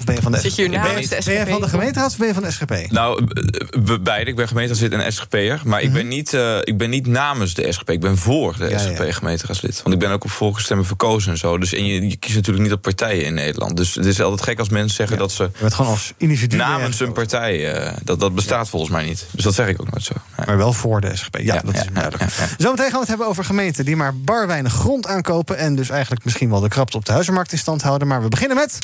Of 0.02 0.08
ben 0.08 0.16
je 0.16 0.22
van 0.22 0.32
de 0.32 0.40
Zit 0.40 0.56
je 0.56 0.70
ben 0.70 0.82
de 0.82 0.88
Ben 0.88 1.02
je 1.02 1.22
SGP? 1.22 1.50
van 1.50 1.62
de 1.62 1.68
gemeenteraad 1.70 2.12
of 2.12 2.18
ben 2.18 2.28
je 2.28 2.34
van 2.34 2.44
de 2.44 2.52
SGP? 2.52 2.92
Nou, 2.92 3.26
b- 3.26 3.84
b- 3.86 4.00
beide. 4.04 4.30
Ik 4.30 4.36
ben 4.36 4.48
gemeenteraadslid 4.48 4.92
en 5.02 5.14
SGP'er. 5.14 5.62
Maar 5.66 5.82
ik, 5.82 5.94
ben 5.94 6.08
niet, 6.08 6.34
eh, 6.34 6.58
ik 6.64 6.78
ben 6.78 6.90
niet 6.90 7.08
namens 7.08 7.54
de 7.54 7.72
SGP. 7.72 7.90
Ik 7.90 8.00
ben 8.00 8.18
voor 8.18 8.56
de 8.58 8.78
SGP 8.80 9.06
gemeenteraadslid. 9.14 9.82
Want 9.84 9.96
ik 9.96 10.00
ben 10.02 10.12
ook 10.12 10.24
op 10.24 10.32
volksstemmen 10.32 10.86
verkozen 10.86 11.32
en 11.32 11.38
zo. 11.38 11.58
Dus, 11.58 11.74
en 11.74 11.86
je, 11.86 12.08
je 12.10 12.16
kiest 12.16 12.36
natuurlijk 12.36 12.64
niet 12.64 12.74
op 12.74 12.82
partijen 12.82 13.26
in 13.26 13.34
Nederland. 13.34 13.78
Dus 13.78 13.96
het 13.96 14.06
is 14.06 14.22
altijd 14.22 14.42
gek 14.42 14.60
als 14.60 14.70
mensen 14.70 14.96
zeggen 14.96 15.18
dat 15.18 15.32
ze... 15.32 15.50
bent 15.60 15.74
gewoon 15.74 15.92
als 15.92 16.14
individu 16.18 16.56
Namens 16.58 17.00
een 17.00 17.14
partij. 17.14 17.74
eh, 17.74 17.94
dat, 18.04 18.20
dat 18.20 18.36
bestaat 18.36 18.70
volgens 18.70 18.92
mij 18.92 19.06
niet. 19.06 19.26
Dus 19.32 19.44
dat 19.44 19.54
zeg 19.54 19.68
ik 19.68 19.82
ook 19.82 19.92
nooit 19.92 20.04
zo. 20.04 20.14
Maar 20.46 20.58
wel 20.58 20.74
voor 20.74 21.02
de 21.02 21.16
SGP. 21.16 21.38
Ja, 21.42 21.62
dat 21.66 21.76
is 21.76 21.82
duidelijk. 21.94 22.32
Zometeen 22.58 22.86
gaan 22.86 22.94
we 22.94 23.00
het 23.00 23.08
hebben 23.08 23.28
over 23.28 23.44
gemeenten 23.44 23.86
die 23.86 23.96
maar 23.96 24.16
bar 24.18 24.48
weinig 24.48 24.74
grond 24.74 25.08
aankopen. 25.08 25.58
En 25.58 25.76
dus 25.76 25.90
eigenlijk 25.90 26.24
misschien 26.24 26.50
wel 26.50 26.60
de 26.60 26.68
krapte 26.68 26.98
op 26.98 27.06
de 27.06 27.12
huizenmarkt 27.12 27.52
in 27.52 27.58
stand 27.58 27.82
houden. 27.82 28.08
Maar 28.08 28.22
we 28.22 28.28
beginnen 28.30 28.58
met. 28.58 28.80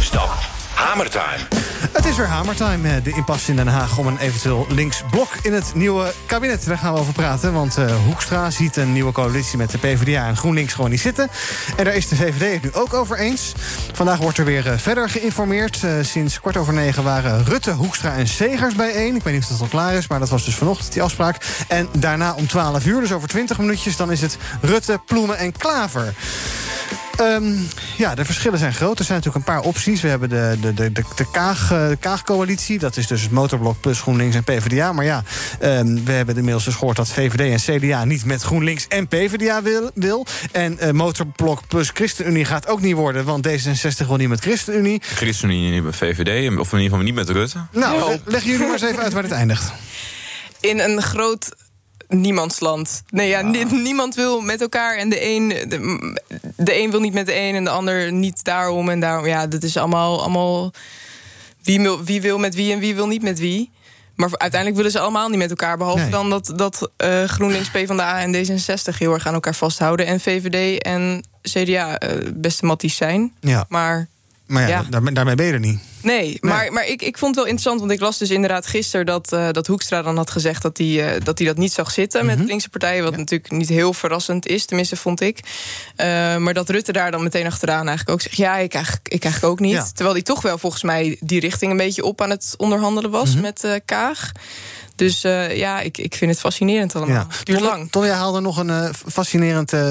Stop. 0.00 0.30
Hamertime. 0.74 1.60
Het 1.92 2.04
is 2.04 2.16
weer 2.16 2.26
hamertime, 2.26 2.88
eh, 2.88 3.04
de 3.04 3.10
impasse 3.10 3.50
in 3.50 3.56
Den 3.56 3.66
Haag... 3.66 3.98
om 3.98 4.06
een 4.06 4.18
eventueel 4.18 4.66
linksblok 4.68 5.28
in 5.42 5.52
het 5.52 5.74
nieuwe 5.74 6.12
kabinet. 6.26 6.66
Daar 6.66 6.78
gaan 6.78 6.94
we 6.94 7.00
over 7.00 7.12
praten, 7.12 7.52
want 7.52 7.76
eh, 7.76 7.94
Hoekstra 8.06 8.50
ziet 8.50 8.76
een 8.76 8.92
nieuwe 8.92 9.12
coalitie... 9.12 9.58
met 9.58 9.70
de 9.70 9.78
PvdA 9.78 10.26
en 10.26 10.36
GroenLinks 10.36 10.74
gewoon 10.74 10.90
niet 10.90 11.00
zitten. 11.00 11.28
En 11.76 11.84
daar 11.84 11.94
is 11.94 12.08
de 12.08 12.16
VVD 12.16 12.52
het 12.52 12.62
nu 12.62 12.72
ook 12.72 12.94
over 12.94 13.18
eens. 13.18 13.52
Vandaag 13.92 14.18
wordt 14.18 14.38
er 14.38 14.44
weer 14.44 14.66
eh, 14.66 14.78
verder 14.78 15.08
geïnformeerd. 15.10 15.84
Sinds 16.00 16.40
kwart 16.40 16.56
over 16.56 16.72
negen 16.72 17.02
waren 17.02 17.44
Rutte, 17.44 17.70
Hoekstra 17.70 18.14
en 18.14 18.28
Segers 18.28 18.74
bijeen. 18.74 19.16
Ik 19.16 19.22
weet 19.22 19.34
niet 19.34 19.42
of 19.42 19.48
dat 19.48 19.60
al 19.60 19.66
klaar 19.66 19.94
is, 19.94 20.06
maar 20.06 20.18
dat 20.18 20.28
was 20.28 20.44
dus 20.44 20.54
vanochtend 20.54 20.92
die 20.92 21.02
afspraak. 21.02 21.36
En 21.68 21.88
daarna 21.98 22.34
om 22.34 22.46
12 22.46 22.86
uur, 22.86 23.00
dus 23.00 23.12
over 23.12 23.28
20 23.28 23.58
minuutjes... 23.58 23.96
dan 23.96 24.12
is 24.12 24.20
het 24.20 24.36
Rutte, 24.60 25.00
Ploemen 25.06 25.38
en 25.38 25.52
Klaver. 25.52 26.14
Ehm, 27.20 27.52
ja, 27.96 28.14
de 28.14 28.24
verschillen 28.24 28.58
zijn 28.58 28.74
groot. 28.74 28.98
Er 28.98 29.04
zijn 29.04 29.18
natuurlijk 29.18 29.46
een 29.46 29.54
paar 29.54 29.62
opties. 29.62 30.00
We 30.00 30.08
hebben 30.08 30.28
de, 30.28 30.56
de, 30.60 30.74
de, 30.74 30.92
de, 30.92 31.02
de 31.16 31.30
Kaag, 31.30 31.72
eh, 31.72 31.86
Kaag-coalitie. 32.00 32.78
Dat 32.78 32.96
is 32.96 33.06
dus 33.06 33.22
het 33.22 33.30
motorblok 33.30 33.80
plus 33.80 34.00
GroenLinks 34.00 34.36
en 34.36 34.44
PvdA. 34.44 34.92
Maar 34.92 35.04
ja, 35.04 35.22
ehm, 35.60 36.04
we 36.04 36.12
hebben 36.12 36.36
inmiddels 36.36 36.64
dus 36.64 36.74
gehoord 36.74 36.96
dat 36.96 37.08
VVD 37.08 37.66
en 37.66 37.78
CDA... 37.78 38.04
niet 38.04 38.24
met 38.24 38.42
GroenLinks 38.42 38.86
en 38.88 39.08
PvdA 39.08 39.62
wil. 39.62 39.90
wil. 39.94 40.26
En 40.52 40.78
eh, 40.78 40.90
motorblok 40.90 41.68
plus 41.68 41.90
ChristenUnie 41.94 42.44
gaat 42.44 42.68
ook 42.68 42.80
niet 42.80 42.94
worden... 42.94 43.24
want 43.24 43.48
D66 43.48 44.06
wil 44.06 44.16
niet 44.16 44.28
met 44.28 44.40
ChristenUnie. 44.40 45.00
ChristenUnie 45.02 45.70
niet 45.70 45.84
met 45.84 45.96
VVD, 45.96 46.58
of 46.58 46.72
in 46.72 46.78
ieder 46.78 46.90
geval 46.90 46.98
niet 46.98 47.14
met 47.14 47.28
Rutte. 47.28 47.58
Nou, 47.72 48.10
le- 48.10 48.20
leg 48.24 48.44
jullie 48.44 48.58
maar 48.58 48.72
eens 48.72 48.82
even 48.82 49.02
uit 49.02 49.12
waar 49.12 49.22
dit 49.22 49.32
eindigt. 49.32 49.72
in 50.60 50.78
een 50.78 51.02
groot 51.02 51.48
niemandsland. 52.10 53.02
Nee, 53.10 53.28
ja, 53.28 53.40
ni- 53.42 53.64
niemand 53.64 54.14
wil 54.14 54.40
met 54.40 54.60
elkaar 54.60 54.96
en 54.96 55.08
de 55.08 55.24
een, 55.24 55.48
de, 55.48 56.18
de 56.56 56.80
een 56.82 56.90
wil 56.90 57.00
niet 57.00 57.12
met 57.12 57.26
de 57.26 57.36
een 57.40 57.54
en 57.54 57.64
de 57.64 57.70
ander 57.70 58.12
niet 58.12 58.44
daarom 58.44 58.88
en 58.88 59.00
daarom. 59.00 59.26
Ja, 59.26 59.46
dat 59.46 59.62
is 59.62 59.76
allemaal, 59.76 60.20
allemaal 60.20 60.72
wie, 61.62 61.80
wil, 61.80 62.04
wie 62.04 62.20
wil 62.20 62.38
met 62.38 62.54
wie 62.54 62.72
en 62.72 62.78
wie 62.78 62.94
wil 62.94 63.06
niet 63.06 63.22
met 63.22 63.38
wie. 63.38 63.70
Maar 64.16 64.28
uiteindelijk 64.32 64.76
willen 64.76 64.92
ze 64.92 65.00
allemaal 65.00 65.28
niet 65.28 65.38
met 65.38 65.50
elkaar. 65.50 65.76
Behalve 65.76 66.00
Nee. 66.02 66.10
dan 66.10 66.30
dat, 66.30 66.52
dat 66.56 66.90
eh, 66.96 67.24
GroenLinks, 67.24 67.70
PvdA 67.70 68.20
en 68.20 68.34
D66 68.34 68.96
heel 68.98 69.12
erg 69.12 69.26
aan 69.26 69.34
elkaar 69.34 69.54
vasthouden. 69.54 70.06
En 70.06 70.20
VVD 70.20 70.82
en 70.82 71.24
CDA 71.42 71.98
eh, 71.98 72.16
beste 72.34 72.66
matties 72.66 72.96
zijn. 72.96 73.32
Ja. 73.40 73.64
Maar 73.68 74.08
Maar 74.50 74.62
ja, 74.62 74.68
Ja. 74.68 74.86
Daar, 74.90 75.14
daarmee 75.14 75.34
ben 75.34 75.46
je 75.46 75.52
er 75.52 75.60
niet. 75.60 75.80
Nee, 76.02 76.38
maar, 76.40 76.72
maar 76.72 76.86
ik, 76.86 77.02
ik 77.02 77.18
vond 77.18 77.34
het 77.34 77.44
wel 77.44 77.44
interessant, 77.44 77.80
want 77.80 77.92
ik 77.92 78.00
las 78.00 78.18
dus 78.18 78.30
inderdaad 78.30 78.66
gisteren 78.66 79.06
dat, 79.06 79.32
eh, 79.32 79.48
dat 79.50 79.66
Hoekstra 79.66 80.02
dan 80.02 80.16
had 80.16 80.30
gezegd 80.30 80.62
dat 80.62 80.78
hij 80.78 81.14
eh, 81.14 81.24
dat, 81.24 81.38
hij 81.38 81.46
dat 81.46 81.56
niet 81.56 81.72
zag 81.72 81.90
zitten 81.90 82.26
met 82.26 82.38
linkse 82.38 82.68
partijen. 82.68 83.04
Wat 83.04 83.16
natuurlijk 83.16 83.50
niet 83.50 83.68
heel 83.68 83.92
verrassend 83.92 84.46
is, 84.46 84.64
tenminste 84.64 84.96
vond 84.96 85.20
ik. 85.20 85.40
Eh, 85.96 86.06
maar 86.36 86.54
dat 86.54 86.68
Rutte 86.68 86.92
daar 86.92 87.10
dan 87.10 87.22
meteen 87.22 87.46
achteraan 87.46 87.88
eigenlijk 87.88 88.10
ook 88.10 88.20
zegt: 88.20 88.36
ja, 88.36 88.56
ik 88.56 88.74
eigenlijk, 88.74 89.08
ik 89.08 89.22
eigenlijk 89.24 89.52
ook 89.52 89.60
niet. 89.60 89.72
Ja. 89.72 89.86
Terwijl 89.92 90.12
hij 90.14 90.22
toch 90.22 90.42
wel 90.42 90.58
volgens 90.58 90.82
mij 90.82 91.16
die 91.20 91.40
richting 91.40 91.70
een 91.70 91.76
beetje 91.76 92.04
op 92.04 92.20
aan 92.20 92.30
het 92.30 92.54
onderhandelen 92.56 93.10
was 93.10 93.34
met 93.34 93.64
eh, 93.64 93.74
Kaag. 93.84 94.32
Dus 95.00 95.24
eh, 95.24 95.56
ja, 95.56 95.80
ik, 95.80 95.98
ik 95.98 96.14
vind 96.14 96.30
het 96.30 96.40
fascinerend 96.40 96.96
allemaal. 96.96 97.26
Duurt 97.42 97.58
Tom, 97.58 97.68
lang. 97.68 97.90
Tom, 97.90 98.04
jij 98.04 98.14
haalde 98.14 98.40
nog 98.40 98.56
een 98.56 98.70
eh, 98.70 98.88
fascinerend... 99.06 99.72
eh, 99.72 99.82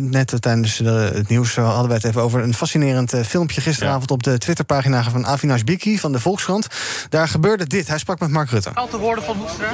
net 0.00 0.32
tijdens 0.42 0.76
de- 0.76 1.10
het 1.14 1.28
nieuws 1.28 1.54
hadden 1.56 1.86
wij 1.86 1.96
het 1.96 2.04
even 2.04 2.22
over... 2.22 2.42
een 2.42 2.54
fascinerend 2.54 3.12
filmpje 3.26 3.60
gisteravond 3.60 4.10
op 4.10 4.22
de 4.22 4.38
Twitterpagina 4.38 5.02
van 5.10 5.26
Avinash 5.26 5.62
Biki 5.62 5.98
van 5.98 6.12
de 6.12 6.20
Volkskrant. 6.20 6.66
Daar 7.08 7.28
gebeurde 7.28 7.66
dit. 7.66 7.88
Hij 7.88 7.98
sprak 7.98 8.20
met 8.20 8.30
Mark 8.30 8.50
Rutte. 8.50 8.70
Aantal 8.74 8.98
woorden 9.00 9.24
van 9.24 9.36
Hoekstra? 9.36 9.72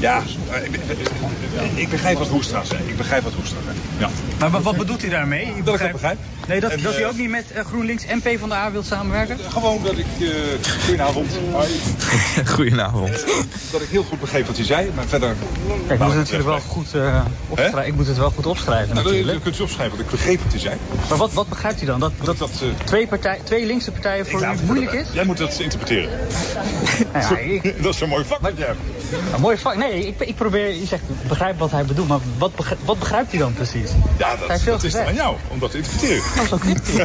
Ja, 0.00 0.22
ik, 0.62 0.80
ik 1.74 1.88
begrijp 1.88 2.18
wat 2.18 2.28
Hoekstra 2.28 2.64
zei. 2.64 2.82
Ik 2.86 2.96
begrijp 2.96 3.22
wat 3.22 3.32
Hoekstra 3.32 3.58
zei. 3.64 3.76
Ja. 3.98 4.08
Maar 4.38 4.50
wat- 4.50 4.62
wat 4.62 4.76
bedoelt 4.76 5.00
hij 5.00 5.10
daarmee? 5.10 5.46
Ik 5.56 5.64
Dat 5.64 5.74
ik 5.74 5.80
dat 5.80 5.92
begrijp. 5.92 6.18
Nee, 6.48 6.60
dat, 6.60 6.70
En, 6.70 6.82
dat 6.82 6.98
u 6.98 7.02
eh, 7.02 7.08
ook 7.08 7.16
niet 7.16 7.30
met 7.30 7.44
GroenLinks 7.66 8.04
en 8.04 8.20
PvdA 8.20 8.70
wilt 8.70 8.86
samenwerken? 8.86 9.38
Gewoon 9.50 9.82
dat 9.82 9.98
ik... 9.98 10.06
eh 10.20 10.28
goedenavond. 10.84 11.26
Hoi. 11.52 11.68
Goedenavond. 12.54 12.79
Dat 13.72 13.80
ik 13.80 13.88
heel 13.88 14.02
goed 14.02 14.20
begreep 14.20 14.46
wat 14.46 14.56
hij 14.56 14.64
zei, 14.64 14.90
maar 14.94 15.04
verder... 15.04 15.34
Kijk, 15.86 15.90
ik 15.90 15.98
moet 15.98 16.08
het 16.08 16.16
natuurlijk 16.16 16.48
wel 16.48 16.60
goed, 16.60 16.94
eh, 16.94 17.24
opschrijven. 17.48 17.86
ik 17.86 17.94
moet 17.94 18.06
het 18.06 18.16
wel 18.18 18.30
goed 18.30 18.46
opschrijven 18.46 18.94
Nou, 18.94 18.94
dat, 18.94 19.04
natuurlijk. 19.12 19.32
dat 19.32 19.42
kunt 19.42 19.58
u 19.58 19.62
opschrijven, 19.62 19.96
want 19.96 20.08
ik 20.10 20.16
begreep 20.16 20.42
wat 20.42 20.52
hij 20.52 20.60
zei. 20.60 20.74
Maar 21.08 21.18
wat, 21.18 21.32
wat 21.32 21.48
begrijpt 21.48 21.82
u 21.82 21.86
dan? 21.86 22.00
Dat, 22.00 22.12
dat, 22.24 22.50
twee, 22.84 23.06
partij, 23.06 23.40
twee 23.44 23.66
linkse 23.66 23.90
partijen 23.90 24.26
voor 24.26 24.42
u 24.42 24.46
moeilijk 24.64 24.92
is? 24.92 25.06
Jij 25.12 25.24
moet 25.24 25.38
dat 25.38 25.58
interpreteren. 25.58 26.10
Nou 27.12 27.24
ja, 27.34 27.38
ik- 27.38 27.74
dat 27.82 27.94
is 27.94 28.00
een 28.00 28.08
mooi 28.08 28.24
vak 28.24 28.40
wat 28.40 28.52
je 28.56 28.64
hebt. 28.64 28.78
Een 29.34 29.40
mooie 29.40 29.58
vak. 29.58 29.76
Nee, 29.76 30.06
ik, 30.06 30.20
ik 30.20 30.34
probeer, 30.34 30.74
je 30.74 30.86
zegt, 30.86 31.02
begrijp 31.28 31.58
wat 31.58 31.70
hij 31.70 31.84
bedoelt, 31.84 32.08
maar 32.08 32.18
wat, 32.38 32.54
begrijp, 32.54 32.80
wat 32.84 32.98
begrijpt 32.98 33.30
hij 33.30 33.40
dan 33.40 33.52
precies? 33.54 33.90
Ja, 34.18 34.30
dat, 34.30 34.38
Hij 34.38 34.46
heeft 34.48 34.62
veel 34.62 34.72
dat 34.72 34.84
is 34.84 34.96
aan 34.96 35.14
jou, 35.14 35.36
om 35.48 35.58
dat 35.58 35.70
te 35.70 35.76
interpreteren. 35.76 36.22
Dat 36.36 36.44
is 36.44 36.52
ook 36.52 36.64
niet. 36.64 36.80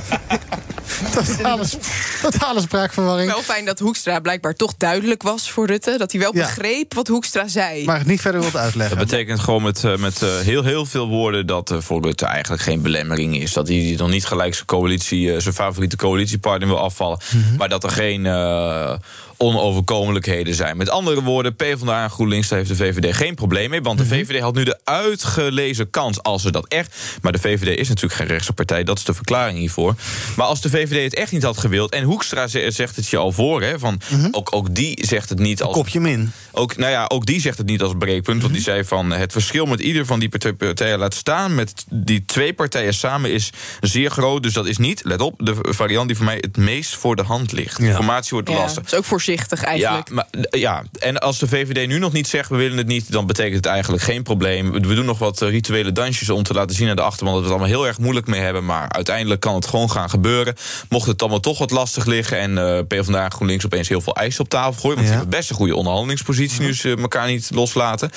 Totale, 2.22 2.62
spraakverwarring. 2.62 3.32
Wel 3.32 3.42
fijn 3.42 3.66
dat 3.66 3.80
Hoekstra 3.80 4.20
blijkbaar 4.20 4.54
toch 4.54 4.74
duidelijk 4.78 5.24
was 5.24 5.52
voor 5.52 5.66
Rutte. 5.68 5.96
Dat 5.98 6.12
hij 6.12 6.22
wel 6.22 6.36
Ja. 6.36 6.42
begreep 6.42 6.94
wat 6.94 7.08
Hoekstra 7.08 7.48
zei. 7.48 7.86
Maar 7.86 7.98
het 7.98 8.08
niet 8.08 8.22
verder 8.22 8.42
wilt 8.42 8.56
uitleggen. 8.58 8.98
Dat 8.98 9.08
betekent 9.08 9.40
gewoon 9.40 9.64
met, 9.64 9.84
eh, 9.84 9.96
met 9.98 10.22
eh, 10.22 10.30
heel, 10.40 10.64
heel 10.64 10.86
veel 10.86 11.08
woorden 11.08 11.48
dat 11.48 11.70
er 11.70 11.84
voor 11.84 12.02
Rutte 12.02 12.26
eigenlijk 12.26 12.62
geen 12.62 12.82
belemmering 12.82 13.42
is. 13.42 13.54
Dat 13.54 13.68
hij 13.68 13.94
dan 13.98 14.10
niet 14.10 14.26
gelijk 14.26 14.54
zijn, 14.54 14.66
coalitie, 14.68 15.34
eh, 15.34 15.40
zijn 15.42 15.54
favoriete 15.54 15.96
coalitiepartner 15.96 16.68
wil 16.68 16.80
afvallen. 16.80 17.20
Maar 17.58 17.70
dat 17.70 17.84
er 17.84 17.90
geen 17.92 18.26
eh, 18.26 18.94
onoverkomelijkheden 19.38 20.56
zijn. 20.56 20.78
Met 20.78 20.90
andere 20.90 21.22
woorden, 21.24 21.56
PvdA 21.56 22.04
en 22.04 22.10
GroenLinks 22.10 22.48
daar 22.48 22.58
heeft 22.58 22.70
de 22.70 22.76
VVD 22.76 23.16
geen 23.16 23.36
probleem 23.36 23.70
mee. 23.70 23.82
Want 23.82 23.98
de 23.98 24.06
VVD 24.06 24.40
had 24.42 24.56
nu 24.56 24.64
de 24.64 24.80
uitgelezen 24.84 25.90
kans 25.90 26.24
als 26.24 26.42
ze 26.42 26.52
dat 26.52 26.68
echt... 26.68 26.96
Maar 27.22 27.32
de 27.32 27.40
VVD 27.40 27.78
is 27.80 27.88
natuurlijk 27.88 28.14
geen 28.16 28.28
rechtse 28.28 28.54
partij, 28.54 28.84
dat 28.84 28.98
is 28.98 29.04
de 29.04 29.14
verklaring 29.14 29.58
hiervoor. 29.58 29.96
Maar 30.36 30.46
als 30.46 30.62
de 30.62 30.70
VVD 30.70 31.04
het 31.04 31.16
echt 31.16 31.32
niet 31.32 31.44
had 31.44 31.58
gewild... 31.58 31.92
en 31.94 32.04
Hoekstra 32.04 32.48
ze- 32.48 32.66
zegt 32.72 32.96
het 32.96 33.08
je 33.08 33.18
al 33.18 33.32
voor, 33.32 33.62
hè, 33.62 33.80
van, 33.80 34.02
ook, 34.32 34.56
ook 34.56 34.76
die 34.76 35.06
zegt 35.06 35.30
het 35.30 35.40
niet 35.40 35.62
als... 35.64 35.74
Kopje 35.76 36.00
min. 36.00 36.32
Ook, 36.52 36.76
nou 36.78 36.92
ja, 36.92 37.06
ook 37.08 37.26
die 37.26 37.42
zegt 37.42 37.58
het 37.58 37.68
niet 37.68 37.82
als 37.82 37.94
breekpunt. 37.98 38.42
Want 38.42 38.54
die 38.54 38.62
zei 38.64 38.84
van 38.84 39.12
het 39.12 39.32
verschil 39.32 39.66
met 39.66 39.80
ieder 39.80 40.06
van 40.06 40.20
die 40.20 40.30
partij- 40.30 40.54
partijen 40.54 41.00
laat 41.00 41.14
staan. 41.14 41.56
Met 41.56 41.86
die 41.90 42.26
twee 42.26 42.54
partijen 42.54 42.94
samen 42.94 43.32
is 43.32 43.50
zeer 43.82 44.10
groot. 44.12 44.44
Dus 44.44 44.54
dat 44.54 44.66
is 44.66 44.78
niet, 44.78 45.02
let 45.04 45.22
op, 45.22 45.34
de 45.38 45.56
variant 45.62 46.08
die 46.08 46.16
voor 46.18 46.26
mij 46.26 46.38
het 46.42 46.58
meest 46.58 46.96
voor 46.96 47.16
de 47.16 47.24
hand 47.24 47.52
ligt. 47.52 47.78
Ja. 47.78 47.86
Informatie 47.86 48.30
wordt 48.32 48.50
Ja, 48.50 48.56
lastig. 48.56 48.84
dat 48.84 48.92
is 48.92 48.98
ook 48.98 49.06
voorzichtig 49.26 49.64
eigenlijk. 49.64 50.08
Ja, 50.08 50.14
maar, 50.14 50.28
ja, 50.50 50.84
en 51.00 51.18
als 51.18 51.40
de 51.40 51.48
VVD 51.48 51.88
nu 51.88 52.00
nog 52.00 52.14
niet 52.14 52.28
zegt 52.28 52.50
we 52.50 52.56
willen 52.56 52.78
het 52.78 52.88
niet, 52.88 53.12
dan 53.12 53.26
betekent 53.26 53.56
het 53.56 53.66
eigenlijk 53.66 54.04
geen 54.04 54.24
probleem. 54.24 54.72
We 54.72 54.96
doen 54.96 55.06
nog 55.06 55.20
wat 55.20 55.42
eh, 55.42 55.50
rituele 55.50 55.92
dansjes 55.92 56.30
om 56.30 56.44
te 56.44 56.54
laten 56.54 56.76
zien 56.76 56.90
aan 56.90 56.96
de 56.96 57.02
achterban 57.02 57.34
dat 57.34 57.44
we 57.44 57.50
het 57.50 57.60
allemaal 57.60 57.78
heel 57.78 57.88
erg 57.88 58.00
moeilijk 58.00 58.28
mee 58.28 58.42
hebben. 58.42 58.66
Maar 58.66 58.92
uiteindelijk 58.92 59.42
kan 59.42 59.56
het 59.56 59.68
gewoon 59.68 59.92
gaan 59.92 60.10
gebeuren. 60.10 60.56
Mocht 60.90 61.08
het 61.08 61.22
allemaal 61.22 61.40
toch 61.40 61.58
wat 61.58 61.72
lastig 61.72 62.06
liggen 62.06 62.40
en 62.40 62.58
eh 62.58 62.80
PvdA 62.88 63.24
en 63.24 63.32
GroenLinks 63.32 63.66
opeens 63.66 63.90
heel 63.90 64.02
veel 64.02 64.16
eisen 64.16 64.42
op 64.42 64.50
tafel 64.50 64.82
gooien, 64.82 64.96
want 64.96 65.08
die 65.08 65.18
hebben 65.18 65.38
best 65.38 65.50
een 65.50 65.56
goede 65.56 65.76
onderhandelingspositie 65.76 66.62
nu 66.62 66.74
ze 66.74 66.96
elkaar 67.02 67.28
niet 67.28 67.50
loslaten. 67.54 68.10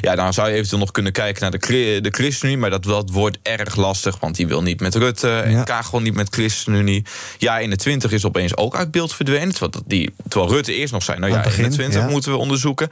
Ja, 0.00 0.14
dan 0.14 0.32
zou 0.32 0.48
je 0.48 0.54
eventueel 0.54 0.80
nog 0.80 0.90
kunnen 0.90 1.12
kijken 1.12 1.42
naar 1.42 1.50
de, 1.50 1.98
de 2.02 2.10
ChristenUnie, 2.10 2.58
maar 2.58 2.70
dat, 2.70 2.82
dat 2.82 3.10
wordt 3.10 3.38
erg 3.42 3.76
lastig, 3.76 4.16
want 4.20 4.36
die 4.36 4.46
wil 4.46 4.62
niet 4.62 4.80
met 4.80 4.94
Rutte 4.94 5.30
en 5.30 5.64
Kaag 5.64 5.86
gewoon 5.86 6.02
niet 6.02 6.14
met 6.14 6.28
ChristenUnie. 6.30 7.04
Ja, 7.38 7.58
21 7.58 8.12
is 8.12 8.24
opeens 8.24 8.56
ook 8.56 8.76
uit 8.76 8.90
beeld 8.90 9.14
verdwenen. 9.14 9.52
Terwijl, 9.54 9.84
die, 9.86 10.14
terwijl 10.28 10.53
Rutte 10.54 10.74
eerst 10.74 10.92
nog 10.92 11.02
zei, 11.02 11.18
nou 11.18 11.32
ja, 11.32 11.40
begin, 11.40 11.64
21 11.64 12.00
ja. 12.00 12.08
moeten 12.08 12.32
we 12.32 12.38
onderzoeken. 12.38 12.88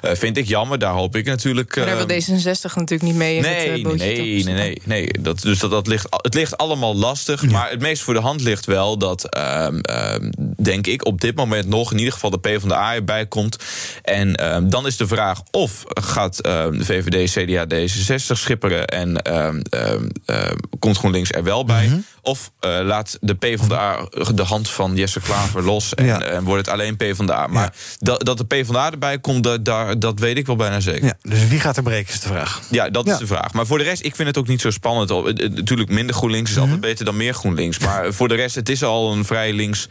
Eh, 0.00 0.14
vind 0.14 0.36
ik 0.36 0.46
jammer, 0.46 0.78
daar 0.78 0.92
hoop 0.92 1.16
ik 1.16 1.24
natuurlijk... 1.24 1.76
Maar 1.76 1.86
daar 1.86 1.98
eh, 1.98 2.06
wil 2.06 2.20
D66 2.20 2.74
natuurlijk 2.74 3.02
niet 3.02 3.14
mee 3.14 3.36
in 3.36 3.44
het 3.44 3.52
Nee, 3.52 3.68
eh, 3.68 3.84
nee, 3.84 3.96
nee, 3.96 4.44
nee, 4.44 4.54
nee, 4.54 4.82
nee. 4.84 5.10
Dat, 5.20 5.40
dus 5.40 5.58
dat, 5.58 5.70
dat 5.70 5.86
ligt, 5.86 6.06
het 6.10 6.34
ligt 6.34 6.56
allemaal 6.56 6.96
lastig. 6.96 7.50
Maar 7.50 7.70
het 7.70 7.80
meest 7.80 8.02
voor 8.02 8.14
de 8.14 8.20
hand 8.20 8.40
ligt 8.40 8.66
wel 8.66 8.98
dat, 8.98 9.28
ehm, 9.28 9.78
ehm, 9.78 10.30
denk 10.56 10.86
ik, 10.86 11.06
op 11.06 11.20
dit 11.20 11.36
moment 11.36 11.68
nog 11.68 11.92
in 11.92 11.98
ieder 11.98 12.12
geval 12.12 12.30
de 12.30 12.38
PvdA 12.38 12.94
erbij 12.94 13.26
komt. 13.26 13.56
En 14.02 14.34
ehm, 14.34 14.68
dan 14.68 14.86
is 14.86 14.96
de 14.96 15.06
vraag 15.06 15.42
of 15.50 15.84
gaat 15.86 16.38
ehm, 16.38 16.78
de 16.78 16.84
VVD, 16.84 17.30
CDA, 17.30 17.66
D66 17.74 18.38
schipperen 18.38 18.86
en 18.86 19.22
ehm, 19.22 19.60
ehm, 19.70 20.08
ehm, 20.24 20.56
komt 20.78 20.96
GroenLinks 20.96 21.32
er 21.32 21.44
wel 21.44 21.64
bij. 21.64 22.02
Of 22.24 22.50
eh, 22.60 22.78
laat 22.82 23.16
de 23.20 23.34
PvdA 23.34 24.06
de 24.34 24.42
hand 24.42 24.70
van 24.70 24.96
Jesse 24.96 25.20
Klaver 25.20 25.62
los 25.62 25.94
en, 25.94 26.30
en 26.32 26.44
wordt 26.44 26.66
het 26.66 26.74
alleen 26.74 26.96
PvdA. 26.96 27.46
Maar 27.46 27.74
dat, 27.98 28.24
dat 28.24 28.38
de 28.38 28.44
PvdA 28.44 28.90
erbij 28.90 29.18
komt, 29.18 29.42
dat, 29.44 29.64
daar, 29.64 29.98
dat 29.98 30.18
weet 30.18 30.36
ik 30.38 30.46
wel 30.46 30.56
bijna 30.56 30.80
zeker. 30.80 31.04
Ja, 31.04 31.14
dus 31.22 31.48
wie 31.48 31.60
gaat 31.60 31.76
er 31.76 31.82
breken 31.82 32.14
is 32.14 32.20
de 32.20 32.28
vraag. 32.28 32.60
Ja, 32.70 32.90
dat 32.90 33.06
Ja. 33.06 33.12
is 33.12 33.18
de 33.18 33.26
vraag. 33.26 33.52
Maar 33.52 33.66
voor 33.66 33.78
de 33.78 33.84
rest, 33.84 34.04
ik 34.04 34.14
vind 34.16 34.28
het 34.28 34.38
ook 34.38 34.46
niet 34.48 34.60
zo 34.60 34.70
spannend. 34.70 35.10
Al- 35.10 35.28
eh, 35.28 35.44
eh, 35.44 35.50
Natuurlijk, 35.52 35.88
minder 35.90 36.14
GroenLinks 36.14 36.50
is 36.50 36.58
altijd 36.58 36.80
beter 36.80 37.04
dan 37.04 37.16
meer 37.16 37.34
GroenLinks. 37.34 37.78
Maar 37.78 38.12
voor 38.12 38.28
de 38.28 38.34
rest, 38.34 38.54
het 38.54 38.68
is 38.68 38.82
al 38.84 39.12
een 39.12 39.24
vrij 39.24 39.52
links, 39.52 39.88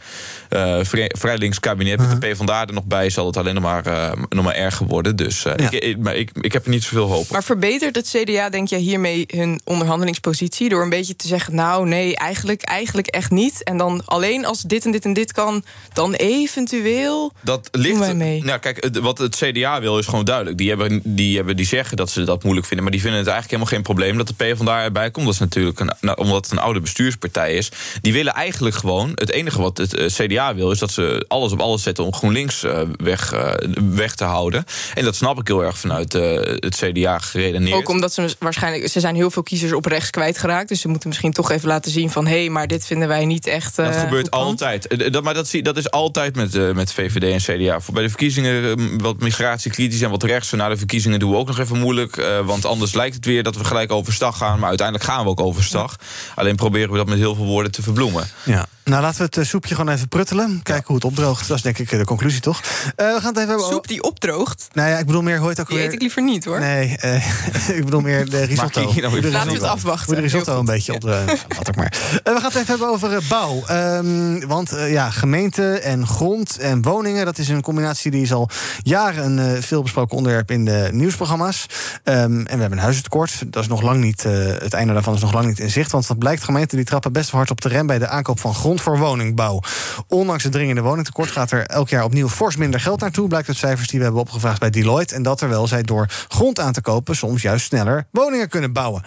eh, 0.48 0.78
vrij, 0.82 1.10
vrij 1.18 1.38
links 1.38 1.60
kabinet. 1.60 1.98
Met 1.98 2.10
de 2.10 2.28
PvdA 2.28 2.66
er 2.66 2.72
nog 2.72 2.84
bij 2.84 3.10
zal 3.10 3.26
het 3.26 3.36
alleen 3.36 3.54
nog 3.54 3.62
maar, 3.62 3.86
eh, 3.86 4.12
nog 4.28 4.44
maar 4.44 4.54
erger 4.54 4.86
worden. 4.86 5.16
Dus 5.16 5.44
eh, 5.44 5.52
ik, 5.66 5.72
ik, 5.82 5.98
maar 5.98 6.14
ik, 6.16 6.30
ik 6.40 6.52
heb 6.52 6.64
er 6.64 6.70
niet 6.70 6.82
zoveel 6.82 7.08
hoop 7.08 7.20
op. 7.20 7.30
Maar 7.30 7.44
verbetert 7.44 7.96
het 7.96 8.08
CDA, 8.16 8.48
denk 8.50 8.68
jij, 8.68 8.78
hiermee 8.78 9.24
hun 9.34 9.60
onderhandelingspositie? 9.64 10.68
Door 10.68 10.82
een 10.82 10.88
beetje 10.90 11.16
te 11.16 11.26
zeggen, 11.26 11.54
nou 11.54 11.88
nee, 11.88 12.18
eigenlijk, 12.22 12.62
eigenlijk 12.62 13.06
echt 13.06 13.30
niet. 13.30 13.64
En 13.64 13.76
dan 13.76 14.02
alleen 14.04 14.44
als 14.44 14.62
dit 14.62 14.84
en 14.84 14.90
dit 14.90 15.04
en 15.04 15.12
dit 15.12 15.32
kan, 15.32 15.64
dan 15.92 16.12
eventueel... 16.12 17.32
Dat 17.40 17.68
ligt. 17.72 17.98
wij 17.98 18.14
mee. 18.14 18.44
Nou, 18.44 18.58
kijk, 18.58 18.88
wat 19.00 19.18
het 19.18 19.36
CDA 19.36 19.80
wil 19.80 19.98
is 19.98 20.06
gewoon 20.06 20.24
duidelijk. 20.24 20.58
Die, 20.58 20.68
hebben, 20.68 21.00
die, 21.04 21.36
hebben, 21.36 21.56
die 21.56 21.66
zeggen 21.66 21.96
dat 21.96 22.10
ze 22.10 22.24
dat 22.24 22.42
moeilijk 22.42 22.66
vinden. 22.66 22.84
Maar 22.84 22.92
die 22.92 23.02
vinden 23.02 23.20
het 23.20 23.28
eigenlijk 23.28 23.62
helemaal 23.62 23.82
geen 23.82 23.94
probleem 23.94 24.16
dat 24.16 24.28
de 24.28 24.44
PvdA 24.44 24.82
erbij 24.82 25.10
komt. 25.10 25.24
Dat 25.24 25.34
is 25.34 25.40
natuurlijk 25.40 25.80
een, 25.80 25.92
nou, 26.00 26.18
omdat 26.18 26.44
het 26.44 26.52
een 26.52 26.58
oude 26.58 26.80
bestuurspartij 26.80 27.54
is. 27.54 27.70
Die 28.00 28.12
willen 28.12 28.32
eigenlijk 28.32 28.74
gewoon. 28.74 29.12
Het 29.14 29.30
enige 29.30 29.60
wat 29.60 29.78
het 29.78 29.94
eh, 29.94 30.06
CDA 30.06 30.54
wil 30.54 30.70
is 30.70 30.78
dat 30.78 30.90
ze 30.90 31.24
alles 31.28 31.52
op 31.52 31.60
alles 31.60 31.82
zetten 31.82 32.04
om 32.04 32.14
GroenLinks 32.14 32.64
eh, 32.64 32.80
weg, 32.96 33.32
eh, 33.32 33.52
weg 33.90 34.14
te 34.14 34.24
houden. 34.24 34.64
En 34.94 35.04
dat 35.04 35.16
snap 35.16 35.40
ik 35.40 35.46
heel 35.46 35.64
erg 35.64 35.78
vanuit 35.78 36.12
het 36.12 36.76
CDA 36.76 37.18
geredeneerd. 37.18 37.76
Ook 37.76 37.88
omdat 37.88 38.12
ze 38.12 38.34
waarschijnlijk, 38.38 38.88
ze 38.88 39.00
zijn 39.00 39.14
heel 39.14 39.30
veel 39.30 39.42
kiezers 39.42 39.72
op 39.72 39.84
rechts 39.84 40.10
kwijtgeraakt. 40.10 40.68
Dus 40.68 40.80
ze 40.80 40.88
moeten 40.88 41.08
misschien 41.08 41.32
toch 41.32 41.50
even 41.50 41.68
laten 41.68 41.90
zien 41.90 42.10
van... 42.12 42.26
hé, 42.26 42.48
maar 42.48 42.66
dit 42.66 42.86
vinden 42.86 43.08
wij 43.08 43.24
niet 43.24 43.46
echt 43.46 43.78
eh, 43.78 43.86
Dat 43.86 43.96
gebeurt 43.96 44.20
goed 44.20 44.30
plan. 44.30 44.42
altijd. 44.42 44.86
Eh, 44.86 45.12
Dat, 45.12 45.22
maar 45.22 45.34
dat, 45.34 45.48
zie, 45.48 45.62
dat 45.62 45.76
is 45.76 45.90
altijd 45.90 46.36
met, 46.36 46.54
eh, 46.54 46.70
met 46.72 46.92
VVD 46.92 47.22
en 47.46 47.56
CDA. 47.58 47.80
Voor 47.80 47.94
Bij 47.94 48.02
de 48.02 48.08
verkiezingen 48.08 48.64
eh, 48.78 48.84
wat 48.96 49.20
migratiekritisch 49.20 50.00
en 50.00 50.10
wat 50.10 50.22
rechts. 50.22 50.50
Na 50.50 50.68
de 50.68 50.76
verkiezingen 50.76 51.18
doen 51.18 51.30
we 51.30 51.36
ook 51.36 51.46
nog 51.46 51.58
even 51.58 51.78
moeilijk. 51.78 52.16
eh, 52.16 52.46
want 52.46 52.64
anders 52.66 52.94
lijkt 52.94 53.14
het 53.14 53.24
weer 53.24 53.42
dat 53.42 53.56
we 53.56 53.64
gelijk 53.64 53.92
overstag 53.92 54.36
gaan. 54.36 54.58
Maar 54.58 54.68
uiteindelijk 54.68 55.08
gaan 55.10 55.24
we 55.24 55.30
ook 55.30 55.40
overstag. 55.40 55.96
Alleen 56.34 56.56
proberen 56.56 56.90
we 56.90 56.96
dat 56.96 57.06
met 57.08 57.18
heel 57.18 57.34
veel 57.34 57.44
woorden 57.44 57.72
te 57.72 57.82
verbloemen. 57.82 58.28
Ja. 58.44 58.66
Nou, 58.84 59.02
laten 59.02 59.18
we 59.18 59.24
het 59.24 59.36
eh, 59.36 59.44
soepje 59.44 59.74
gewoon 59.74 59.94
even 59.94 60.08
pruttelen. 60.08 60.60
Kijken 60.62 60.84
hoe 60.86 60.94
het 60.96 61.04
opdroogt. 61.04 61.48
Dat 61.48 61.56
is 61.56 61.62
denk 61.62 61.78
ik 61.78 61.92
eh, 61.92 61.98
de 61.98 62.04
conclusie, 62.04 62.40
toch? 62.40 62.60
Eh, 62.60 63.06
we 63.06 63.20
gaan 63.20 63.28
het 63.28 63.36
even 63.36 63.48
hebben 63.48 63.66
Soep 63.66 63.88
die 63.88 64.02
opdroogt? 64.02 64.68
Nou 64.72 64.88
ja, 64.88 64.98
ik 64.98 65.06
bedoel 65.06 65.22
meer, 65.22 65.38
hoe 65.38 65.48
heet 65.48 65.56
het 65.56 65.60
ook 65.66 65.68
Die 65.72 65.76
weer? 65.76 65.86
eet 65.86 65.92
ik 65.92 66.00
liever 66.00 66.22
niet, 66.22 66.44
hoor. 66.44 66.60
Nee, 66.60 66.96
eh, 66.96 67.28
ik 67.78 67.84
bedoel 67.84 68.00
meer 68.00 68.30
de 68.30 68.42
risotto. 68.42 68.80
Nou? 68.80 69.02
Laten 69.02 69.20
we 69.20 69.26
het 69.28 69.44
risotto- 69.44 69.66
afwachten. 69.66 70.06
Hoe 70.06 70.14
de 70.14 70.20
risotto 70.20 70.58
een 70.58 70.64
beetje 70.64 70.92
op 70.94 71.00
de... 71.00 71.24
Wat 71.58 71.68
ook 71.68 71.76
maar. 71.76 71.92
Eh, 72.24 72.34
we 72.34 72.40
gaan 72.40 72.50
het 72.50 72.54
even 72.54 72.66
hebben 72.66 72.88
over 72.88 73.20
bouw. 73.28 73.62
Ehm, 73.66 74.46
want 74.46 74.72
eh, 74.72 74.92
ja, 74.92 75.10
gemeente 75.10 75.78
en 75.78 76.06
grond 76.06 76.58
en 76.58 76.82
woningen... 76.82 77.24
dat 77.24 77.38
is 77.38 77.48
een 77.48 77.62
combinatie 77.62 78.10
die 78.10 78.22
is 78.22 78.32
al 78.32 78.48
jaren 78.82 79.38
een 79.38 79.62
veelbesproken 79.62 80.16
onderwerp... 80.16 80.50
in 80.50 80.64
de 80.64 80.88
nieuwsprogramma's. 80.92 81.66
Ehm, 82.04 82.20
en 82.22 82.44
we 82.44 82.48
hebben 82.50 82.72
een 82.72 82.78
huizentekort. 82.78 83.52
Dat 83.52 83.62
is 83.62 83.68
nog 83.68 83.82
lang 83.82 84.00
niet, 84.00 84.24
eh, 84.24 84.32
het 84.46 84.72
einde 84.72 84.92
daarvan 84.92 85.14
is 85.14 85.20
nog 85.20 85.32
lang 85.32 85.46
niet 85.46 85.58
in 85.58 85.70
zicht. 85.70 85.90
Want 85.92 86.06
wat 86.06 86.18
blijkt, 86.18 86.44
gemeenten 86.44 86.76
die 86.76 86.86
trappen 86.86 87.12
best 87.12 87.30
wel 87.30 87.40
hard 87.40 87.50
op 87.50 87.60
de 87.60 87.68
rem... 87.68 87.86
bij 87.86 87.98
de 87.98 88.08
aankoop 88.08 88.40
van 88.40 88.54
grond 88.54 88.71
voor 88.80 88.98
woningbouw. 88.98 89.60
Ondanks 90.08 90.42
het 90.42 90.52
dringende 90.52 90.80
woningtekort 90.80 91.30
gaat 91.30 91.50
er 91.50 91.66
elk 91.66 91.88
jaar 91.88 92.04
opnieuw 92.04 92.28
fors 92.28 92.56
minder 92.56 92.80
geld 92.80 93.00
naartoe. 93.00 93.28
Blijkt 93.28 93.48
uit 93.48 93.56
cijfers 93.56 93.88
die 93.88 93.98
we 93.98 94.04
hebben 94.04 94.22
opgevraagd 94.22 94.60
bij 94.60 94.70
Deloitte. 94.70 95.14
En 95.14 95.22
dat 95.22 95.38
terwijl 95.38 95.66
zij 95.66 95.82
door 95.82 96.06
grond 96.28 96.60
aan 96.60 96.72
te 96.72 96.80
kopen 96.80 97.16
soms 97.16 97.42
juist 97.42 97.66
sneller 97.66 98.06
woningen 98.10 98.48
kunnen 98.48 98.72
bouwen. 98.72 99.02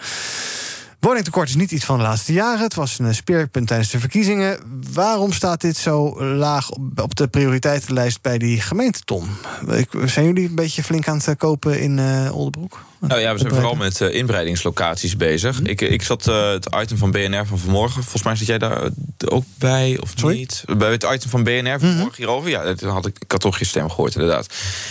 Woningtekort 1.00 1.48
is 1.48 1.54
niet 1.54 1.70
iets 1.70 1.84
van 1.84 1.96
de 1.96 2.02
laatste 2.02 2.32
jaren. 2.32 2.60
Het 2.60 2.74
was 2.74 2.98
een 2.98 3.14
speerpunt 3.14 3.66
tijdens 3.66 3.90
de 3.90 4.00
verkiezingen. 4.00 4.58
Waarom 4.92 5.32
staat 5.32 5.60
dit 5.60 5.76
zo 5.76 6.24
laag 6.24 6.70
op 6.96 7.14
de 7.14 7.28
prioriteitenlijst 7.28 8.22
bij 8.22 8.38
die 8.38 8.60
gemeente, 8.60 9.00
Tom? 9.00 9.28
Zijn 10.04 10.26
jullie 10.26 10.48
een 10.48 10.54
beetje 10.54 10.82
flink 10.82 11.08
aan 11.08 11.20
het 11.24 11.38
kopen 11.38 11.80
in 11.80 12.00
Oldenbroek? 12.32 12.84
Nou 13.08 13.20
ja, 13.20 13.32
we 13.32 13.38
zijn 13.38 13.52
vooral 13.52 13.74
met 13.74 14.00
eh, 14.00 14.14
inbreidingslocaties 14.14 15.16
bezig. 15.16 15.60
Ik, 15.60 15.80
ik 15.80 16.02
zat 16.02 16.28
eh, 16.28 16.50
het 16.50 16.68
item 16.80 16.96
van 16.96 17.10
BNR 17.10 17.46
van 17.46 17.58
vanmorgen. 17.58 18.02
Volgens 18.02 18.22
mij 18.22 18.36
zit 18.36 18.46
jij 18.46 18.58
daar 18.58 18.82
eh, 18.82 18.90
ook 19.24 19.44
bij, 19.58 19.98
of 20.00 20.24
niet? 20.24 20.64
Bij 20.76 20.90
het 20.90 21.06
item 21.14 21.30
van 21.30 21.42
BNR 21.44 21.78
van 21.78 21.88
vanmorgen 21.88 22.16
hierover. 22.16 22.50
Ja, 22.50 22.74
toen 22.74 22.90
had 22.90 23.06
ik, 23.06 23.16
ik 23.18 23.32
had 23.32 23.40
toch 23.40 23.58
je 23.58 23.64
stem 23.64 23.88
gehoord, 23.90 24.14
inderdaad. 24.14 24.46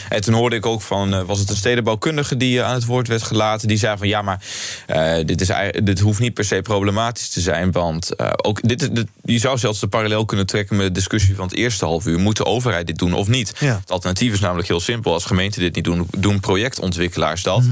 En 0.10 0.22
toen 0.22 0.34
hoorde 0.34 0.56
ik 0.56 0.66
ook 0.66 0.82
van, 0.82 1.14
eh, 1.14 1.22
was 1.22 1.40
het 1.40 1.50
een 1.50 1.56
stedenbouwkundige 1.56 2.38
die 2.38 2.60
eh, 2.60 2.66
aan 2.66 2.74
het 2.74 2.86
woord 2.86 3.08
werd 3.08 3.24
gelaten? 3.24 3.68
Die 3.68 3.78
zei 3.78 3.98
van, 3.98 4.08
ja, 4.08 4.22
maar 4.22 4.44
eh, 4.88 5.26
dit, 5.26 5.42
is, 5.42 5.52
dit 5.84 6.00
hoeft 6.00 6.20
niet 6.20 6.34
per 6.34 6.46
se 6.46 6.62
problematisch 6.62 7.30
te 7.30 7.42
zijn. 7.42 7.72
Want 7.72 8.16
eh, 8.16 8.32
ook 8.36 8.68
dit, 8.68 8.96
dit, 8.96 9.08
je 9.24 9.40
zou 9.40 9.58
zelfs 9.58 9.80
de 9.80 9.88
parallel 9.88 10.26
kunnen 10.26 10.46
trekken 10.46 10.76
met 10.76 10.86
de 10.86 10.92
discussie 10.92 11.36
van 11.36 11.46
het 11.48 11.56
eerste 11.56 11.86
half 11.86 12.06
uur. 12.06 12.20
Moet 12.20 12.38
de 12.38 12.46
overheid 12.46 12.88
dit 12.88 12.98
doen 12.98 13.14
of 13.14 13.28
niet? 13.28 13.54
Ja. 13.60 13.80
Het 13.80 13.92
alternatief 13.92 14.34
is 14.34 14.40
namelijk 14.40 14.68
heel 14.68 14.80
simpel. 14.80 15.14
Als 15.14 15.26
gemeenten 15.26 15.62
dit 15.62 15.76
niet 15.76 15.84
doen, 15.84 16.08
doen 16.18 16.40
projectontwikkelaars 16.40 17.44
dat. 17.44 17.64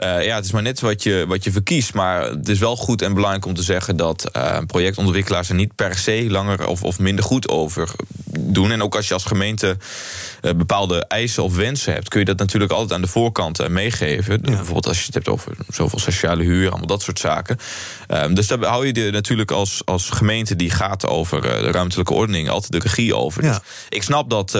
Eh, 0.00 0.24
ja, 0.24 0.34
het 0.34 0.44
is 0.44 0.52
maar 0.52 0.62
net 0.62 0.80
wat 0.80 1.02
je, 1.02 1.24
wat 1.28 1.44
je 1.44 1.52
verkiest. 1.52 1.94
Maar 1.94 2.22
het 2.22 2.48
is 2.48 2.58
wel 2.58 2.76
goed 2.76 3.02
en 3.02 3.14
belangrijk 3.14 3.46
om 3.46 3.54
te 3.54 3.62
zeggen 3.62 3.96
dat 3.96 4.24
eh, 4.24 4.58
projectontwikkelaars 4.66 5.48
er 5.48 5.54
niet 5.54 5.74
per 5.74 5.94
se 5.94 6.26
langer 6.28 6.66
of, 6.66 6.82
of 6.82 6.98
minder 6.98 7.24
goed 7.24 7.48
over 7.48 7.90
doen. 8.38 8.70
En 8.70 8.82
ook 8.82 8.96
als 8.96 9.08
je 9.08 9.14
als 9.14 9.24
gemeente 9.24 9.76
eh, 10.40 10.52
bepaalde 10.54 11.04
eisen 11.06 11.42
of 11.42 11.56
wensen 11.56 11.92
hebt, 11.92 12.08
kun 12.08 12.20
je 12.20 12.26
dat 12.26 12.38
natuurlijk 12.38 12.72
altijd 12.72 12.92
aan 12.92 13.00
de 13.00 13.08
voorkant 13.08 13.68
meegeven. 13.68 14.40
Bijvoorbeeld 14.40 14.86
als 14.86 14.98
je 14.98 15.04
het 15.04 15.14
hebt 15.14 15.28
over 15.28 15.52
zoveel 15.68 15.98
sociale 15.98 16.42
huur, 16.42 16.68
allemaal 16.68 16.86
dat 16.86 17.02
soort 17.02 17.18
zaken. 17.18 17.58
Ehm, 18.06 18.34
dus 18.34 18.46
daar 18.46 18.64
hou 18.64 18.86
je 18.86 18.92
er 18.92 19.12
natuurlijk 19.12 19.50
als, 19.50 19.82
als 19.84 20.10
gemeente 20.10 20.56
die 20.56 20.70
gaat 20.70 21.06
over 21.06 21.42
de 21.42 21.70
ruimtelijke 21.70 22.14
ordening 22.14 22.48
altijd 22.48 22.72
de 22.72 22.78
regie 22.78 23.14
over. 23.14 23.42
Dus 23.42 23.58
ik 23.88 24.02
snap 24.02 24.30
dat. 24.30 24.58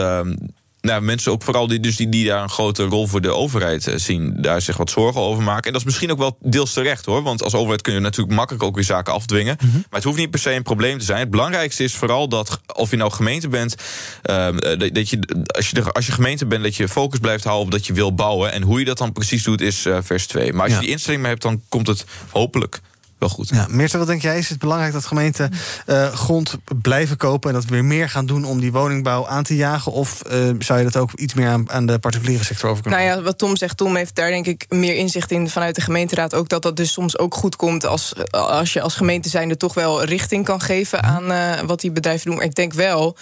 Nou, 0.81 1.03
mensen 1.03 1.33
ook 1.33 1.43
vooral 1.43 1.67
die, 1.67 1.81
dus 1.81 1.97
die, 1.97 2.09
die 2.09 2.27
daar 2.27 2.43
een 2.43 2.51
grote 2.51 2.85
rol 2.85 3.07
voor 3.07 3.21
de 3.21 3.35
overheid 3.35 3.87
eh, 3.87 3.95
zien, 3.97 4.35
daar 4.43 4.63
zich 4.63 4.77
wat 4.77 4.91
zorgen 4.91 5.21
over 5.21 5.43
maken. 5.43 5.65
En 5.65 5.73
dat 5.73 5.81
is 5.81 5.87
misschien 5.87 6.11
ook 6.11 6.19
wel 6.19 6.37
deels 6.41 6.73
terecht 6.73 7.05
hoor. 7.05 7.23
Want 7.23 7.43
als 7.43 7.55
overheid 7.55 7.83
kun 7.83 7.93
je 7.95 8.01
natuurlijk 8.01 8.37
makkelijk 8.37 8.65
ook 8.65 8.75
weer 8.75 8.85
zaken 8.85 9.13
afdwingen. 9.13 9.57
Mhm. 9.61 9.73
Maar 9.75 9.85
het 9.91 10.05
hoeft 10.05 10.19
niet 10.19 10.31
per 10.31 10.41
se 10.41 10.53
een 10.53 10.63
probleem 10.63 10.99
te 10.99 11.05
zijn. 11.05 11.19
Het 11.21 11.31
belangrijkste 11.31 11.85
is 11.85 11.95
vooral 11.95 12.29
dat 12.29 12.61
of 12.75 12.91
je 12.91 12.97
nou 12.97 13.13
gemeente 13.13 13.49
bent, 13.49 13.75
ehm, 14.23 14.59
eh, 14.59 14.93
dat, 14.93 15.09
je 15.11 15.19
als 15.47 15.69
je 15.69 15.75
de, 15.75 15.93
als 15.93 16.07
je 16.07 16.13
gemeente 16.13 16.47
bent, 16.47 16.63
dat 16.63 16.77
je 16.77 16.89
focus 16.89 17.19
blijft 17.19 17.45
houden 17.45 17.67
op 17.67 17.73
dat 17.73 17.87
je 17.87 17.93
wil 17.93 18.15
bouwen. 18.15 18.53
En 18.53 18.63
hoe 18.63 18.79
je 18.79 18.85
dat 18.85 18.99
dan 18.99 19.13
precies 19.13 19.43
doet, 19.43 19.61
is 19.61 19.87
eh, 19.87 19.99
vers 20.03 20.27
2. 20.27 20.53
Maar 20.53 20.63
als 20.63 20.71
Ja. 20.71 20.77
je 20.79 20.83
die 20.85 20.93
instelling 20.93 21.23
mee 21.23 21.31
hebt, 21.31 21.43
dan 21.43 21.63
komt 21.69 21.87
het 21.87 22.05
hopelijk 22.31 22.81
wel 23.21 23.29
goed. 23.29 23.49
Ja, 23.49 23.67
Meerte, 23.71 23.99
wat 23.99 24.07
denk 24.07 24.23
jij? 24.23 24.39
Is 24.39 24.49
het 24.49 24.59
belangrijk 24.59 24.93
dat 24.93 25.07
gemeenten 25.07 25.53
eh, 25.87 26.13
grond 26.13 26.57
blijven 26.83 27.17
kopen... 27.17 27.49
en 27.49 27.55
dat 27.55 27.65
we 27.65 27.71
weer 27.71 27.85
meer 27.85 28.09
gaan 28.09 28.27
doen 28.27 28.45
om 28.45 28.61
die 28.61 28.73
woningbouw 28.73 29.27
aan 29.27 29.43
te 29.43 29.57
jagen? 29.57 29.93
Of 29.93 30.23
eh, 30.23 30.51
zou 30.59 30.79
je 30.79 30.85
dat 30.85 30.97
ook 30.97 31.13
iets 31.13 31.35
meer 31.35 31.49
aan, 31.49 31.71
aan 31.71 31.87
de 31.87 31.99
particuliere 31.99 32.45
sector 32.45 32.71
over 32.71 32.83
kunnen 32.83 33.01
Nou 33.01 33.17
ja, 33.17 33.23
wat 33.23 33.39
Tom 33.39 33.57
zegt, 33.57 33.77
Tom 33.77 33.97
heeft 33.97 34.15
daar 34.15 34.31
denk 34.31 34.47
ik 34.47 34.67
meer 34.69 34.97
inzicht 34.97 35.31
in 35.31 35.49
vanuit 35.49 35.75
de 35.75 35.81
gemeenteraad. 35.81 36.35
Ook 36.35 36.49
dat 36.49 36.63
dat 36.63 36.77
dus 36.77 36.93
soms 36.93 37.19
ook 37.19 37.35
goed 37.35 37.57
komt 37.57 37.87
als, 37.87 38.13
als 38.31 38.73
je 38.73 38.81
als 38.81 38.95
gemeente 38.95 39.29
zijnde 39.29 39.57
toch 39.57 39.75
wel 39.75 40.05
richting 40.05 40.45
kan 40.45 40.61
geven 40.61 41.03
aan 41.03 41.33
eh, 41.33 41.61
wat 41.67 41.81
die 41.81 41.93
bedrijven 41.93 42.27
doen. 42.27 42.37
Maar 42.37 42.45
ik 42.45 42.55
denk 42.55 42.73
wel, 42.73 43.17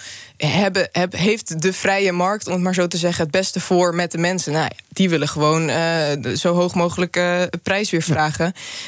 hebben, 0.47 0.89
heb, 0.91 1.13
heeft 1.13 1.61
de 1.61 1.73
vrije 1.73 2.11
markt, 2.11 2.47
om 2.47 2.53
het 2.53 2.61
maar 2.61 2.73
zo 2.73 2.87
te 2.87 2.97
zeggen, 2.97 3.23
het 3.23 3.31
beste 3.31 3.59
voor 3.59 3.95
met 3.95 4.11
de 4.11 4.17
mensen? 4.17 4.53
Nou, 4.53 4.69
die 4.87 5.09
willen 5.09 5.27
gewoon 5.27 5.69
eh, 5.69 6.33
zo 6.35 6.53
hoog 6.53 6.75
mogelijk 6.75 7.15
eh, 7.15 7.41
prijs 7.63 7.89
weer 7.89 8.01
vragen. 8.01 8.45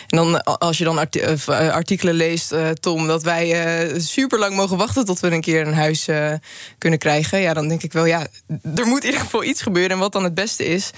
En 0.08 0.18
dan 0.18 0.40
eh, 0.40 0.54
als 0.54 0.78
je 0.78 0.84
dan 0.84 0.98
arti- 0.98 1.24
artikelen 1.48 2.14
leest, 2.14 2.56
Tom, 2.80 3.08
dat 3.08 3.24
wij 3.24 4.00
super 4.00 4.40
lang 4.40 4.56
mogen 4.56 4.78
wachten 4.78 5.06
tot 5.06 5.20
we 5.20 5.32
een 5.32 5.42
keer 5.42 5.68
een 5.68 5.74
huis 5.74 6.08
kunnen 6.78 7.00
krijgen. 7.00 7.40
Ja, 7.40 7.54
dan 7.54 7.68
denk 7.68 7.84
ik 7.84 7.94
wel, 7.94 8.06
ja, 8.06 8.28
er 8.76 8.86
moet 8.86 9.02
in 9.02 9.06
ieder 9.06 9.22
geval 9.22 9.44
iets 9.44 9.62
gebeuren. 9.62 9.92
En 9.92 10.00
wat 10.00 10.14
dan 10.14 10.24
het 10.24 10.34
beste 10.34 10.66
is. 10.66 10.92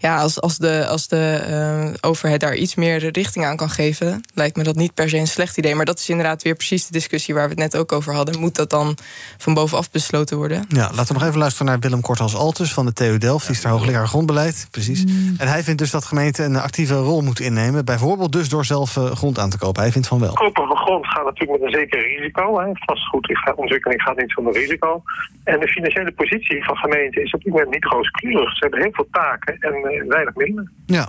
Ja, 0.00 0.20
als, 0.20 0.40
als 0.40 0.58
de, 0.58 0.86
als 0.86 1.08
de 1.08 1.42
eh, 1.46 2.10
overheid 2.10 2.40
daar 2.40 2.54
iets 2.54 2.74
meer 2.74 3.10
richting 3.10 3.44
aan 3.44 3.56
kan 3.56 3.70
geven, 3.70 4.20
lijkt 4.34 4.56
me 4.56 4.62
dat 4.62 4.76
niet 4.76 4.94
per 4.94 5.08
se 5.08 5.16
een 5.16 5.26
slecht 5.26 5.58
idee. 5.58 5.74
Maar 5.74 5.84
dat 5.84 5.98
is 5.98 6.08
inderdaad 6.08 6.42
weer 6.42 6.54
precies 6.54 6.86
de 6.86 6.92
discussie 6.92 7.34
waar 7.34 7.42
we 7.42 7.50
het 7.50 7.58
net 7.58 7.76
ook 7.76 7.92
over 7.92 8.14
hadden. 8.14 8.40
Moet 8.40 8.54
dat 8.54 8.70
dan 8.70 8.96
van 9.38 9.54
bovenaf 9.54 9.90
besloten 9.90 10.36
worden? 10.36 10.64
Ja, 10.68 10.90
laten 10.94 11.06
we 11.06 11.20
nog 11.20 11.28
even 11.28 11.38
luisteren 11.38 11.66
naar 11.66 11.78
Willem 11.78 12.00
Korthals 12.00 12.36
Altus 12.36 12.72
van 12.72 12.86
de 12.86 12.92
TU 12.92 13.18
Delft. 13.18 13.46
Die 13.46 13.56
is 13.56 13.62
daar 13.62 13.72
hoogleraar 13.72 14.06
grondbeleid, 14.06 14.68
precies. 14.70 15.04
En 15.38 15.48
hij 15.48 15.62
vindt 15.62 15.78
dus 15.78 15.90
dat 15.90 16.04
gemeenten 16.04 16.44
een 16.44 16.56
actieve 16.56 16.94
rol 16.94 17.20
moeten 17.20 17.44
innemen. 17.44 17.84
Bijvoorbeeld 17.84 18.32
dus 18.32 18.48
door 18.48 18.64
zelf 18.64 18.96
eh, 18.96 19.04
grond 19.04 19.38
aan 19.38 19.50
te 19.50 19.58
kopen. 19.58 19.82
Hij 19.82 19.92
vindt 19.92 20.08
van 20.08 20.20
wel. 20.20 20.32
Kopen 20.32 20.66
van 20.66 20.76
grond 20.76 21.06
gaat 21.06 21.24
natuurlijk 21.24 21.60
met 21.60 21.72
een 21.72 21.78
zeker 21.78 21.98
risico. 21.98 22.60
Hè. 22.60 22.66
Vastgoedontwikkeling 22.74 24.02
gaat 24.02 24.16
niet 24.16 24.32
zonder 24.32 24.52
risico. 24.52 25.02
En 25.44 25.60
de 25.60 25.68
financiële 25.68 26.12
positie 26.12 26.64
van 26.64 26.76
gemeenten 26.76 27.22
is 27.22 27.32
op 27.32 27.42
dit 27.42 27.52
moment 27.52 27.70
niet 27.70 27.84
rooskleurig. 27.84 28.56
Ze 28.56 28.58
hebben 28.58 28.80
heel 28.80 28.92
veel 28.92 29.08
taken 29.10 29.56
en 29.58 29.89
weinig 30.08 30.34
middelen. 30.34 30.70
Ja. 30.86 31.08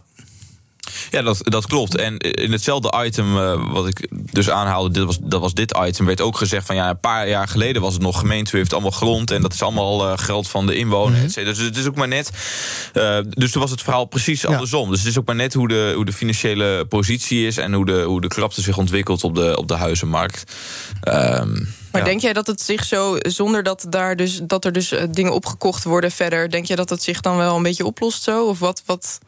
Ja, 1.11 1.21
dat, 1.21 1.37
dat 1.43 1.67
klopt. 1.67 1.95
En 1.95 2.17
in 2.17 2.51
hetzelfde 2.51 3.03
item 3.05 3.37
eh, 3.37 3.71
wat 3.71 3.87
ik 3.87 4.07
dus 4.11 4.49
aanhaalde, 4.49 4.91
dit 4.91 5.03
was, 5.03 5.17
dat 5.21 5.41
was 5.41 5.53
dit 5.53 5.77
item, 5.85 6.05
werd 6.05 6.21
ook 6.21 6.37
gezegd 6.37 6.65
van 6.65 6.75
ja, 6.75 6.89
een 6.89 6.99
paar 6.99 7.27
jaar 7.29 7.47
geleden 7.47 7.81
was 7.81 7.93
het 7.93 8.01
nog 8.01 8.19
gemeente, 8.19 8.57
heeft 8.57 8.73
allemaal 8.73 8.91
grond 8.91 9.31
en 9.31 9.41
dat 9.41 9.53
is 9.53 9.61
allemaal 9.61 10.07
eh, 10.11 10.17
geld 10.17 10.49
van 10.49 10.65
de 10.65 10.75
inwoner. 10.75 11.23
et 11.23 11.31
cetera. 11.31 11.53
Dus 11.53 11.63
het 11.65 11.77
is 11.77 11.85
ook 11.87 11.95
maar 11.95 12.07
net. 12.07 12.29
eh, 12.93 13.17
dus 13.29 13.51
toen 13.51 13.61
was 13.61 13.71
het 13.71 13.81
verhaal 13.81 14.05
precies 14.05 14.45
andersom. 14.45 14.89
Dus 14.89 14.99
het 14.99 15.07
is 15.07 15.17
ook 15.17 15.25
maar 15.25 15.35
net 15.35 15.53
hoe 15.53 15.67
de, 15.67 15.91
hoe 15.95 16.05
de 16.05 16.13
financiële 16.13 16.85
positie 16.89 17.47
is 17.47 17.57
en 17.57 17.73
hoe 17.73 17.85
de, 17.85 18.01
hoe 18.01 18.21
de 18.21 18.27
krapte 18.27 18.61
zich 18.61 18.77
ontwikkelt 18.77 19.23
op 19.23 19.35
de, 19.35 19.57
op 19.57 19.67
de 19.67 19.75
huizenmarkt. 19.75 20.53
Ehm, 21.01 21.51
Maar 21.91 22.01
ja. 22.01 22.07
denk 22.07 22.21
jij 22.21 22.33
dat 22.33 22.47
het 22.47 22.61
zich 22.61 22.83
zo, 22.85 23.17
zonder 23.19 23.63
dat, 23.63 23.85
daar 23.89 24.15
dus, 24.15 24.39
dat 24.43 24.65
er 24.65 24.71
dus 24.71 24.93
dingen 25.09 25.33
opgekocht 25.33 25.83
worden 25.83 26.11
verder, 26.11 26.49
denk 26.49 26.65
jij 26.65 26.75
dat 26.75 26.89
het 26.89 27.03
zich 27.03 27.21
dan 27.21 27.37
wel 27.37 27.55
een 27.55 27.63
beetje 27.63 27.85
oplost 27.85 28.23
zo? 28.23 28.45
Of 28.45 28.59
wat? 28.59 28.83
wat? 28.85 29.19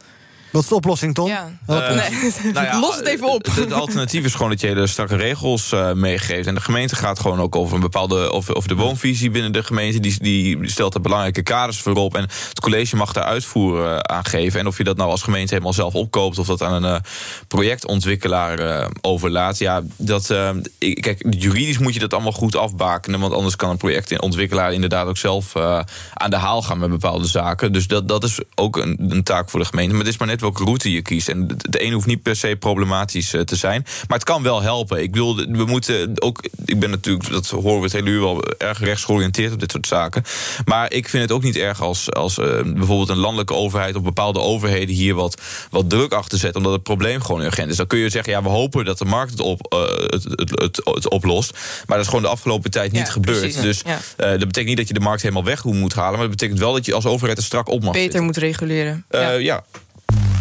Wat 0.54 0.62
is 0.64 0.68
de 0.68 0.76
oplossing, 0.76 1.14
Tom? 1.14 1.28
Ja. 1.28 1.52
Eh. 1.68 1.76
Nee, 1.90 2.32
nou 2.54 2.66
ja, 2.66 2.80
los 2.80 2.96
het 2.96 3.08
even 3.08 3.30
op. 3.34 3.46
Het, 3.46 3.56
het 3.56 3.74
alternatief 3.74 4.26
is 4.26 4.34
gewoon 4.34 4.50
dat 4.50 4.62
je 4.62 4.68
hele 4.68 4.88
strakke 4.88 5.16
regels 5.16 5.72
eh, 5.72 5.92
meegeeft. 5.94 6.48
En 6.48 6.56
de 6.56 6.62
gemeente 6.62 6.96
gaat 6.96 7.20
gewoon 7.20 7.40
ook 7.42 7.56
over 7.56 7.76
een 7.76 7.82
bepaalde. 7.82 8.32
Over, 8.32 8.56
over 8.56 8.70
de 8.70 8.76
woonvisie 8.76 9.30
binnen 9.30 9.52
de 9.52 9.64
gemeente. 9.64 10.00
Die, 10.00 10.18
die 10.22 10.70
stelt 10.70 10.94
er 10.94 11.02
belangrijke 11.02 11.42
kaders 11.44 11.80
voor 11.80 11.96
op. 11.96 12.16
En 12.16 12.22
het 12.22 12.60
college 12.60 12.96
mag 12.96 13.14
daar 13.14 13.24
uitvoer 13.24 13.86
eh, 13.86 13.98
aan 13.98 14.26
geven. 14.26 14.60
En 14.60 14.68
of 14.68 14.78
je 14.78 14.84
dat 14.84 14.98
nou 14.98 15.10
als 15.10 15.22
gemeente 15.24 15.54
helemaal 15.54 15.74
zelf 15.74 15.94
opkoopt. 15.96 16.38
of 16.38 16.48
dat 16.48 16.62
aan 16.64 16.84
een 16.84 16.96
eh, 16.96 17.02
projectontwikkelaar 17.48 18.60
eh, 18.60 18.88
overlaat. 19.02 19.58
Ja, 19.58 19.82
dat. 19.98 20.30
eh, 20.30 20.50
ik- 20.78 21.02
kijk, 21.02 21.26
juridisch 21.30 21.78
moet 21.78 21.94
je 21.94 22.00
dat 22.00 22.14
allemaal 22.14 22.32
goed 22.32 22.56
afbakenen. 22.56 23.20
Want 23.20 23.34
anders 23.34 23.56
kan 23.56 23.70
een 23.70 23.78
projectontwikkelaar 23.78 24.74
inderdaad 24.74 25.08
ook 25.08 25.18
zelf 25.18 25.56
eh, 25.56 25.80
aan 26.14 26.30
de 26.30 26.36
haal 26.38 26.62
gaan 26.62 26.80
met 26.80 26.90
bepaalde 26.90 27.28
zaken. 27.28 27.74
Dus 27.74 27.88
dat, 27.88 28.08
dat 28.08 28.24
is 28.24 28.40
ook 28.56 28.78
een, 28.78 28.98
een 29.10 29.24
taak 29.24 29.50
voor 29.50 29.60
de 29.60 29.66
gemeente. 29.66 29.92
Maar 29.94 30.04
het 30.04 30.14
is 30.14 30.18
maar 30.20 30.28
net 30.28 30.42
welke 30.44 30.64
route 30.64 30.92
je 30.92 31.02
kiest. 31.02 31.30
En 31.30 31.48
de, 31.48 31.56
de 31.70 31.84
een 31.84 31.94
hoeft 31.94 32.06
niet 32.06 32.22
per 32.22 32.36
se 32.36 32.56
problematisch 32.60 33.34
eh, 33.34 33.42
te 33.42 33.56
zijn. 33.56 33.82
Maar 34.08 34.18
het 34.18 34.28
kan 34.28 34.44
wel 34.44 34.62
helpen. 34.62 35.02
Ik 35.02 35.12
bedoel, 35.12 35.36
we 35.36 35.66
moeten 35.66 36.12
ook. 36.22 36.44
Ik 36.66 36.80
ben 36.80 36.90
natuurlijk, 36.90 37.30
dat 37.30 37.50
horen 37.50 37.78
we 37.78 37.84
het 37.84 37.94
hele 37.94 38.10
uur 38.10 38.20
wel, 38.22 38.44
erg 38.58 38.80
rechtsgeoriënteerd 38.80 39.54
op 39.54 39.60
dit 39.60 39.72
soort 39.72 39.88
zaken. 39.88 40.24
Maar 40.66 40.92
ik 40.94 41.10
vind 41.10 41.24
het 41.24 41.32
ook 41.32 41.44
niet 41.44 41.56
erg 41.56 41.82
als, 41.82 42.12
als 42.12 42.38
eh, 42.38 42.46
bijvoorbeeld 42.64 43.10
een 43.10 43.18
landelijke 43.18 43.54
overheid 43.54 43.96
of 43.96 44.02
bepaalde 44.04 44.40
overheden 44.40 44.96
hier 44.96 45.14
wat, 45.14 45.42
wat 45.70 45.90
druk 45.90 46.14
achter 46.14 46.38
zet. 46.38 46.56
Omdat 46.56 46.72
het 46.72 46.84
probleem 46.84 47.22
gewoon 47.22 47.42
urgent 47.42 47.70
is. 47.72 47.78
Dan 47.78 47.88
kun 47.88 48.00
je 48.00 48.10
zeggen, 48.10 48.34
ja, 48.34 48.44
we 48.44 48.50
hopen 48.50 48.86
dat 48.86 48.98
de 48.98 49.06
markt 49.06 49.32
het, 49.32 49.40
op, 49.42 49.66
eh, 49.74 49.80
het, 49.88 50.24
het, 50.24 50.50
het, 50.60 50.82
het 50.84 51.10
oplost. 51.10 51.52
Maar 51.52 51.98
dat 51.98 52.00
is 52.00 52.08
gewoon 52.08 52.24
de 52.24 52.30
afgelopen 52.30 52.72
tijd 52.72 52.92
niet 52.92 53.06
Ja, 53.06 53.12
gebeurd. 53.12 53.40
precies. 53.40 53.62
Dus 53.62 53.82
Ja. 53.86 54.00
dat 54.18 54.40
betekent 54.40 54.66
niet 54.68 54.78
dat 54.78 54.88
je 54.88 54.94
de 54.94 55.00
markt 55.00 55.22
helemaal 55.22 55.44
weg 55.44 55.64
moet 55.64 55.94
halen. 55.94 56.12
Maar 56.12 56.28
dat 56.28 56.30
betekent 56.30 56.60
wel 56.60 56.74
dat 56.74 56.86
je 56.86 56.94
als 56.94 57.06
overheid 57.06 57.38
er 57.38 57.44
strak 57.44 57.70
op 57.70 57.84
mag 57.84 57.94
Beter 57.94 58.22
moet 58.24 58.38
reguleren. 58.38 59.06
ja. 59.40 59.64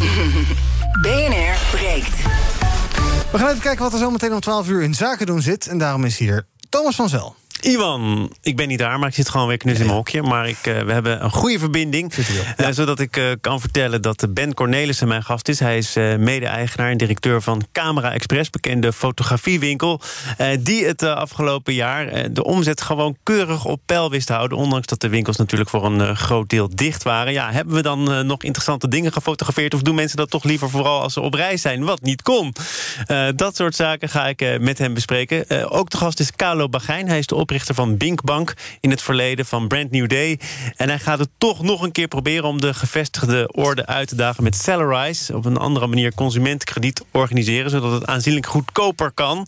BNR 1.03 1.57
breekt. 1.71 2.17
We 3.31 3.39
gaan 3.39 3.49
even 3.49 3.61
kijken 3.61 3.83
wat 3.83 3.93
er 3.93 3.99
zo 3.99 4.11
meteen 4.11 4.33
om 4.33 4.41
12 4.41 4.69
uur 4.69 4.83
in 4.83 4.95
zaken 4.95 5.27
doen 5.27 5.43
zit. 5.43 5.67
En 5.67 5.79
daarom 5.79 6.05
is 6.05 6.19
hier 6.19 6.47
Thomas 6.69 6.95
van 6.95 7.09
Zel. 7.09 7.35
Iwan, 7.63 8.33
ik 8.43 8.57
ben 8.57 8.69
niet 8.69 8.79
daar, 8.79 8.99
maar 8.99 9.09
ik 9.09 9.15
zit 9.15 9.29
gewoon 9.29 9.47
weer 9.47 9.57
knus 9.57 9.79
in 9.79 9.85
mijn 9.85 9.97
hokje. 9.97 10.23
Maar 10.23 10.49
ik, 10.49 10.59
eh, 10.63 10.81
we 10.81 10.93
hebben 10.93 11.25
een 11.25 11.31
goede 11.31 11.59
verbinding. 11.59 12.13
Eh, 12.57 12.69
zodat 12.71 13.01
ik 13.01 13.17
eh, 13.17 13.25
kan 13.41 13.61
vertellen 13.61 14.03
dat 14.03 14.27
Ben 14.31 14.55
Cornelissen 14.55 15.09
mijn 15.09 15.23
gast 15.23 15.49
is. 15.49 15.59
Hij 15.59 15.79
is 15.79 15.95
mede-eigenaar 16.19 16.91
en 16.91 16.97
directeur 16.97 17.43
van 17.43 17.67
Camera 17.73 18.13
Express, 18.13 18.51
bekende 18.51 18.93
fotografiewinkel. 18.93 20.01
die 20.61 20.85
het 20.85 21.03
afgelopen 21.03 21.75
jaar 21.75 22.33
de 22.33 22.45
omzet 22.45 22.81
gewoon 22.81 23.17
keurig 23.23 23.65
op 23.65 23.81
peil 23.87 24.11
wist 24.11 24.27
te 24.27 24.33
houden. 24.33 24.59
Ondanks 24.59 24.87
dat 24.87 25.01
de 25.01 25.09
winkels 25.09 25.37
natuurlijk 25.37 25.71
voor 25.71 25.85
een 25.85 26.17
groot 26.17 26.49
deel 26.49 26.69
dicht 26.75 27.03
waren. 27.03 27.33
Ja, 27.33 27.53
hebben 27.53 27.75
we 27.75 27.83
dan 27.83 28.27
nog 28.27 28.43
interessante 28.43 28.89
dingen 28.89 29.13
gefotografeerd? 29.13 29.75
Of 29.75 29.83
doen 29.83 29.95
mensen 29.95 30.17
dat 30.17 30.31
toch 30.31 30.45
liever 30.45 30.71
vooral 30.71 31.03
als 31.03 31.13
ze 31.13 31.21
op 31.21 31.35
reis 31.35 31.61
zijn? 31.61 31.85
Wat 31.85 32.03
niet 32.03 32.23
kon. 32.23 32.55
Dat 33.35 33.57
soort 33.57 33.75
zaken 33.75 34.09
ga 34.09 34.27
ik 34.29 34.59
met 34.61 34.79
hem 34.79 34.95
bespreken. 34.95 35.71
Ook 35.71 35.91
de 35.91 35.97
gast 35.97 36.21
is 36.21 36.33
Carlo 36.37 36.69
Bagijn. 36.69 37.09
Hij 37.09 37.19
is 37.19 37.27
de 37.27 37.35
oprichter 37.53 37.85
van 37.85 37.97
Binkbank 37.97 38.55
in 38.81 38.91
het 38.91 39.03
verleden 39.03 39.47
van 39.47 39.69
Brand 39.69 39.91
New 39.91 40.09
Day. 40.09 40.39
En 40.77 40.89
hij 40.89 40.99
gaat 40.99 41.19
het 41.19 41.29
toch 41.39 41.63
nog 41.63 41.83
een 41.83 41.93
keer 41.93 42.09
proberen 42.09 42.45
om 42.45 42.61
de 42.61 42.75
gevestigde 42.75 43.49
orde 43.53 43.87
uit 43.87 44.09
te 44.09 44.15
dagen 44.15 44.43
met 44.43 44.57
Salarize. 44.57 45.37
Op 45.37 45.45
een 45.45 45.57
andere 45.57 45.87
manier 45.87 46.15
consumentenkrediet 46.15 47.05
organiseren, 47.11 47.71
zodat 47.71 47.93
het 47.93 48.07
aanzienlijk 48.07 48.47
goedkoper 48.47 49.11
kan. 49.11 49.47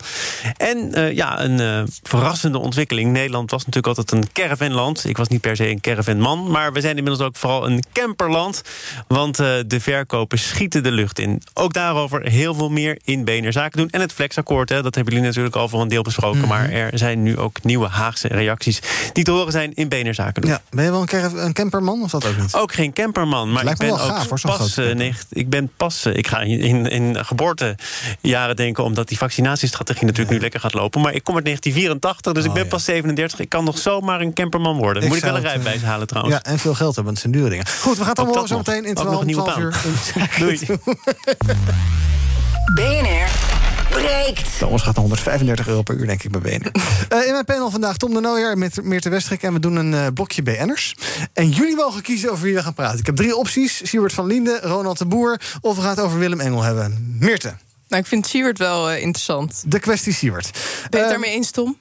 En 0.57 0.94
eh, 0.94 1.12
ja, 1.12 1.42
een 1.42 1.61
eh, 1.61 1.82
verrassende 2.02 2.59
ontwikkeling. 2.59 3.12
Nederland 3.12 3.50
was 3.50 3.66
natuurlijk 3.66 3.98
altijd 3.98 4.12
een 4.22 4.32
caravanland. 4.32 5.05
Ik 5.05 5.16
was 5.16 5.28
niet 5.28 5.40
per 5.40 5.57
se 5.57 5.68
een 5.68 5.80
caravanman, 5.80 6.50
maar 6.50 6.72
we 6.72 6.80
zijn 6.80 6.96
inmiddels 6.96 7.26
ook 7.26 7.36
vooral 7.36 7.66
een 7.66 7.84
camperland. 7.92 8.62
Want 9.09 9.38
eh, 9.38 9.48
de 9.66 9.80
verkopen 9.80 10.38
schieten 10.38 10.82
de 10.82 10.92
lucht 10.92 11.18
in. 11.18 11.42
Ook 11.55 11.72
daarover 11.72 12.22
heel 12.22 12.55
veel 12.55 12.70
meer 12.70 12.98
in 13.05 13.24
BNR 13.24 13.52
Zaken 13.52 13.78
doen. 13.78 13.90
En 13.90 14.00
het 14.00 14.12
Flexakkoord, 14.12 14.68
hè, 14.68 14.82
dat 14.82 14.94
hebben 14.94 15.12
jullie 15.12 15.28
natuurlijk 15.28 15.57
al 15.57 15.68
voor 15.68 15.80
een 15.80 15.88
deel 15.88 16.02
besproken. 16.02 16.38
Mhm. 16.38 16.48
Maar 16.48 16.70
er 16.70 16.98
zijn 16.98 17.22
nu 17.22 17.38
ook 17.38 17.62
nieuwe 17.62 17.88
Haagse 17.95 18.28
reacties 18.28 18.80
die 19.12 19.24
te 19.24 19.30
horen 19.30 19.53
zijn 19.53 19.74
in 19.74 19.88
BNR 19.88 20.14
Zaken 20.14 20.42
doen. 20.42 20.51
Ja, 20.51 20.62
ben 20.70 20.84
je 20.84 20.90
wel 20.90 21.07
een, 21.45 21.53
camperman 21.53 22.03
of 22.03 22.11
dat 22.11 22.26
ook 22.26 22.36
niet? 22.36 22.55
Ook 22.55 22.72
geen 22.72 22.92
camperman, 22.92 23.53
maar 23.53 23.66
ik 23.66 23.76
ben 23.76 23.88
wel 23.88 24.01
ook 24.01 24.09
gaaf, 24.09 24.28
hoor, 24.28 24.38
zo'n 24.38 24.57
pas, 24.57 24.72
grote 24.72 24.95
eh, 24.95 25.14
ik 25.28 25.49
ben 25.49 25.70
pas, 25.76 26.05
eh, 26.05 26.16
ik 26.16 26.26
ga 26.26 26.40
in, 26.40 26.86
in, 26.86 27.24
geboortejaren 27.24 28.57
denken, 28.57 28.84
omdat 28.84 29.09
die 29.09 29.18
vaccinatiestrategie 29.18 30.05
natuurlijk 30.05 30.34
nu 30.34 30.40
lekker 30.40 30.61
gaat 30.61 30.74
lopen. 30.74 31.01
Maar 31.01 31.14
ik 31.14 31.24
kom 31.24 31.34
uit 31.34 31.45
1984, 31.45 32.32
dus 32.32 32.45
ik 32.45 32.53
ben 32.53 32.68
pas 32.68 32.84
37. 32.84 33.38
Ik 33.38 33.49
kan 33.49 33.64
nog 33.64 33.78
zomaar 33.78 34.20
een 34.20 34.32
camperman 34.32 34.76
worden. 34.76 35.03
Ik 35.03 35.09
Moet 35.09 35.16
ik 35.16 35.24
wel 35.24 35.36
een 35.36 35.42
rijbewijs 35.42 35.82
eh, 35.82 35.88
halen 35.88 36.07
trouwens. 36.07 36.34
Ja, 36.36 36.42
en 36.42 36.59
veel 36.59 36.74
geld 36.74 36.95
hebben, 36.95 37.14
want 37.14 37.22
het 37.22 37.32
zijn 37.32 37.32
dure 37.32 37.49
dingen. 37.49 37.66
Goed, 37.80 37.99
we 37.99 38.05
gaan 38.05 38.14
allemaal 38.14 38.47
zo 38.47 38.57
meteen 38.57 38.84
in 38.84 38.97
Ook 38.97 39.05
nog 39.05 39.05
12, 39.05 39.20
een 39.20 39.26
nieuwe 39.26 39.42
12 39.42 39.59
uur. 39.59 39.74
Doei. 40.38 40.61
BNR 42.74 43.23
breekt. 43.95 44.59
Thomas 44.59 44.82
gaat 44.82 44.95
naar 44.95 45.05
135 45.05 45.68
euro 45.68 45.82
per 45.82 45.95
uur, 45.95 46.07
denk 46.07 46.22
ik, 46.22 46.30
bij 46.30 46.40
BNR. 46.40 46.70
Eh, 47.09 47.26
in 47.26 47.32
mijn 47.32 47.45
panel 47.45 47.70
vandaag 47.70 47.97
Tom 47.97 48.14
de 48.14 48.20
Nooijer 48.20 48.59
met 48.59 48.82
Meerte 48.82 49.09
Westrik. 49.09 49.42
En 49.42 49.53
we 49.53 49.61
doen 49.61 49.76
een 49.76 49.95
eh, 49.95 50.07
blokje 50.14 50.42
BN'ers. 50.42 50.95
En 51.32 51.49
jullie 51.49 51.76
mogen 51.76 52.03
kiezen 52.03 52.30
over 52.30 52.45
wie 52.45 52.55
we 52.55 52.62
gaan 52.62 52.74
praten. 52.74 52.99
Ik 52.99 53.07
heb 53.07 53.16
drie 53.16 53.36
opties. 53.36 53.80
Siewert 53.84 54.12
van 54.12 54.26
Liende, 54.26 54.61
Ronald 54.62 54.99
de 54.99 55.07
Boer... 55.07 55.40
of 55.61 55.76
we 55.76 55.80
gaan 55.80 55.90
het 55.90 56.01
over 56.01 56.18
Willem 56.18 56.40
Engel 56.40 56.62
hebben. 56.62 57.16
Meerte. 57.20 57.55
Nou, 57.88 58.03
ik 58.03 58.09
vind 58.09 58.26
Siewert 58.26 58.59
wel 58.59 58.90
eh, 58.90 59.03
interessant. 59.03 59.62
De 59.66 59.78
kwestie 59.78 60.12
Siewert. 60.12 60.51
Ben 60.53 60.61
je 60.90 60.99
het 60.99 61.09
daarmee 61.09 61.30
eens, 61.30 61.51
Tom? 61.51 61.76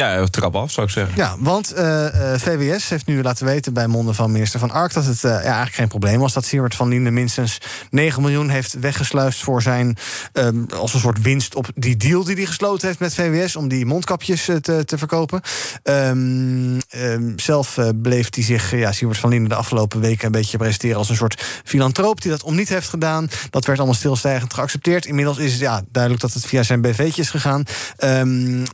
Ja, 0.00 0.26
trap 0.26 0.56
af 0.56 0.70
zou 0.70 0.86
ik 0.86 0.92
zeggen. 0.92 1.16
Ja, 1.16 1.36
want 1.38 1.72
eh, 1.72 2.34
eh, 2.34 2.40
VWS 2.40 2.88
heeft 2.88 3.06
nu 3.06 3.22
laten 3.22 3.46
weten 3.46 3.72
bij 3.72 3.86
monden 3.86 4.14
van 4.14 4.32
minister 4.32 4.60
Van 4.60 4.70
Ark... 4.70 4.92
dat 4.92 5.04
het 5.04 5.24
eh, 5.24 5.30
ja, 5.30 5.40
eigenlijk 5.40 5.74
geen 5.74 5.88
probleem 5.88 6.18
was 6.18 6.32
dat 6.32 6.44
Siewert 6.44 6.74
van 6.74 6.88
Linden 6.88 7.12
minstens 7.12 7.58
9 7.90 8.22
miljoen 8.22 8.48
heeft 8.48 8.78
weggesluist 8.78 9.42
voor 9.42 9.62
zijn... 9.62 9.96
ehm, 10.32 10.64
als 10.76 10.94
een 10.94 11.00
soort 11.00 11.22
winst 11.22 11.54
op 11.54 11.70
die 11.74 11.96
deal 11.96 12.24
die 12.24 12.34
hij 12.34 12.44
gesloten 12.44 12.86
heeft 12.86 13.00
met 13.00 13.14
VWS... 13.14 13.56
om 13.56 13.68
die 13.68 13.86
mondkapjes 13.86 14.44
te, 14.60 14.84
te 14.84 14.98
verkopen. 14.98 15.40
Ehm, 15.82 16.78
ehm, 16.88 17.32
zelf 17.36 17.78
bleef 18.02 18.34
hij 18.34 18.44
zich, 18.44 18.76
ja, 18.76 18.92
Siewert 18.92 19.18
van 19.18 19.30
Linden... 19.30 19.48
de 19.48 19.54
afgelopen 19.54 20.00
weken 20.00 20.26
een 20.26 20.32
beetje 20.32 20.58
presenteren 20.58 20.96
als 20.96 21.08
een 21.08 21.16
soort 21.16 21.42
filantroop... 21.64 22.20
die 22.22 22.30
dat 22.30 22.42
om 22.42 22.54
niet 22.54 22.68
heeft 22.68 22.88
gedaan. 22.88 23.30
Dat 23.50 23.64
werd 23.64 23.78
allemaal 23.78 23.96
stilstijgend 23.96 24.54
geaccepteerd. 24.54 25.06
Inmiddels 25.06 25.38
is 25.38 25.52
het 25.52 25.60
ja, 25.60 25.82
duidelijk 25.90 26.22
dat 26.22 26.32
het 26.32 26.46
via 26.46 26.62
zijn 26.62 26.80
BV'tje 26.80 27.22
is 27.22 27.30
gegaan. 27.30 27.64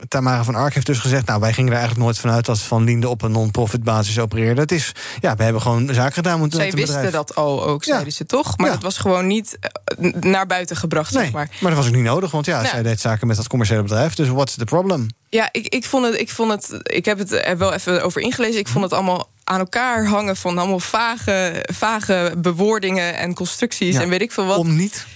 Tamara 0.08 0.44
van 0.44 0.54
Ark 0.54 0.74
heeft 0.74 0.86
dus 0.86 0.98
gezegd... 0.98 1.15
nou, 1.24 1.40
wij 1.40 1.52
gingen 1.52 1.70
er 1.72 1.76
eigenlijk 1.78 2.04
nooit 2.06 2.18
vanuit 2.18 2.44
dat 2.44 2.58
Van 2.58 2.84
Linden 2.84 3.10
op 3.10 3.22
een 3.22 3.30
non-profit 3.32 3.84
basis 3.84 4.18
opereerde. 4.18 4.60
Het 4.60 4.72
is, 4.72 4.92
ja, 5.20 5.36
we 5.36 5.42
hebben 5.42 5.62
gewoon 5.62 5.94
zaken 5.94 6.12
gedaan 6.12 6.40
met 6.40 6.54
Zij 6.54 6.66
het 6.66 6.74
wisten 6.74 6.94
bedrijf. 6.94 7.14
dat 7.14 7.34
al 7.34 7.64
ook, 7.66 7.84
zeiden 7.84 8.12
ze 8.12 8.26
toch? 8.26 8.56
Maar 8.58 8.66
Ja. 8.66 8.72
dat 8.72 8.82
was 8.82 8.98
gewoon 8.98 9.26
niet 9.26 9.58
eh, 9.60 10.12
naar 10.20 10.46
buiten 10.46 10.76
gebracht, 10.76 11.12
Nee, 11.12 11.22
zeg 11.22 11.32
maar. 11.32 11.48
maar 11.60 11.70
dat 11.70 11.78
was 11.80 11.88
ook 11.88 11.94
niet 11.96 12.04
nodig, 12.04 12.30
want 12.30 12.46
ja, 12.46 12.56
Nou. 12.56 12.68
zij 12.68 12.82
deed 12.82 13.00
zaken 13.00 13.26
met 13.26 13.36
dat 13.36 13.46
commerciële 13.48 13.82
bedrijf. 13.82 14.14
Dus 14.14 14.28
what's 14.28 14.54
the 14.56 14.64
problem? 14.64 15.06
Ja, 15.28 15.48
ik, 15.52 15.66
ik 15.66 15.84
vond 15.84 16.04
het. 16.04 16.20
Ik, 16.20 16.30
vond 16.30 16.50
het, 16.50 16.78
ik 16.82 17.04
heb 17.04 17.18
het 17.18 17.32
er 17.32 17.58
wel 17.58 17.72
even 17.72 18.02
over 18.02 18.20
ingelezen. 18.20 18.60
Ik 18.60 18.68
vond 18.68 18.84
het 18.84 18.92
allemaal 18.92 19.28
aan 19.44 19.58
elkaar 19.58 20.06
hangen 20.06 20.36
van 20.36 20.58
allemaal 20.58 20.80
vage, 20.80 21.64
vage 21.72 22.34
bewoordingen 22.38 23.16
en 23.16 23.34
constructies 23.34 23.94
Ja, 23.94 24.00
en 24.02 24.08
weet 24.08 24.20
ik 24.20 24.32
veel 24.32 24.46
wat. 24.46 24.58
Om 24.58 24.76
niet? 24.76 25.06